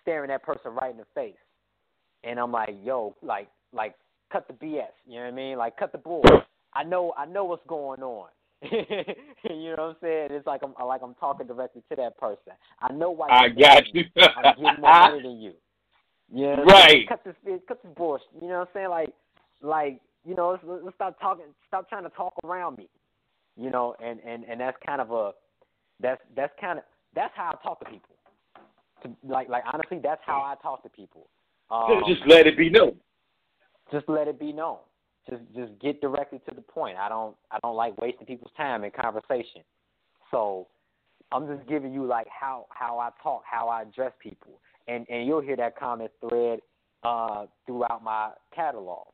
staring 0.02 0.30
that 0.30 0.44
person 0.44 0.72
right 0.74 0.92
in 0.92 0.98
the 0.98 1.06
face 1.16 1.36
and 2.24 2.40
I'm 2.40 2.52
like, 2.52 2.76
yo, 2.84 3.16
like, 3.22 3.50
like, 3.74 3.96
cut 4.32 4.48
the 4.48 4.54
BS. 4.54 4.88
You 5.08 5.16
know 5.16 5.22
what 5.22 5.28
I 5.28 5.32
mean? 5.32 5.58
Like, 5.58 5.78
cut 5.78 5.92
the 5.92 5.98
bull. 5.98 6.24
I 6.74 6.84
know, 6.84 7.14
I 7.18 7.26
know 7.26 7.46
what's 7.46 7.66
going 7.68 8.02
on. 8.02 8.30
you 8.72 8.78
know 9.50 9.76
what 9.78 9.80
I'm 9.80 9.96
saying? 10.02 10.28
It's 10.32 10.46
like 10.46 10.62
I'm 10.64 10.74
like 10.86 11.02
I'm 11.02 11.16
talking 11.16 11.48
directly 11.48 11.82
to 11.90 11.96
that 11.96 12.18
person. 12.18 12.52
I 12.82 12.92
know 12.92 13.10
why. 13.10 13.30
I 13.30 13.48
got 13.48 13.84
you. 13.94 14.04
I'm 14.18 14.44
getting 14.44 14.64
more 14.64 14.78
money 14.78 15.22
than 15.22 15.40
you. 15.40 15.54
You 16.34 16.58
know 16.58 16.64
right. 16.66 17.08
Cut 17.08 17.24
this, 17.24 17.36
cut 17.68 17.82
this 17.82 17.92
bullshit. 17.96 18.28
You 18.42 18.50
know 18.50 18.60
what 18.60 18.62
I'm 18.62 18.74
saying? 18.74 18.90
Like, 18.90 19.10
like, 19.62 20.02
you 20.26 20.36
know, 20.36 20.50
let's, 20.50 20.64
let's 20.84 20.96
stop 20.96 21.20
talking. 21.22 21.46
Stop 21.68 21.88
trying 21.88 22.04
to 22.04 22.10
talk 22.10 22.34
around 22.44 22.78
me. 22.78 22.90
You 23.56 23.70
know, 23.70 23.96
and 24.04 24.20
and 24.28 24.44
and 24.44 24.60
that's 24.60 24.78
kind 24.86 25.00
of 25.00 25.12
a, 25.12 25.32
that's 26.02 26.22
that's 26.36 26.54
kind 26.60 26.80
of 26.80 26.86
that's 27.16 27.34
how 27.36 27.52
I 27.54 27.64
talk 27.66 27.80
to 27.80 27.86
people. 27.86 28.16
To, 29.04 29.10
like 29.26 29.48
like 29.48 29.64
honestly, 29.72 30.00
that's 30.04 30.22
how 30.26 30.42
I 30.42 30.56
talk 30.62 30.84
to 30.84 30.90
people. 30.90 31.28
Um, 31.72 32.04
just 32.08 32.26
let 32.28 32.48
it 32.48 32.58
be 32.58 32.70
known. 32.70 32.96
Just 33.92 34.08
let 34.08 34.28
it 34.28 34.40
be 34.40 34.52
known. 34.52 34.78
Just 35.30 35.44
just 35.56 35.72
get 35.80 36.02
directly 36.02 36.40
to 36.50 36.56
the 36.56 36.62
point. 36.62 36.98
I 36.98 37.10
don't 37.10 37.36
I 37.52 37.60
don't 37.62 37.76
like 37.76 38.00
wasting 38.02 38.26
people's 38.26 38.52
time 38.58 38.84
in 38.84 38.92
conversation. 38.92 39.62
So 40.32 40.68
I'm 41.32 41.48
just 41.48 41.68
giving 41.68 41.94
you 41.94 42.06
like 42.06 42.28
how 42.28 42.66
how 42.70 43.00
I 43.00 43.10
talk, 43.22 43.44
how 43.50 43.68
I 43.68 43.84
address 43.84 44.12
people, 44.20 44.60
and 44.88 45.06
and 45.10 45.28
you'll 45.28 45.42
hear 45.42 45.56
that 45.58 45.78
comment 45.78 46.12
thread 46.28 46.60
uh, 47.04 47.46
throughout 47.66 48.04
my 48.04 48.32
catalog. 48.56 49.08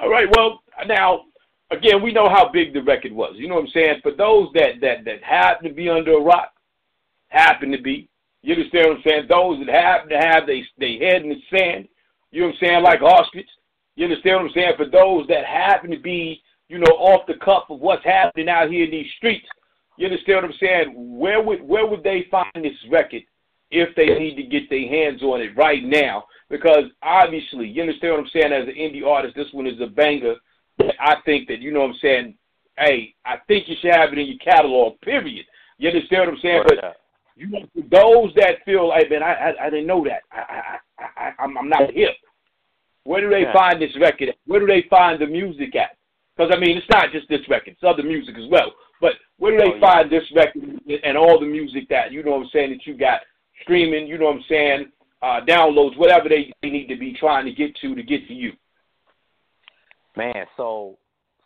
All 0.00 0.10
right. 0.10 0.28
Well, 0.36 0.60
now 0.86 1.22
again, 1.70 2.02
we 2.02 2.12
know 2.12 2.28
how 2.28 2.50
big 2.50 2.74
the 2.74 2.82
record 2.82 3.12
was. 3.12 3.34
You 3.36 3.48
know 3.48 3.54
what 3.54 3.64
I'm 3.64 3.70
saying? 3.70 4.00
For 4.02 4.12
those 4.12 4.48
that 4.54 4.80
that 4.80 5.04
that 5.04 5.22
happen 5.22 5.68
to 5.68 5.74
be 5.74 5.88
under 5.88 6.14
a 6.14 6.20
rock, 6.20 6.52
happen 7.28 7.70
to 7.72 7.80
be, 7.80 8.08
you 8.46 8.54
understand 8.54 8.86
what 8.86 8.96
I'm 8.98 9.02
saying? 9.04 9.26
Those 9.28 9.66
that 9.66 9.74
happen 9.74 10.08
to 10.10 10.18
have 10.18 10.46
they 10.46 10.62
they 10.78 10.98
head 11.04 11.22
in 11.22 11.30
the 11.30 11.42
sand, 11.50 11.88
you 12.30 12.42
know 12.42 12.46
what 12.46 12.54
I'm 12.54 12.60
saying, 12.60 12.82
like 12.84 13.02
ostrich. 13.02 13.48
You 13.96 14.04
understand 14.04 14.36
what 14.36 14.44
I'm 14.46 14.52
saying? 14.54 14.72
For 14.76 14.86
those 14.86 15.26
that 15.26 15.44
happen 15.44 15.90
to 15.90 15.98
be, 15.98 16.40
you 16.68 16.78
know, 16.78 16.94
off 16.96 17.26
the 17.26 17.34
cuff 17.44 17.64
of 17.70 17.80
what's 17.80 18.04
happening 18.04 18.48
out 18.48 18.70
here 18.70 18.84
in 18.84 18.92
these 18.92 19.10
streets, 19.16 19.48
you 19.98 20.06
understand 20.06 20.36
what 20.36 20.44
I'm 20.44 20.58
saying? 20.60 21.18
Where 21.18 21.42
would 21.42 21.60
where 21.60 21.88
would 21.88 22.04
they 22.04 22.28
find 22.30 22.52
this 22.54 22.78
record 22.88 23.22
if 23.72 23.92
they 23.96 24.16
need 24.16 24.36
to 24.36 24.44
get 24.44 24.70
their 24.70 24.88
hands 24.88 25.24
on 25.24 25.40
it 25.40 25.56
right 25.56 25.82
now? 25.82 26.26
Because 26.48 26.84
obviously, 27.02 27.66
you 27.66 27.82
understand 27.82 28.12
what 28.12 28.20
I'm 28.20 28.30
saying. 28.32 28.52
As 28.52 28.68
an 28.68 28.76
indie 28.76 29.04
artist, 29.04 29.34
this 29.34 29.52
one 29.52 29.66
is 29.66 29.80
a 29.80 29.88
banger. 29.88 30.36
I 31.00 31.16
think 31.24 31.48
that 31.48 31.58
you 31.58 31.72
know 31.72 31.80
what 31.80 31.90
I'm 31.90 31.98
saying. 32.00 32.38
Hey, 32.78 33.16
I 33.24 33.38
think 33.48 33.66
you 33.66 33.74
should 33.80 33.92
have 33.92 34.12
it 34.12 34.20
in 34.20 34.26
your 34.28 34.38
catalog. 34.38 35.00
Period. 35.00 35.46
You 35.78 35.88
understand 35.88 36.26
what 36.26 36.34
I'm 36.34 36.40
saying? 36.40 36.62
But 36.68 36.96
you 37.36 37.48
know, 37.48 37.60
those 37.90 38.32
that 38.36 38.64
feel 38.64 38.88
like, 38.88 39.10
man, 39.10 39.22
I, 39.22 39.34
I, 39.34 39.66
I 39.66 39.70
didn't 39.70 39.86
know 39.86 40.04
that. 40.04 40.22
I, 40.32 40.78
I, 40.98 41.04
I, 41.16 41.32
I'm, 41.38 41.56
I'm 41.58 41.68
not 41.68 41.92
hip. 41.92 42.14
Where 43.04 43.20
do 43.20 43.28
they 43.30 43.42
yeah. 43.42 43.52
find 43.52 43.80
this 43.80 43.96
record? 44.00 44.30
At? 44.30 44.36
Where 44.46 44.58
do 44.58 44.66
they 44.66 44.84
find 44.88 45.20
the 45.20 45.26
music 45.26 45.76
at? 45.76 45.96
Because 46.36 46.50
I 46.54 46.58
mean, 46.58 46.76
it's 46.76 46.90
not 46.90 47.12
just 47.12 47.28
this 47.28 47.48
record; 47.48 47.74
it's 47.74 47.84
other 47.84 48.02
music 48.02 48.36
as 48.36 48.50
well. 48.50 48.72
But 49.00 49.12
where 49.38 49.52
do 49.52 49.58
they 49.58 49.76
oh, 49.76 49.80
find 49.80 50.10
this 50.10 50.24
record 50.34 50.64
and 51.04 51.16
all 51.16 51.38
the 51.38 51.46
music 51.46 51.88
that 51.90 52.10
you 52.10 52.22
know 52.22 52.32
what 52.32 52.42
I'm 52.42 52.50
saying 52.52 52.70
that 52.70 52.86
you 52.86 52.96
got 52.96 53.20
streaming? 53.62 54.06
You 54.06 54.18
know 54.18 54.26
what 54.26 54.36
I'm 54.36 54.44
saying? 54.48 54.86
Uh, 55.22 55.40
downloads, 55.46 55.96
whatever 55.96 56.28
they, 56.28 56.52
they 56.62 56.70
need 56.70 56.88
to 56.88 56.96
be 56.96 57.14
trying 57.18 57.44
to 57.44 57.52
get 57.52 57.76
to 57.76 57.94
to 57.94 58.02
get 58.02 58.26
to 58.28 58.34
you. 58.34 58.52
Man, 60.16 60.46
so 60.56 60.98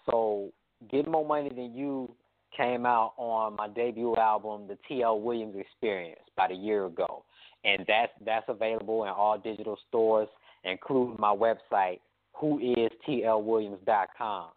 so 0.07 0.51
get 0.91 1.09
more 1.09 1.27
money 1.27 1.51
than 1.51 1.75
you 1.75 2.15
came 2.57 2.87
out 2.87 3.13
on 3.17 3.57
my 3.57 3.69
debut 3.69 4.17
album, 4.17 4.67
The 4.69 4.79
T.L. 4.89 5.21
Williams 5.21 5.57
Experience, 5.59 6.21
about 6.37 6.51
a 6.51 6.55
year 6.55 6.87
ago, 6.87 7.25
and 7.65 7.85
that's 7.87 8.13
that's 8.25 8.47
available 8.49 9.05
in 9.05 9.11
all 9.11 9.39
digital 9.39 9.79
stores, 9.89 10.29
including 10.65 11.17
my 11.19 11.35
website, 11.35 12.01
whoistlwilliams.com. 12.41 14.49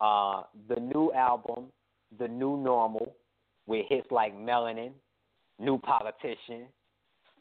Uh, 0.00 0.42
the 0.68 0.80
new 0.80 1.12
album, 1.12 1.66
The 2.18 2.28
New 2.28 2.56
Normal, 2.58 3.14
with 3.66 3.86
hits 3.88 4.06
like 4.10 4.36
Melanin, 4.36 4.92
New 5.58 5.78
Politician, 5.78 6.66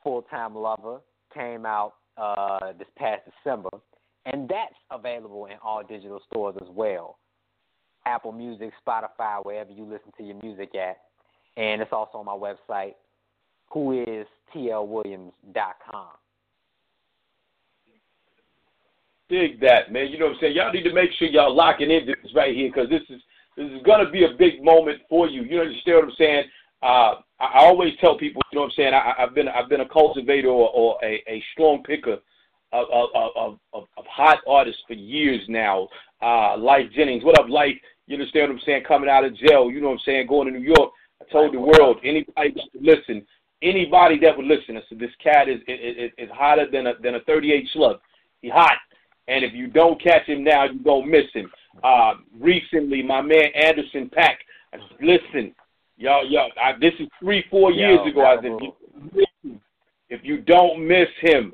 Full 0.03 0.21
Time 0.23 0.55
Lover, 0.55 0.99
came 1.33 1.65
out 1.65 1.93
uh, 2.17 2.73
this 2.77 2.87
past 2.97 3.21
December. 3.43 3.69
And 4.25 4.49
that's 4.49 4.73
available 4.89 5.45
in 5.45 5.57
all 5.63 5.83
digital 5.83 6.19
stores 6.27 6.55
as 6.61 6.67
well. 6.71 7.19
Apple 8.05 8.31
Music, 8.31 8.71
Spotify, 8.85 9.43
wherever 9.43 9.71
you 9.71 9.83
listen 9.83 10.11
to 10.17 10.23
your 10.23 10.37
music 10.41 10.75
at. 10.75 10.97
And 11.57 11.81
it's 11.81 11.93
also 11.93 12.19
on 12.19 12.25
my 12.25 12.33
website, 12.33 12.95
whoistlwilliams.com. 13.73 16.07
Dig 19.27 19.59
that, 19.61 19.91
man. 19.91 20.09
You 20.09 20.19
know 20.19 20.25
what 20.25 20.35
I'm 20.35 20.39
saying? 20.39 20.55
Y'all 20.55 20.71
need 20.71 20.83
to 20.83 20.93
make 20.93 21.09
sure 21.17 21.27
y'all 21.27 21.55
locking 21.55 21.89
into 21.89 22.13
this 22.21 22.31
right 22.35 22.55
here 22.55 22.69
because 22.71 22.87
this 22.89 23.01
is 23.09 23.19
this 23.57 23.65
is 23.71 23.81
gonna 23.83 24.07
be 24.09 24.25
a 24.25 24.33
big 24.37 24.63
moment 24.63 25.01
for 25.09 25.27
you. 25.27 25.41
You 25.43 25.61
understand 25.61 25.97
what 25.97 26.05
I'm 26.05 26.11
saying? 26.17 26.43
Uh, 26.83 27.15
I 27.39 27.65
always 27.65 27.93
tell 27.99 28.17
people, 28.17 28.41
you 28.51 28.57
know 28.57 28.63
what 28.63 28.67
I'm 28.67 28.73
saying. 28.75 28.93
I, 28.93 29.13
have 29.17 29.33
been 29.33 29.47
I've 29.47 29.67
been 29.67 29.81
a 29.81 29.89
cultivator 29.89 30.49
or, 30.49 30.69
or 30.69 30.99
a, 31.03 31.23
a 31.27 31.43
strong 31.53 31.81
picker 31.83 32.17
of 32.71 32.87
of, 32.91 33.09
of 33.35 33.59
of, 33.73 33.87
of 33.97 34.05
hot 34.05 34.39
artists 34.47 34.83
for 34.87 34.93
years 34.93 35.41
now. 35.47 35.87
Uh, 36.21 36.55
Lyfe 36.57 36.93
Jennings, 36.93 37.23
what 37.23 37.39
up, 37.39 37.47
Lyfe? 37.47 37.79
You 38.07 38.15
understand 38.15 38.49
what 38.49 38.55
I'm 38.55 38.65
saying? 38.65 38.83
Coming 38.87 39.09
out 39.09 39.25
of 39.25 39.35
jail, 39.35 39.71
you 39.71 39.81
know 39.81 39.87
what 39.87 39.93
I'm 39.93 40.05
saying? 40.05 40.27
Going 40.27 40.51
to 40.51 40.59
New 40.59 40.65
York. 40.65 40.91
I 41.21 41.31
told 41.31 41.53
the 41.53 41.59
world, 41.59 41.97
anybody 42.03 42.53
that 42.55 42.65
would 42.73 42.83
listen, 42.83 43.25
anybody 43.61 44.19
that 44.19 44.35
would 44.35 44.45
listen, 44.45 44.77
I 44.77 44.81
said 44.87 44.99
this 44.99 45.11
cat 45.23 45.49
is 45.49 45.59
is, 45.67 46.11
is 46.17 46.29
hotter 46.33 46.67
than 46.71 46.87
a 46.87 46.93
than 47.01 47.15
a 47.15 47.21
38 47.21 47.67
slug. 47.73 47.99
He 48.41 48.49
hot, 48.49 48.77
and 49.27 49.43
if 49.43 49.53
you 49.53 49.67
don't 49.67 50.01
catch 50.01 50.27
him 50.27 50.43
now, 50.43 50.65
you 50.65 50.79
gonna 50.79 51.07
miss 51.07 51.25
him. 51.33 51.49
Uh, 51.83 52.15
recently, 52.39 53.01
my 53.01 53.21
man 53.21 53.47
Anderson 53.55 54.09
.Paak. 54.15 54.35
I 54.73 54.77
said, 54.77 54.97
listen, 55.01 55.55
y'all, 55.97 56.29
y'all. 56.29 56.49
I, 56.61 56.73
this 56.79 56.93
is 56.99 57.07
three, 57.19 57.43
four 57.49 57.71
years 57.71 57.99
Yo, 58.05 58.11
ago. 58.11 58.25
I 58.25 58.41
said, 58.41 59.25
if 60.09 60.21
you 60.23 60.41
don't 60.41 60.87
miss 60.87 61.09
him, 61.21 61.53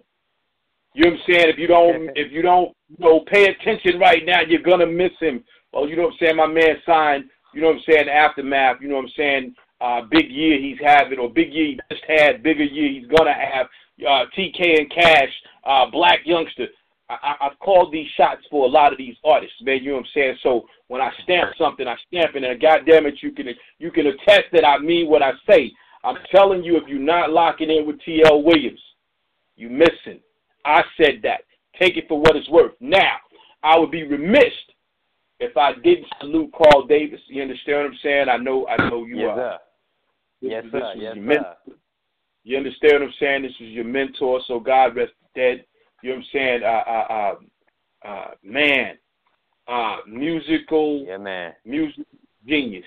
you 0.94 1.06
know 1.06 1.12
what 1.12 1.20
I'm 1.20 1.24
saying? 1.28 1.50
If 1.50 1.58
you 1.58 1.68
don't, 1.68 2.10
if 2.16 2.32
you 2.32 2.42
don't, 2.42 2.76
you 2.90 3.06
know, 3.06 3.22
pay 3.22 3.46
attention 3.46 4.00
right 4.00 4.26
now, 4.26 4.42
you're 4.42 4.62
gonna 4.62 4.88
miss 4.88 5.12
him. 5.20 5.44
Well, 5.74 5.88
you 5.88 5.96
know 5.96 6.04
what 6.04 6.14
I'm 6.14 6.18
saying? 6.20 6.36
My 6.36 6.48
man 6.48 6.76
signed. 6.86 7.26
You 7.54 7.62
know 7.62 7.68
what 7.68 7.78
I'm 7.78 7.84
saying? 7.90 8.10
Aftermath. 8.10 8.78
You 8.82 8.90
know 8.90 8.96
what 8.96 9.06
I'm 9.06 9.12
saying? 9.18 9.56
Uh, 9.80 10.02
big 10.12 10.30
year 10.30 10.60
he's 10.60 10.78
having, 10.84 11.18
or 11.18 11.28
big 11.30 11.52
year 11.52 11.68
he 11.68 11.80
just 11.90 12.04
had, 12.08 12.44
bigger 12.44 12.64
year 12.64 12.90
he's 12.90 13.08
gonna 13.18 13.34
have. 13.34 13.68
Uh, 14.00 14.26
TK 14.36 14.80
and 14.80 14.92
Cash, 14.92 15.30
uh, 15.64 15.86
Black 15.92 16.20
Youngsta. 16.26 16.68
I, 17.10 17.36
I've 17.42 17.60
called 17.60 17.92
these 17.92 18.08
shots 18.16 18.42
for 18.50 18.66
a 18.66 18.70
lot 18.70 18.92
of 18.92 18.98
these 18.98 19.16
artists, 19.24 19.56
man. 19.62 19.84
You 19.84 19.90
know 19.90 19.96
what 19.98 20.06
I'm 20.06 20.12
saying? 20.14 20.38
So 20.44 20.66
when 20.88 21.02
I 21.02 21.12
stamp 21.24 21.52
something, 21.58 21.88
I 21.88 21.96
stamp 22.08 22.36
it, 22.36 22.44
and 22.44 22.62
goddamn 22.62 23.06
it, 23.06 23.16
you 23.22 23.32
can 23.32 23.48
you 23.80 23.92
can 23.92 24.08
attest 24.08 24.46
that 24.54 24.66
I 24.66 24.78
mean 24.78 25.10
what 25.10 25.22
I 25.22 25.32
say. 25.50 25.72
I'm 26.04 26.18
telling 26.34 26.64
you, 26.64 26.78
if 26.78 26.88
you're 26.88 27.00
not 27.00 27.32
locking 27.32 27.70
in 27.70 27.86
with 27.86 28.02
T.L. 28.02 28.42
Williams, 28.44 28.80
you're 29.56 29.70
missing. 29.70 30.20
I 30.66 30.84
said 30.98 31.22
that. 31.24 31.42
Take 31.80 31.98
it 31.98 32.08
for 32.08 32.20
what 32.20 32.36
it's 32.36 32.50
worth. 32.50 32.74
Now, 32.80 33.18
I 33.64 33.78
would 33.78 33.92
be 33.92 34.04
remiss 34.04 34.54
if 35.42 35.58
I 35.58 35.74
didn't 35.74 36.06
salute 36.20 36.54
Carl 36.56 36.86
Davis. 36.86 37.20
You 37.28 37.42
understand 37.42 37.78
what 37.78 37.86
I'm 37.88 37.98
saying? 38.04 38.30
I 38.30 38.38
know, 38.38 38.68
I 38.68 38.90
know 38.90 39.06
you 39.06 39.18
yes, 39.18 39.30
are. 39.30 39.36
Sir. 39.36 39.58
Yes, 40.42 40.64
this 40.72 40.82
sir. 40.82 40.94
Yes, 40.96 41.16
sir. 41.16 41.74
You 42.44 42.58
understand 42.58 42.94
what 42.94 43.02
I'm 43.04 43.14
saying? 43.20 43.42
This 43.44 43.52
is 43.60 43.70
your 43.70 43.84
mentor, 43.86 44.40
so 44.48 44.60
God 44.60 44.96
rest 44.96 45.14
dead. 45.36 45.66
You 46.02 46.12
know 46.12 46.16
what 46.16 46.22
I'm 46.22 46.28
saying? 46.32 46.64
Uh, 46.64 46.84
uh, 46.90 47.36
uh, 48.06 48.08
uh, 48.08 48.28
man, 48.44 48.98
uh, 49.68 49.98
musical, 50.08 51.06
yeah, 51.08 51.18
man, 51.18 51.54
music 51.66 52.06
genius, 52.48 52.86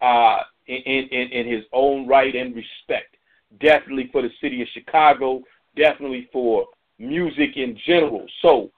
uh, 0.00 0.38
in, 0.66 0.76
in 0.76 1.28
in 1.28 1.46
his 1.46 1.64
own 1.72 2.06
right 2.06 2.34
and 2.34 2.54
respect. 2.54 3.16
Definitely 3.60 4.08
for 4.12 4.22
the 4.22 4.30
city 4.40 4.62
of 4.62 4.68
Chicago. 4.72 5.42
Definitely 5.76 6.28
for 6.32 6.66
music 6.98 7.56
in 7.56 7.78
general. 7.86 8.26
So 8.40 8.70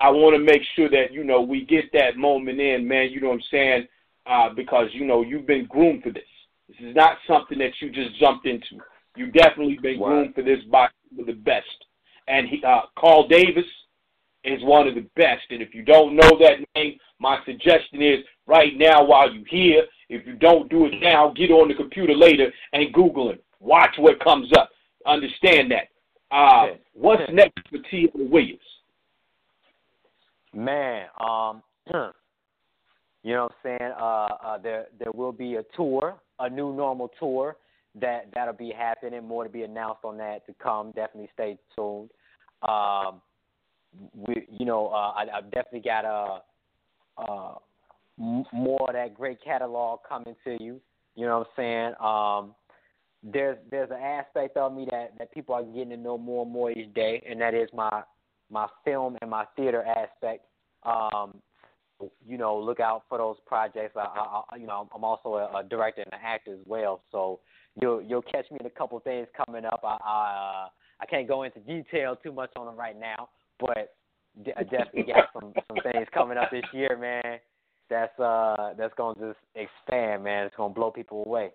I 0.00 0.10
want 0.10 0.36
to 0.36 0.42
make 0.42 0.62
sure 0.76 0.88
that 0.90 1.12
you 1.12 1.24
know 1.24 1.40
we 1.40 1.64
get 1.64 1.92
that 1.92 2.16
moment 2.16 2.60
in, 2.60 2.86
man. 2.86 3.10
You 3.10 3.20
know 3.20 3.28
what 3.28 3.34
I'm 3.34 3.42
saying? 3.50 3.88
Uh, 4.26 4.50
because 4.54 4.88
you 4.92 5.04
know 5.06 5.22
you've 5.22 5.46
been 5.46 5.66
groomed 5.66 6.02
for 6.02 6.10
this. 6.10 6.22
This 6.68 6.90
is 6.90 6.94
not 6.94 7.16
something 7.26 7.58
that 7.58 7.72
you 7.80 7.90
just 7.90 8.18
jumped 8.20 8.46
into. 8.46 8.78
You've 9.16 9.32
definitely 9.32 9.78
been 9.82 9.98
groomed 9.98 10.34
for 10.34 10.42
this 10.42 10.62
by 10.70 10.88
the 11.16 11.32
best. 11.32 11.66
And 12.28 12.46
he, 12.46 12.62
uh, 12.62 12.82
Carl 12.98 13.26
Davis 13.26 13.64
is 14.44 14.62
one 14.62 14.86
of 14.86 14.94
the 14.94 15.06
best. 15.16 15.44
And 15.50 15.62
if 15.62 15.74
you 15.74 15.82
don't 15.82 16.14
know 16.14 16.38
that 16.40 16.58
name, 16.76 16.98
my 17.18 17.38
suggestion 17.44 18.02
is 18.02 18.18
right 18.46 18.76
now 18.76 19.04
while 19.04 19.32
you're 19.32 19.46
here, 19.46 19.84
if 20.08 20.26
you 20.26 20.34
don't 20.34 20.70
do 20.70 20.86
it 20.86 20.94
now, 21.00 21.32
get 21.34 21.50
on 21.50 21.68
the 21.68 21.74
computer 21.74 22.14
later 22.14 22.52
and 22.72 22.92
Google 22.92 23.30
him. 23.30 23.38
Watch 23.60 23.96
what 23.98 24.22
comes 24.22 24.52
up. 24.56 24.70
Understand 25.06 25.72
that. 25.72 25.88
Uh, 26.30 26.74
what's 26.92 27.22
next 27.32 27.66
for 27.70 27.78
T. 27.90 28.08
Williams? 28.14 28.60
Man, 30.58 31.06
um, 31.20 31.62
you 33.22 33.32
know 33.32 33.44
what 33.44 33.52
I'm 33.52 33.78
saying? 33.78 33.92
Uh, 33.96 34.28
uh, 34.44 34.58
there 34.58 34.86
there 34.98 35.12
will 35.14 35.30
be 35.30 35.54
a 35.54 35.62
tour, 35.76 36.16
a 36.40 36.50
new 36.50 36.74
normal 36.74 37.12
tour 37.20 37.56
that 38.00 38.26
that'll 38.34 38.54
be 38.54 38.72
happening. 38.76 39.24
More 39.24 39.44
to 39.44 39.50
be 39.50 39.62
announced 39.62 40.00
on 40.02 40.18
that 40.18 40.44
to 40.46 40.54
come. 40.60 40.90
Definitely 40.96 41.30
stay 41.32 41.58
tuned. 41.76 42.10
Um, 42.68 43.20
we, 44.12 44.48
you 44.58 44.66
know, 44.66 44.88
uh, 44.88 45.12
I, 45.12 45.26
I've 45.32 45.50
definitely 45.52 45.80
got 45.80 46.04
a, 46.04 46.42
uh, 47.22 47.54
more 48.16 48.86
of 48.88 48.94
that 48.94 49.14
great 49.14 49.38
catalog 49.44 50.00
coming 50.08 50.34
to 50.42 50.56
you. 50.60 50.80
You 51.14 51.26
know 51.26 51.38
what 51.38 51.48
I'm 51.56 51.94
saying? 51.94 51.94
Um, 52.04 52.54
there's 53.22 53.58
there's 53.70 53.90
an 53.90 54.02
aspect 54.02 54.56
of 54.56 54.74
me 54.74 54.88
that 54.90 55.12
that 55.18 55.32
people 55.32 55.54
are 55.54 55.62
getting 55.62 55.90
to 55.90 55.96
know 55.96 56.18
more 56.18 56.42
and 56.42 56.52
more 56.52 56.72
each 56.72 56.92
day, 56.94 57.22
and 57.30 57.40
that 57.40 57.54
is 57.54 57.68
my 57.72 58.02
my 58.50 58.66
film 58.84 59.16
and 59.20 59.30
my 59.30 59.44
theater 59.56 59.84
aspect. 59.84 60.46
Um, 60.88 61.40
you 62.26 62.38
know, 62.38 62.56
look 62.56 62.80
out 62.80 63.02
for 63.08 63.18
those 63.18 63.36
projects. 63.46 63.96
I, 63.96 64.42
I, 64.52 64.56
you 64.56 64.66
know, 64.66 64.88
I'm 64.94 65.02
also 65.02 65.34
a, 65.34 65.58
a 65.58 65.64
director 65.68 66.02
and 66.02 66.12
an 66.12 66.20
actor 66.24 66.52
as 66.52 66.60
well, 66.64 67.02
so 67.10 67.40
you'll 67.80 68.00
you'll 68.00 68.22
catch 68.22 68.50
me 68.50 68.58
in 68.60 68.66
a 68.66 68.70
couple 68.70 68.98
things 69.00 69.26
coming 69.44 69.64
up. 69.64 69.80
I 69.82 69.96
I, 70.04 70.64
uh, 70.64 70.68
I 71.00 71.06
can't 71.06 71.26
go 71.26 71.42
into 71.42 71.60
detail 71.60 72.16
too 72.16 72.32
much 72.32 72.50
on 72.56 72.66
them 72.66 72.76
right 72.76 72.98
now, 72.98 73.28
but 73.58 73.94
I 74.56 74.62
definitely 74.62 75.12
got 75.12 75.28
some 75.32 75.52
some 75.66 75.78
things 75.82 76.06
coming 76.14 76.38
up 76.38 76.50
this 76.50 76.64
year, 76.72 76.96
man. 76.96 77.38
That's 77.90 78.18
uh 78.20 78.74
that's 78.78 78.94
gonna 78.96 79.18
just 79.18 79.38
expand, 79.54 80.24
man. 80.24 80.46
It's 80.46 80.56
gonna 80.56 80.74
blow 80.74 80.90
people 80.90 81.24
away. 81.24 81.50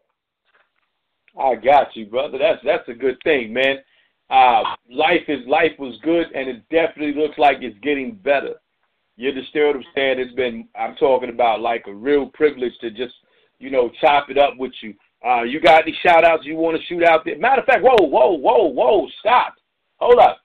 I 1.39 1.55
got 1.55 1.95
you, 1.95 2.05
brother. 2.05 2.37
That's 2.37 2.59
that's 2.65 2.87
a 2.89 2.93
good 2.93 3.17
thing, 3.23 3.53
man. 3.53 3.77
Uh, 4.29 4.63
life 4.89 5.21
is 5.27 5.45
life 5.47 5.71
was 5.79 5.97
good, 6.03 6.27
and 6.33 6.49
it 6.49 6.67
definitely 6.69 7.13
looks 7.13 7.37
like 7.37 7.57
it's 7.61 7.77
getting 7.79 8.15
better. 8.15 8.55
You 9.15 9.29
understand 9.29 9.67
what 9.67 9.75
I'm 9.77 9.83
saying? 9.95 10.19
It's 10.19 10.35
been 10.35 10.67
I'm 10.75 10.95
talking 10.95 11.29
about 11.29 11.61
like 11.61 11.85
a 11.87 11.93
real 11.93 12.27
privilege 12.27 12.73
to 12.81 12.89
just 12.89 13.13
you 13.59 13.69
know 13.69 13.91
chop 14.01 14.29
it 14.29 14.37
up 14.37 14.53
with 14.57 14.73
you. 14.81 14.93
Uh, 15.25 15.43
you 15.43 15.61
got 15.61 15.83
any 15.83 15.97
shout 16.03 16.25
outs 16.25 16.45
you 16.45 16.55
want 16.55 16.77
to 16.77 16.85
shoot 16.85 17.03
out 17.03 17.23
there? 17.23 17.37
Matter 17.37 17.61
of 17.61 17.65
fact, 17.65 17.81
whoa, 17.81 17.95
whoa, 18.05 18.33
whoa, 18.33 18.67
whoa, 18.67 19.07
stop. 19.19 19.53
Hold 19.97 20.19
up. 20.19 20.39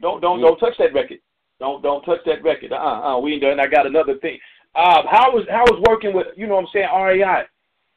Don't 0.00 0.20
don't 0.20 0.40
don't 0.40 0.58
touch 0.58 0.74
that 0.78 0.94
record. 0.94 1.18
Don't 1.60 1.82
don't 1.82 2.02
touch 2.02 2.20
that 2.26 2.42
record. 2.42 2.72
Uh 2.72 2.76
uh-uh, 2.76 3.16
uh 3.16 3.20
we 3.20 3.34
ain't 3.34 3.42
done. 3.42 3.60
I 3.60 3.66
got 3.66 3.86
another 3.86 4.18
thing. 4.18 4.38
Uh, 4.74 5.02
how 5.10 5.32
was 5.32 5.46
how 5.50 5.62
was 5.62 5.82
working 5.88 6.14
with 6.14 6.26
you 6.36 6.46
know 6.46 6.56
what 6.56 6.64
I'm 6.64 6.68
saying 6.72 6.88
REI? 6.92 7.44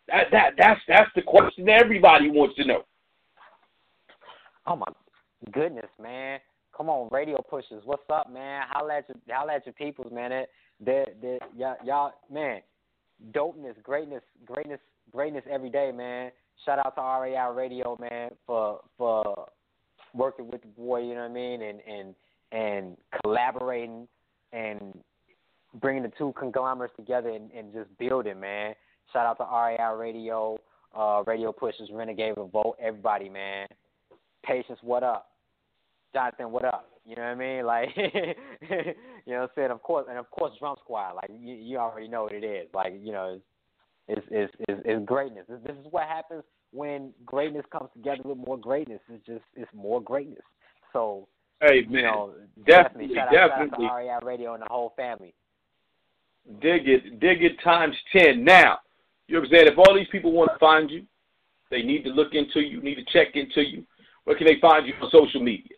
That 0.07 0.27
that 0.31 0.53
that's 0.57 0.81
that's 0.87 1.11
the 1.15 1.21
question 1.21 1.69
everybody 1.69 2.29
wants 2.29 2.55
to 2.55 2.65
know. 2.65 2.83
Oh 4.65 4.75
my 4.75 4.85
goodness, 5.51 5.89
man! 6.01 6.39
Come 6.79 6.87
on, 6.87 7.09
radio 7.11 7.41
pushers, 7.41 7.81
what's 7.83 8.09
up, 8.09 8.31
man? 8.31 8.63
Holla 8.69 8.99
at 8.99 9.09
your 9.09 9.17
holla 9.35 9.55
at 9.55 9.65
your 9.65 9.73
peoples, 9.73 10.13
man. 10.13 10.31
It, 10.31 10.49
that, 10.85 11.07
they 11.21 11.37
y'all, 11.57 11.75
y'all 11.83 12.13
man, 12.31 12.61
dopeness, 13.33 13.75
greatness, 13.83 14.21
greatness, 14.45 14.79
greatness 15.11 15.43
every 15.51 15.69
day, 15.69 15.91
man. 15.93 16.31
Shout 16.65 16.79
out 16.79 16.95
to 16.95 17.01
REI 17.01 17.53
Radio, 17.53 17.97
man, 17.99 18.29
for 18.47 18.79
for 18.97 19.49
working 20.13 20.49
with 20.49 20.61
the 20.61 20.69
boy, 20.69 21.01
you 21.01 21.15
know 21.15 21.23
what 21.23 21.31
I 21.31 21.33
mean, 21.33 21.61
and 21.63 21.81
and 21.81 22.15
and 22.53 22.97
collaborating 23.21 24.07
and 24.53 24.97
bringing 25.81 26.03
the 26.03 26.13
two 26.17 26.33
conglomerates 26.39 26.93
together 26.95 27.27
and, 27.27 27.51
and 27.51 27.73
just 27.73 27.89
building, 27.97 28.39
man. 28.39 28.73
Shout 29.11 29.25
out 29.25 29.37
to 29.39 29.43
REI 29.43 29.97
Radio, 29.97 30.57
uh, 30.97 31.23
Radio 31.27 31.51
Pushers, 31.51 31.89
Renegade 31.91 32.35
Revolt, 32.37 32.77
everybody, 32.81 33.27
man. 33.27 33.67
Patience, 34.45 34.79
what 34.81 35.03
up? 35.03 35.29
Jonathan, 36.13 36.51
what 36.51 36.65
up? 36.65 36.89
You 37.05 37.15
know 37.15 37.23
what 37.23 37.29
I 37.29 37.35
mean? 37.35 37.65
Like, 37.65 37.89
you 37.95 39.33
know 39.33 39.41
what 39.41 39.41
I'm 39.41 39.47
saying? 39.55 39.71
Of 39.71 39.81
course, 39.83 40.05
and 40.09 40.17
of 40.17 40.29
course, 40.31 40.53
Drum 40.59 40.75
Squad. 40.83 41.13
Like, 41.15 41.29
you, 41.39 41.53
you 41.55 41.77
already 41.77 42.07
know 42.07 42.23
what 42.23 42.33
it 42.33 42.43
is. 42.43 42.67
Like, 42.73 42.93
you 43.01 43.11
know, 43.11 43.39
it's 44.07 44.25
it's 44.31 44.53
it's, 44.67 44.81
it's 44.85 45.05
greatness. 45.05 45.45
This, 45.47 45.59
this 45.65 45.75
is 45.75 45.85
what 45.91 46.07
happens 46.07 46.43
when 46.71 47.13
greatness 47.25 47.65
comes 47.71 47.89
together 47.93 48.21
with 48.25 48.37
more 48.37 48.57
greatness. 48.57 49.01
It's 49.09 49.25
just 49.25 49.43
it's 49.55 49.71
more 49.73 50.01
greatness. 50.01 50.43
So, 50.93 51.27
hey 51.61 51.81
man, 51.83 51.91
you 51.91 52.01
know, 52.01 52.33
definitely, 52.65 53.07
definitely 53.07 53.15
shout 53.15 53.35
out, 53.35 53.49
definitely. 53.49 53.85
Shout 53.85 54.09
out 54.09 54.19
to 54.19 54.25
REI 54.25 54.27
Radio 54.27 54.53
and 54.53 54.63
the 54.63 54.67
whole 54.69 54.93
family. 54.95 55.33
Dig 56.61 56.87
it, 56.87 57.19
dig 57.19 57.43
it 57.43 57.61
times 57.63 57.95
ten. 58.11 58.43
Now, 58.43 58.79
you 59.27 59.35
know 59.35 59.41
what 59.41 59.49
I'm 59.49 59.53
saying? 59.53 59.67
If 59.67 59.77
all 59.77 59.95
these 59.95 60.07
people 60.11 60.31
want 60.31 60.49
to 60.53 60.59
find 60.59 60.89
you, 60.89 61.05
they 61.69 61.83
need 61.83 62.03
to 62.03 62.09
look 62.09 62.33
into 62.33 62.61
you, 62.61 62.81
need 62.81 62.95
to 62.95 63.05
check 63.13 63.35
into 63.35 63.61
you. 63.61 63.85
Where 64.23 64.37
can 64.37 64.47
they 64.47 64.59
find 64.59 64.87
you 64.87 64.93
on 65.01 65.09
social 65.11 65.41
media? 65.41 65.75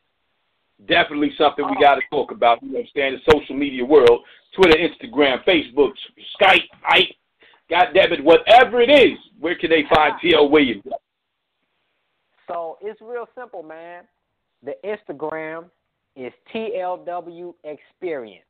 Definitely 0.88 1.32
something 1.38 1.66
we 1.70 1.78
got 1.80 1.96
to 1.96 2.02
talk 2.10 2.32
about. 2.32 2.62
You 2.64 2.84
saying? 2.96 3.20
The 3.26 3.32
social 3.32 3.56
media 3.56 3.86
world, 3.86 4.24
Twitter, 4.56 4.78
Instagram, 4.78 5.44
Facebook, 5.46 5.92
Skype, 6.40 6.64
I, 6.86 7.04
God 7.70 7.88
damn 7.94 8.12
it, 8.12 8.24
whatever 8.24 8.82
it 8.82 8.90
is. 8.90 9.18
Where 9.40 9.56
can 9.56 9.70
they 9.70 9.84
find 9.94 10.14
T.L. 10.22 10.50
Williams? 10.50 10.84
So 12.48 12.78
it's 12.82 13.00
real 13.02 13.28
simple, 13.38 13.64
man. 13.64 14.04
The 14.64 14.74
Instagram 14.84 15.70
is 16.16 16.34
TLW 16.54 17.54
Experience, 17.64 18.44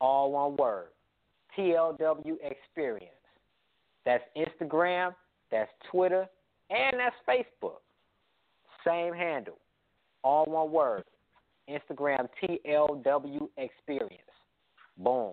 all 0.00 0.32
one 0.32 0.56
word. 0.56 0.88
TLW 1.56 2.36
Experience. 2.42 3.10
That's 4.04 4.24
Instagram, 4.36 5.14
that's 5.50 5.70
Twitter, 5.90 6.26
and 6.70 6.96
that's 6.98 7.16
Facebook. 7.28 7.80
Same 8.86 9.12
handle, 9.12 9.58
all 10.22 10.44
one 10.46 10.70
word. 10.70 11.04
Instagram 11.68 12.28
TLW 12.42 13.48
Experience. 13.56 14.22
Boom. 14.98 15.32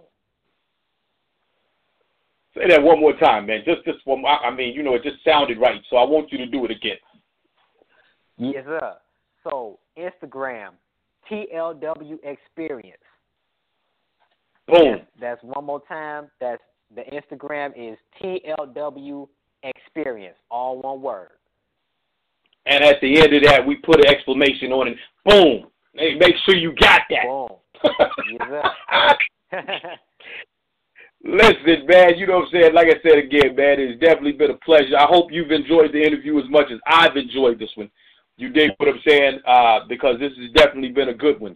Say 2.55 2.67
that 2.69 2.83
one 2.83 2.99
more 2.99 3.17
time, 3.17 3.47
man. 3.47 3.61
Just, 3.65 3.83
just 3.83 4.05
one. 4.05 4.23
I 4.25 4.51
mean, 4.51 4.73
you 4.73 4.83
know, 4.83 4.93
it 4.93 5.03
just 5.03 5.23
sounded 5.23 5.57
right, 5.59 5.81
so 5.89 5.97
I 5.97 6.03
want 6.03 6.31
you 6.31 6.37
to 6.37 6.45
do 6.45 6.65
it 6.65 6.71
again. 6.71 6.97
Yes, 8.37 8.63
sir. 8.65 8.93
So 9.43 9.79
Instagram, 9.97 10.71
TLW 11.31 12.17
Experience. 12.23 12.97
Boom. 14.67 14.99
That's, 15.19 15.41
that's 15.41 15.43
one 15.43 15.65
more 15.65 15.81
time. 15.87 16.27
That's 16.39 16.61
the 16.95 17.01
Instagram 17.01 17.71
is 17.75 17.97
TLW 18.21 19.27
Experience, 19.63 20.37
all 20.51 20.81
one 20.81 21.01
word. 21.01 21.29
And 22.65 22.83
at 22.83 23.01
the 23.01 23.19
end 23.19 23.33
of 23.33 23.43
that, 23.43 23.65
we 23.65 23.75
put 23.75 23.99
an 23.99 24.05
exclamation 24.07 24.71
on 24.71 24.87
it. 24.89 24.97
Boom. 25.25 25.67
Hey, 25.93 26.15
make 26.15 26.35
sure 26.45 26.55
you 26.55 26.73
got 26.75 27.01
that. 27.09 27.25
Listen, 31.23 31.85
man, 31.87 32.17
you 32.17 32.27
know 32.27 32.39
what 32.39 32.47
I'm 32.47 32.51
saying? 32.51 32.73
Like 32.73 32.87
I 32.87 33.01
said 33.01 33.17
again, 33.17 33.55
man, 33.55 33.79
it's 33.79 33.99
definitely 34.01 34.33
been 34.33 34.51
a 34.51 34.57
pleasure. 34.57 34.97
I 34.97 35.05
hope 35.05 35.31
you've 35.31 35.51
enjoyed 35.51 35.93
the 35.93 36.01
interview 36.03 36.37
as 36.39 36.49
much 36.49 36.67
as 36.71 36.79
I've 36.85 37.15
enjoyed 37.15 37.59
this 37.59 37.69
one. 37.75 37.89
You 38.35 38.49
dig 38.49 38.71
what 38.77 38.89
I'm 38.89 38.99
saying? 39.07 39.39
Uh, 39.47 39.79
because 39.87 40.19
this 40.19 40.33
has 40.37 40.51
definitely 40.53 40.89
been 40.89 41.09
a 41.09 41.13
good 41.13 41.39
one. 41.39 41.55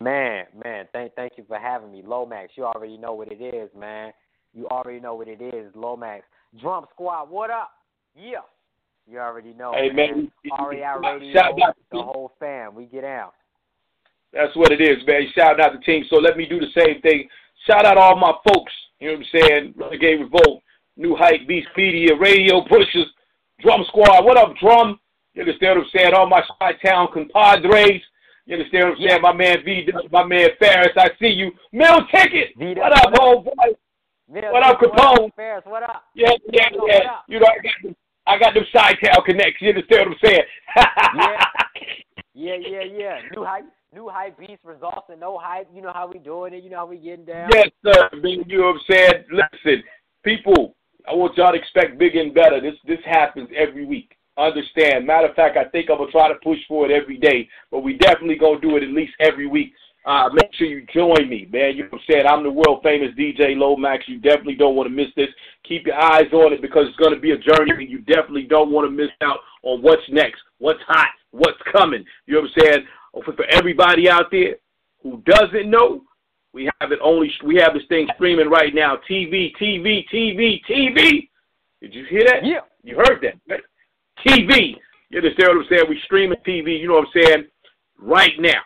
Man, 0.00 0.46
man, 0.64 0.86
thank 0.92 1.14
thank 1.14 1.32
you 1.36 1.44
for 1.48 1.58
having 1.58 1.90
me. 1.90 2.02
Lomax, 2.06 2.52
you 2.54 2.64
already 2.64 2.96
know 2.96 3.12
what 3.12 3.30
it 3.32 3.42
is, 3.42 3.68
man. 3.76 4.12
You 4.54 4.68
already 4.68 5.00
know 5.00 5.16
what 5.16 5.26
it 5.26 5.42
is, 5.42 5.74
Lomax. 5.74 6.24
Drum 6.60 6.86
Squad, 6.92 7.28
what 7.28 7.50
up? 7.50 7.70
Yeah. 8.14 8.38
You 9.10 9.18
already 9.18 9.54
know. 9.54 9.72
Hey 9.72 9.90
man, 9.90 10.30
man. 10.44 10.68
REI 10.68 10.84
Radio, 11.02 11.32
shout 11.32 11.60
out 11.60 11.76
the 11.90 12.00
whole 12.00 12.30
fam. 12.38 12.76
We 12.76 12.86
get 12.86 13.02
out. 13.02 13.34
That's 14.32 14.54
what 14.54 14.70
it 14.70 14.80
is, 14.80 15.04
man. 15.04 15.22
Shout 15.34 15.60
out 15.60 15.70
to 15.70 15.78
the 15.78 15.84
team. 15.84 16.04
So 16.08 16.16
let 16.16 16.36
me 16.36 16.46
do 16.46 16.60
the 16.60 16.70
same 16.78 17.00
thing. 17.02 17.28
Shout 17.66 17.84
out 17.84 17.98
all 17.98 18.14
my 18.14 18.32
folks. 18.46 18.72
You 19.00 19.08
know 19.08 19.18
what 19.18 19.26
I'm 19.34 19.40
saying? 19.40 19.74
Renegade 19.76 20.20
Revolt, 20.20 20.62
New 20.96 21.16
Hype, 21.16 21.48
Beast 21.48 21.66
Media, 21.76 22.14
Radio 22.20 22.62
Pushers, 22.68 23.06
Drum 23.60 23.82
Squad. 23.88 24.24
What 24.24 24.36
up, 24.36 24.54
Drum? 24.62 25.00
You 25.34 25.42
understand 25.42 25.78
what 25.78 25.86
I'm 25.86 25.90
saying? 25.92 26.14
All 26.14 26.28
my 26.28 26.42
Sky 26.54 26.72
Town 26.84 27.08
compadres. 27.12 28.00
You 28.46 28.58
understand 28.58 28.90
what 28.90 28.98
I'm 28.98 29.08
saying? 29.08 29.22
My 29.22 29.32
man 29.32 29.56
V, 29.64 29.88
my 30.12 30.24
man 30.24 30.50
Ferris. 30.60 30.96
I 30.96 31.08
see 31.18 31.30
you. 31.30 31.50
Mill 31.72 32.06
Ticket. 32.14 32.50
What 32.56 32.92
up, 32.92 33.12
old 33.20 33.44
boy? 33.46 33.74
What 34.28 34.62
up, 34.62 34.78
Capone? 34.78 35.34
Ferris, 35.34 35.64
what 35.66 35.82
up? 35.82 36.04
Yeah, 36.14 36.30
yeah, 36.52 36.68
yeah. 36.86 37.00
You 37.26 37.40
know, 37.40 37.46
I 37.46 37.56
got 37.56 37.74
them, 37.82 37.96
I 38.30 38.38
got 38.38 38.54
them 38.54 38.64
side 38.72 38.96
town 39.04 39.22
connects. 39.26 39.60
You 39.60 39.70
understand 39.70 40.10
what 40.10 40.18
I'm 40.22 40.28
saying? 40.28 40.42
yeah. 40.76 41.44
Yeah, 42.32 42.54
yeah, 42.54 42.84
yeah. 42.84 43.18
New 43.34 43.44
hype, 43.44 43.64
new 43.92 44.08
hype 44.08 44.38
beats 44.38 44.64
results 44.64 45.08
and 45.10 45.20
no 45.20 45.36
hype. 45.36 45.68
You 45.74 45.82
know 45.82 45.92
how 45.92 46.08
we 46.10 46.20
doing 46.20 46.54
it. 46.54 46.62
You 46.62 46.70
know 46.70 46.78
how 46.78 46.86
we 46.86 46.96
getting 46.96 47.24
down. 47.24 47.50
Yes, 47.52 47.68
sir. 47.84 48.08
Being 48.22 48.44
You 48.46 48.58
know 48.58 48.66
what 48.66 48.76
I'm 48.76 48.80
saying? 48.88 49.24
Listen, 49.32 49.82
people, 50.24 50.76
I 51.08 51.14
want 51.14 51.36
y'all 51.36 51.52
to 51.52 51.58
expect 51.58 51.98
bigger 51.98 52.20
and 52.20 52.32
better. 52.32 52.60
This 52.60 52.76
this 52.86 53.00
happens 53.04 53.48
every 53.54 53.84
week. 53.84 54.16
Understand. 54.38 55.06
Matter 55.06 55.28
of 55.28 55.34
fact, 55.34 55.56
I 55.56 55.64
think 55.64 55.90
I'm 55.90 55.98
gonna 55.98 56.10
try 56.12 56.28
to 56.28 56.36
push 56.36 56.58
for 56.68 56.88
it 56.88 56.92
every 56.92 57.18
day, 57.18 57.48
but 57.70 57.80
we 57.80 57.94
definitely 57.98 58.36
gonna 58.36 58.60
do 58.60 58.76
it 58.76 58.84
at 58.84 58.90
least 58.90 59.12
every 59.18 59.46
week. 59.46 59.72
Uh, 60.06 60.30
make 60.32 60.52
sure 60.54 60.66
you 60.66 60.86
join 60.94 61.28
me, 61.28 61.46
man. 61.52 61.76
You 61.76 61.82
know 61.82 61.90
what 61.90 62.00
I'm 62.00 62.04
saying? 62.14 62.26
I'm 62.26 62.42
the 62.42 62.50
world 62.50 62.80
famous 62.82 63.10
DJ 63.18 63.56
Lomax. 63.56 64.04
You 64.08 64.18
definitely 64.18 64.54
don't 64.54 64.74
want 64.74 64.88
to 64.88 64.94
miss 64.94 65.08
this. 65.14 65.28
Keep 65.68 65.86
your 65.86 66.00
eyes 66.00 66.32
on 66.32 66.54
it 66.54 66.62
because 66.62 66.86
it's 66.88 66.96
going 66.96 67.14
to 67.14 67.20
be 67.20 67.32
a 67.32 67.38
journey 67.38 67.72
and 67.72 67.90
you 67.90 67.98
definitely 67.98 68.44
don't 68.44 68.72
want 68.72 68.86
to 68.86 68.90
miss 68.90 69.10
out 69.22 69.38
on 69.62 69.82
what's 69.82 70.02
next, 70.08 70.40
what's 70.58 70.80
hot, 70.86 71.08
what's 71.32 71.58
coming. 71.70 72.04
You 72.26 72.34
know 72.34 72.40
what 72.40 72.50
I'm 72.56 72.62
saying? 72.62 72.86
For, 73.24 73.32
for 73.34 73.44
everybody 73.50 74.08
out 74.08 74.30
there 74.30 74.56
who 75.02 75.22
doesn't 75.26 75.68
know, 75.68 76.02
we 76.54 76.70
have 76.80 76.92
it 76.92 76.98
only, 77.02 77.30
we 77.44 77.56
have 77.56 77.74
this 77.74 77.86
thing 77.88 78.08
streaming 78.14 78.48
right 78.48 78.74
now. 78.74 78.98
TV, 79.08 79.52
TV, 79.60 80.04
TV, 80.12 80.60
TV. 80.68 81.28
Did 81.82 81.94
you 81.94 82.06
hear 82.08 82.24
that? 82.26 82.44
Yeah. 82.44 82.60
You 82.82 82.96
heard 82.96 83.20
that, 83.22 83.34
right? 83.48 83.60
TV. 84.26 84.76
You 85.10 85.18
understand 85.18 85.48
what 85.48 85.58
I'm 85.58 85.66
saying? 85.68 85.84
We 85.90 86.00
streaming 86.06 86.38
TV, 86.46 86.80
you 86.80 86.88
know 86.88 86.94
what 86.94 87.08
I'm 87.14 87.22
saying? 87.22 87.44
Right 87.98 88.32
now 88.38 88.62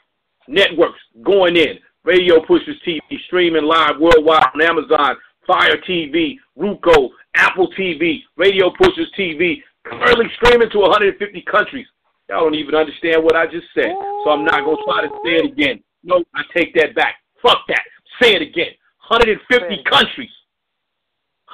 networks 0.49 1.01
going 1.23 1.57
in. 1.57 1.79
Radio 2.05 2.45
Pushers 2.45 2.77
TV, 2.87 3.01
streaming 3.27 3.65
live 3.65 3.99
worldwide 3.99 4.49
on 4.55 4.61
Amazon, 4.61 5.17
Fire 5.47 5.79
TV, 5.89 6.37
Roku, 6.55 7.09
Apple 7.35 7.69
TV, 7.79 8.21
Radio 8.37 8.71
Pushers 8.71 9.11
TV, 9.19 9.63
currently 9.85 10.27
streaming 10.37 10.69
to 10.71 10.79
150 10.81 11.43
countries. 11.51 11.87
Y'all 12.29 12.41
don't 12.41 12.55
even 12.55 12.75
understand 12.75 13.25
what 13.25 13.37
I 13.37 13.47
just 13.47 13.67
said, 13.75 13.93
so 14.25 14.31
I'm 14.31 14.45
not 14.45 14.65
going 14.65 14.77
to 14.77 14.85
try 14.85 15.03
to 15.03 15.09
say 15.25 15.37
it 15.37 15.53
again. 15.53 15.83
No, 16.03 16.23
I 16.35 16.43
take 16.57 16.75
that 16.75 16.95
back. 16.95 17.17
Fuck 17.43 17.59
that. 17.69 17.83
Say 18.21 18.35
it 18.35 18.43
again. 18.43 18.73
150 19.09 19.85
countries. 19.85 20.31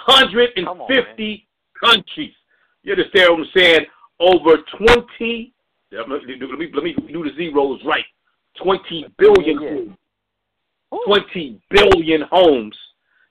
150 0.06 0.66
on, 0.66 1.90
countries. 1.90 2.32
You 2.82 2.92
understand 2.92 3.30
what 3.30 3.40
I'm 3.40 3.46
saying? 3.54 3.86
Over 4.18 4.56
20. 4.78 5.52
Let 5.92 6.08
me, 6.08 6.16
let 6.72 6.84
me 6.84 6.94
do 7.12 7.24
the 7.24 7.30
zeros 7.36 7.80
right. 7.84 8.04
20 8.62 9.06
billion 9.18 9.58
homes. 9.58 9.96
20 11.06 11.60
billion 11.70 12.22
homes. 12.30 12.76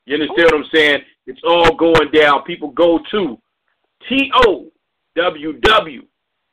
You 0.05 0.15
understand 0.15 0.49
what 0.51 0.55
I'm 0.55 0.65
saying? 0.73 0.99
It's 1.27 1.41
all 1.47 1.75
going 1.75 2.09
down. 2.11 2.43
People 2.43 2.71
go 2.71 2.99
to 3.11 3.37
T 4.07 4.31
O 4.45 4.71
W 5.15 5.59
W 5.59 6.01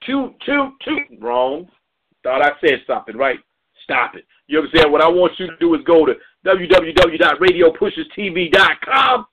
two 0.05 0.35
two 0.45 0.73
two 0.85 0.99
wrong. 1.21 1.69
Thought 2.23 2.43
I 2.43 2.51
said 2.61 2.83
something, 2.87 3.17
right? 3.17 3.39
Stop 3.85 4.17
it. 4.17 4.27
You 4.49 4.59
understand? 4.59 4.93
What 4.93 5.03
I 5.03 5.09
want 5.09 5.33
you 5.39 5.47
to 5.47 5.57
do 5.59 5.75
is 5.75 5.81
go 5.87 6.05
to 6.07 6.15
www.radiopusherstv.com. 6.45 9.27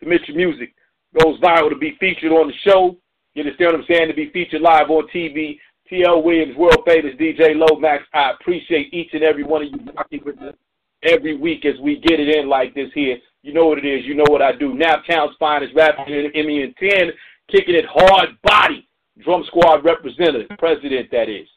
Submit 0.00 0.28
your 0.28 0.36
music. 0.36 0.74
Goes 1.22 1.40
viral 1.40 1.70
to 1.70 1.76
be 1.76 1.96
featured 1.98 2.32
on 2.32 2.48
the 2.48 2.54
show. 2.68 2.96
You 3.34 3.42
understand 3.42 3.72
what 3.72 3.80
I'm 3.80 3.86
saying? 3.88 4.08
To 4.08 4.14
be 4.14 4.28
featured 4.30 4.60
live 4.60 4.90
on 4.90 5.08
TV. 5.14 5.58
T.L. 5.88 6.22
Williams, 6.22 6.56
world 6.56 6.82
famous 6.86 7.14
DJ 7.14 7.54
Lomax. 7.54 8.04
I 8.12 8.32
appreciate 8.32 8.92
each 8.92 9.10
and 9.12 9.22
every 9.22 9.44
one 9.44 9.62
of 9.62 9.68
you 9.68 9.78
rocking 9.96 10.22
with 10.24 10.38
us 10.38 10.54
every 11.02 11.36
week 11.36 11.64
as 11.64 11.78
we 11.80 12.00
get 12.00 12.20
it 12.20 12.28
in 12.28 12.48
like 12.48 12.74
this 12.74 12.90
here. 12.94 13.18
You 13.42 13.52
know 13.52 13.66
what 13.66 13.78
it 13.78 13.84
is. 13.84 14.04
You 14.04 14.14
know 14.14 14.24
what 14.28 14.42
I 14.42 14.52
do. 14.52 14.74
Naptown's 14.74 15.36
finest 15.38 15.74
rapping 15.74 16.12
in 16.12 16.32
Emmy 16.34 16.62
and 16.62 16.74
10, 16.76 17.12
kicking 17.50 17.76
it 17.76 17.84
hard 17.88 18.30
body. 18.42 18.88
Drum 19.22 19.44
Squad 19.46 19.84
representative, 19.84 20.48
president 20.58 21.10
that 21.10 21.28
is. 21.28 21.48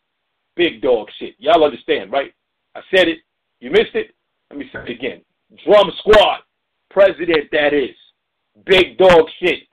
Big 0.55 0.81
dog 0.81 1.07
shit. 1.17 1.35
Y'all 1.39 1.63
understand, 1.63 2.11
right? 2.11 2.33
I 2.75 2.81
said 2.93 3.07
it. 3.07 3.19
You 3.59 3.71
missed 3.71 3.95
it? 3.95 4.13
Let 4.49 4.59
me 4.59 4.69
say 4.71 4.79
it 4.83 4.89
again. 4.89 5.21
Drum 5.65 5.91
Squad, 5.99 6.39
president 6.89 7.49
that 7.51 7.73
is. 7.73 7.95
Big 8.65 8.97
dog 8.97 9.25
shit. 9.41 9.63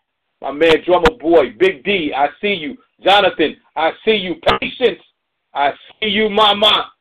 My 0.41 0.53
man, 0.53 0.76
drummer 0.84 1.16
boy, 1.18 1.55
Big 1.59 1.84
D, 1.84 2.12
I 2.16 2.28
see 2.41 2.55
you. 2.55 2.76
Jonathan, 3.03 3.57
I 3.74 3.91
see 4.05 4.16
you. 4.16 4.37
Patience, 4.61 5.03
I 5.55 5.70
see 6.01 6.09
you, 6.09 6.28
mama. 6.28 6.93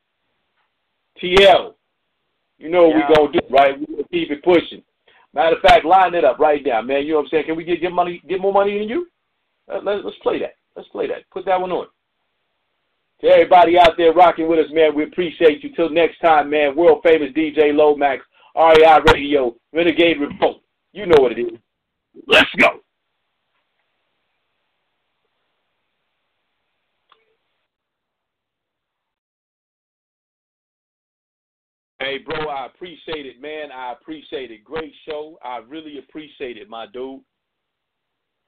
TL, 1.22 1.74
you 2.58 2.68
know 2.68 2.88
what 2.88 2.96
yeah. 2.96 3.08
we 3.08 3.14
gonna 3.14 3.32
do, 3.32 3.40
right? 3.50 3.78
We 3.78 3.86
gonna 3.86 4.08
keep 4.10 4.30
it 4.30 4.44
pushing. 4.44 4.82
Matter 5.32 5.56
of 5.56 5.62
fact, 5.62 5.84
line 5.84 6.14
it 6.14 6.24
up 6.24 6.38
right 6.38 6.62
now, 6.64 6.82
man. 6.82 7.04
You 7.04 7.12
know 7.12 7.18
what 7.18 7.24
I'm 7.24 7.28
saying? 7.30 7.44
Can 7.46 7.56
we 7.56 7.64
get 7.64 7.80
get 7.80 7.92
money, 7.92 8.22
get 8.28 8.40
more 8.40 8.52
money 8.52 8.78
than 8.78 8.88
you? 8.88 9.06
Let, 9.68 10.04
let's 10.04 10.16
play 10.22 10.38
that. 10.40 10.54
Let's 10.74 10.88
play 10.88 11.06
that. 11.08 11.28
Put 11.30 11.46
that 11.46 11.60
one 11.60 11.72
on. 11.72 11.86
To 13.22 13.28
everybody 13.28 13.78
out 13.78 13.96
there 13.96 14.12
rocking 14.12 14.48
with 14.48 14.58
us, 14.58 14.72
man, 14.72 14.94
we 14.94 15.04
appreciate 15.04 15.64
you. 15.64 15.74
Till 15.74 15.90
next 15.90 16.18
time, 16.20 16.50
man. 16.50 16.76
World 16.76 17.00
famous 17.02 17.32
DJ 17.32 17.74
Lomax, 17.74 18.22
REI 18.54 18.98
Radio, 19.12 19.56
Renegade 19.72 20.20
Report. 20.20 20.56
You 20.92 21.06
know 21.06 21.20
what 21.22 21.32
it 21.32 21.40
is. 21.40 21.58
Let's 22.26 22.50
go. 22.58 22.80
Hey, 32.06 32.18
bro, 32.18 32.48
I 32.48 32.66
appreciate 32.66 33.26
it, 33.26 33.42
man. 33.42 33.72
I 33.72 33.90
appreciate 33.90 34.52
it. 34.52 34.62
Great 34.62 34.92
show. 35.08 35.40
I 35.42 35.56
really 35.56 35.98
appreciate 35.98 36.56
it, 36.56 36.68
my 36.68 36.86
dude. 36.86 37.20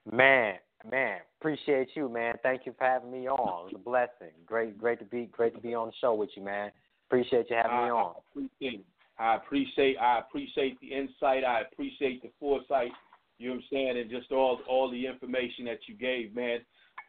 Man, 0.09 0.54
man, 0.88 1.18
appreciate 1.40 1.88
you, 1.96 2.09
man. 2.09 2.36
Thank 2.44 2.66
you 2.66 2.74
for 2.78 2.84
having 2.84 3.11
me 3.11 3.26
on. 3.26 3.66
It 3.68 3.72
was 3.72 3.72
a 3.74 3.78
blessing. 3.78 4.32
Great, 4.46 4.78
great 4.78 5.00
to 5.00 5.04
be, 5.04 5.28
great 5.32 5.56
to 5.56 5.61
be 5.61 5.74
on 5.74 5.88
the 5.88 5.92
show 6.00 6.14
with 6.14 6.30
you, 6.36 6.44
man. 6.44 6.70
Appreciate 7.09 7.50
you 7.50 7.56
having 7.56 7.72
I, 7.72 7.84
me 7.86 7.90
on. 7.90 8.14
I 8.14 8.20
appreciate, 8.30 8.86
I 9.18 9.34
appreciate, 9.34 9.96
I 9.96 10.18
appreciate 10.20 10.80
the 10.80 10.92
insight. 10.94 11.42
I 11.42 11.62
appreciate 11.62 12.22
the 12.22 12.30
foresight. 12.38 12.92
You 13.38 13.48
know 13.48 13.54
what 13.56 13.62
I'm 13.62 13.68
saying, 13.72 13.98
and 13.98 14.09
just 14.09 14.30
all 14.30 14.61
all 14.68 14.88
the 14.88 15.04
information 15.04 15.64
that 15.64 15.80
you 15.88 15.96
gave, 15.96 16.32
man. 16.32 16.61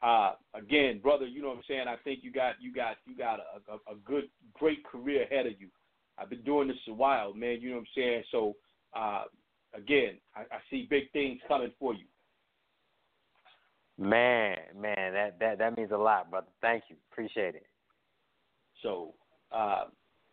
Uh, 0.02 0.34
again, 0.56 1.00
brother, 1.00 1.28
you 1.28 1.44
know 1.44 1.50
what 1.50 1.58
I'm 1.58 1.64
saying. 1.68 1.88
I 1.88 1.98
think 2.04 2.22
you 2.24 2.32
got 2.32 2.56
you 2.60 2.74
got 2.74 2.96
you 3.06 3.16
got 3.16 3.40
a, 3.40 3.72
a, 3.72 3.94
a 3.94 3.98
good, 4.04 4.30
great 4.54 4.84
career 4.84 5.24
ahead 5.24 5.46
of 5.46 5.54
you. 5.60 5.68
I've 6.20 6.30
been 6.30 6.44
doing 6.44 6.68
this 6.68 6.78
a 6.88 6.94
while, 6.94 7.34
man. 7.34 7.60
You 7.62 7.70
know 7.70 7.76
what 7.78 7.82
I'm 7.82 7.88
saying. 7.96 8.24
So, 8.32 8.56
uh, 8.96 9.24
again, 9.74 10.18
I, 10.36 10.42
I 10.42 10.60
see 10.70 10.88
big 10.90 11.12
things 11.12 11.40
coming 11.48 11.72
for 11.80 11.94
you. 11.94 12.06
Man, 13.98 14.58
man, 14.80 15.14
that 15.14 15.40
that 15.40 15.58
that 15.58 15.78
means 15.78 15.92
a 15.92 15.98
lot, 15.98 16.32
brother. 16.32 16.48
Thank 16.62 16.84
you. 16.90 16.96
Appreciate 17.12 17.56
it. 17.56 17.66
So, 18.82 19.14
uh, 19.52 19.86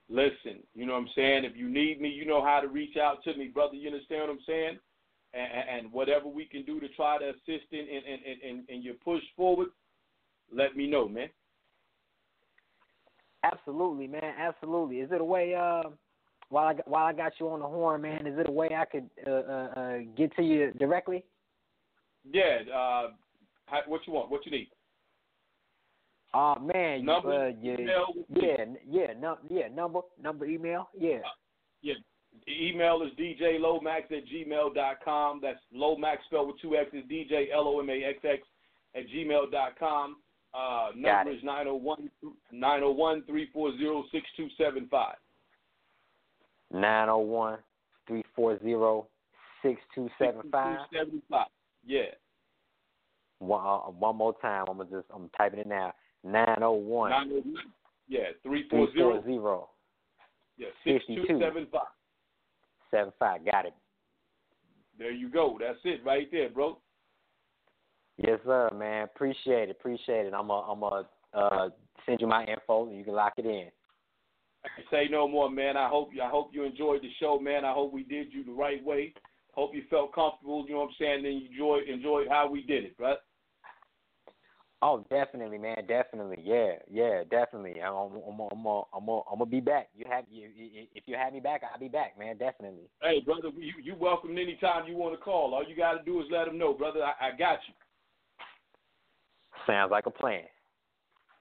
listen, 0.08 0.62
you 0.74 0.86
know 0.86 0.92
what 0.92 1.00
I'm 1.00 1.08
saying? 1.16 1.44
If 1.44 1.56
you 1.56 1.68
need 1.68 2.00
me, 2.00 2.08
you 2.08 2.26
know 2.26 2.44
how 2.44 2.60
to 2.60 2.68
reach 2.68 2.96
out 2.96 3.24
to 3.24 3.36
me, 3.36 3.48
brother. 3.48 3.74
You 3.74 3.88
understand 3.88 4.22
what 4.22 4.30
I'm 4.30 4.38
saying? 4.46 4.78
And, 5.34 5.84
and 5.84 5.92
whatever 5.92 6.28
we 6.28 6.44
can 6.44 6.64
do 6.64 6.78
to 6.78 6.88
try 6.90 7.18
to 7.18 7.30
assist 7.30 7.72
in, 7.72 7.80
in, 7.80 8.02
in, 8.06 8.48
in, 8.48 8.64
in 8.68 8.82
your 8.82 8.94
push 8.94 9.22
forward, 9.36 9.68
let 10.54 10.76
me 10.76 10.86
know, 10.86 11.08
man. 11.08 11.28
Absolutely, 13.52 14.06
man. 14.06 14.34
Absolutely. 14.38 15.00
Is 15.00 15.10
it 15.12 15.20
a 15.20 15.24
way? 15.24 15.54
Uh, 15.54 15.90
while 16.48 16.68
I 16.68 16.74
while 16.86 17.06
I 17.06 17.12
got 17.12 17.32
you 17.40 17.48
on 17.48 17.60
the 17.60 17.66
horn, 17.66 18.02
man, 18.02 18.26
is 18.26 18.38
it 18.38 18.48
a 18.48 18.52
way 18.52 18.68
I 18.76 18.84
could 18.84 19.08
uh, 19.26 19.30
uh, 19.30 19.70
uh, 19.76 19.98
get 20.16 20.34
to 20.36 20.42
you 20.42 20.72
directly? 20.78 21.24
Yeah. 22.30 22.58
Uh, 22.72 23.08
how, 23.66 23.80
what 23.86 24.06
you 24.06 24.12
want? 24.12 24.30
What 24.30 24.46
you 24.46 24.52
need? 24.52 24.68
Oh 26.34 26.52
uh, 26.52 26.58
man, 26.60 27.04
number, 27.04 27.32
uh, 27.32 27.52
yeah, 27.62 27.80
email, 27.80 28.06
yeah, 28.28 28.64
yeah, 28.86 29.06
no, 29.18 29.38
yeah, 29.48 29.68
number, 29.74 30.00
number, 30.22 30.44
email, 30.44 30.88
yeah. 30.98 31.18
Uh, 31.18 31.36
yeah. 31.82 31.94
The 32.46 32.68
email 32.68 33.00
is 33.02 33.12
djlomax 33.18 34.12
at 34.12 34.26
gmail 34.26 34.74
dot 34.74 34.96
com. 35.02 35.40
That's 35.40 35.60
Lomax 35.72 36.18
spelled 36.26 36.48
with 36.48 36.60
two 36.60 36.76
X's, 36.76 37.04
DJ 37.10 37.46
L 37.54 37.66
O 37.66 37.80
M 37.80 37.88
A 37.88 38.04
X 38.04 38.18
X 38.22 38.42
at 38.94 39.08
gmail 39.08 39.50
dot 39.50 39.78
com. 39.78 40.16
Uh, 40.56 40.88
number 40.96 41.32
is 41.32 41.42
901 41.42 42.10
901 42.50 43.22
340 43.26 44.08
6275. 44.10 45.14
901 46.72 47.58
340 48.08 49.08
6275. 49.62 51.46
Yeah. 51.84 52.02
One, 53.38 53.66
uh, 53.66 53.90
one 53.90 54.16
more 54.16 54.34
time. 54.40 54.64
I'm 54.68 54.78
gonna 54.78 54.88
just 54.90 55.06
I'm 55.14 55.28
typing 55.36 55.60
it 55.60 55.66
now. 55.66 55.92
901. 56.24 57.10
901. 57.10 57.54
Yeah, 58.08 58.20
340. 58.42 58.92
340. 58.94 59.66
Yeah, 60.56 60.68
6275. 60.84 61.82
75. 62.90 63.44
Got 63.44 63.66
it. 63.66 63.74
There 64.98 65.12
you 65.12 65.28
go. 65.28 65.58
That's 65.60 65.78
it 65.84 66.02
right 66.02 66.28
there, 66.32 66.48
bro. 66.48 66.78
Yes, 68.18 68.40
sir, 68.44 68.70
man. 68.74 69.04
Appreciate 69.04 69.68
it. 69.68 69.76
Appreciate 69.78 70.26
it. 70.26 70.34
I'm 70.34 70.48
gonna 70.48 70.72
I'm 70.72 70.80
gonna 70.80 71.08
uh, 71.34 71.68
send 72.06 72.20
you 72.20 72.26
my 72.26 72.44
info 72.44 72.86
and 72.86 72.96
you 72.96 73.04
can 73.04 73.14
lock 73.14 73.34
it 73.36 73.46
in. 73.46 73.68
I 74.64 74.68
can 74.74 74.84
say 74.90 75.06
no 75.10 75.28
more, 75.28 75.50
man. 75.50 75.76
I 75.76 75.88
hope 75.88 76.10
you 76.14 76.22
I 76.22 76.30
hope 76.30 76.50
you 76.52 76.64
enjoyed 76.64 77.02
the 77.02 77.10
show, 77.20 77.38
man. 77.38 77.64
I 77.64 77.72
hope 77.72 77.92
we 77.92 78.04
did 78.04 78.32
you 78.32 78.44
the 78.44 78.52
right 78.52 78.82
way. 78.82 79.12
Hope 79.52 79.74
you 79.74 79.82
felt 79.88 80.14
comfortable, 80.14 80.64
you 80.66 80.74
know 80.74 80.80
what 80.80 80.88
I'm 80.88 80.94
saying, 80.98 81.26
and 81.26 81.40
you 81.40 81.48
enjoyed 81.48 81.88
enjoyed 81.88 82.28
how 82.28 82.48
we 82.50 82.62
did 82.62 82.84
it, 82.84 82.94
right? 82.98 83.18
Oh, 84.82 85.04
definitely, 85.08 85.56
man. 85.56 85.86
Definitely, 85.88 86.38
yeah, 86.44 86.72
yeah, 86.90 87.22
definitely. 87.30 87.80
I'm, 87.80 87.94
I'm, 87.94 88.12
I'm, 88.28 88.40
I'm, 88.40 88.66
I'm, 88.66 89.08
I'm 89.08 89.38
gonna 89.38 89.46
be 89.46 89.60
back. 89.60 89.88
You 89.96 90.04
have, 90.10 90.24
you, 90.30 90.48
if 90.94 91.04
you 91.06 91.16
have 91.16 91.32
me 91.32 91.40
back, 91.40 91.62
I'll 91.64 91.80
be 91.80 91.88
back, 91.88 92.18
man. 92.18 92.36
Definitely. 92.36 92.88
Hey, 93.00 93.20
brother, 93.24 93.48
you 93.56 93.72
you 93.82 93.94
welcome 93.98 94.36
anytime 94.36 94.86
you 94.86 94.96
want 94.96 95.18
to 95.18 95.22
call. 95.22 95.54
All 95.54 95.66
you 95.66 95.74
got 95.74 95.94
to 95.94 96.04
do 96.04 96.20
is 96.20 96.26
let 96.30 96.44
them 96.44 96.58
know, 96.58 96.74
brother. 96.74 97.00
I, 97.02 97.28
I 97.28 97.30
got 97.30 97.58
you. 97.66 97.74
Sounds 99.66 99.90
like 99.90 100.06
a 100.06 100.10
plan. 100.10 100.42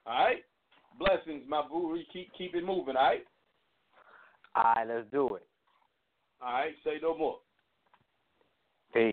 All 0.05 0.26
right. 0.26 0.43
Blessings, 0.99 1.43
my 1.47 1.63
boo. 1.70 1.97
Keep 2.13 2.32
keep 2.38 2.55
it 2.55 2.63
moving. 2.63 2.95
All 2.95 3.03
right. 3.03 3.26
All 4.55 4.74
right, 4.76 4.88
let's 4.88 5.07
do 5.11 5.36
it. 5.36 5.43
All 6.41 6.53
right. 6.53 6.74
Say 6.84 6.97
no 7.01 7.18
more. 7.18 7.38
Peace. 8.93 9.11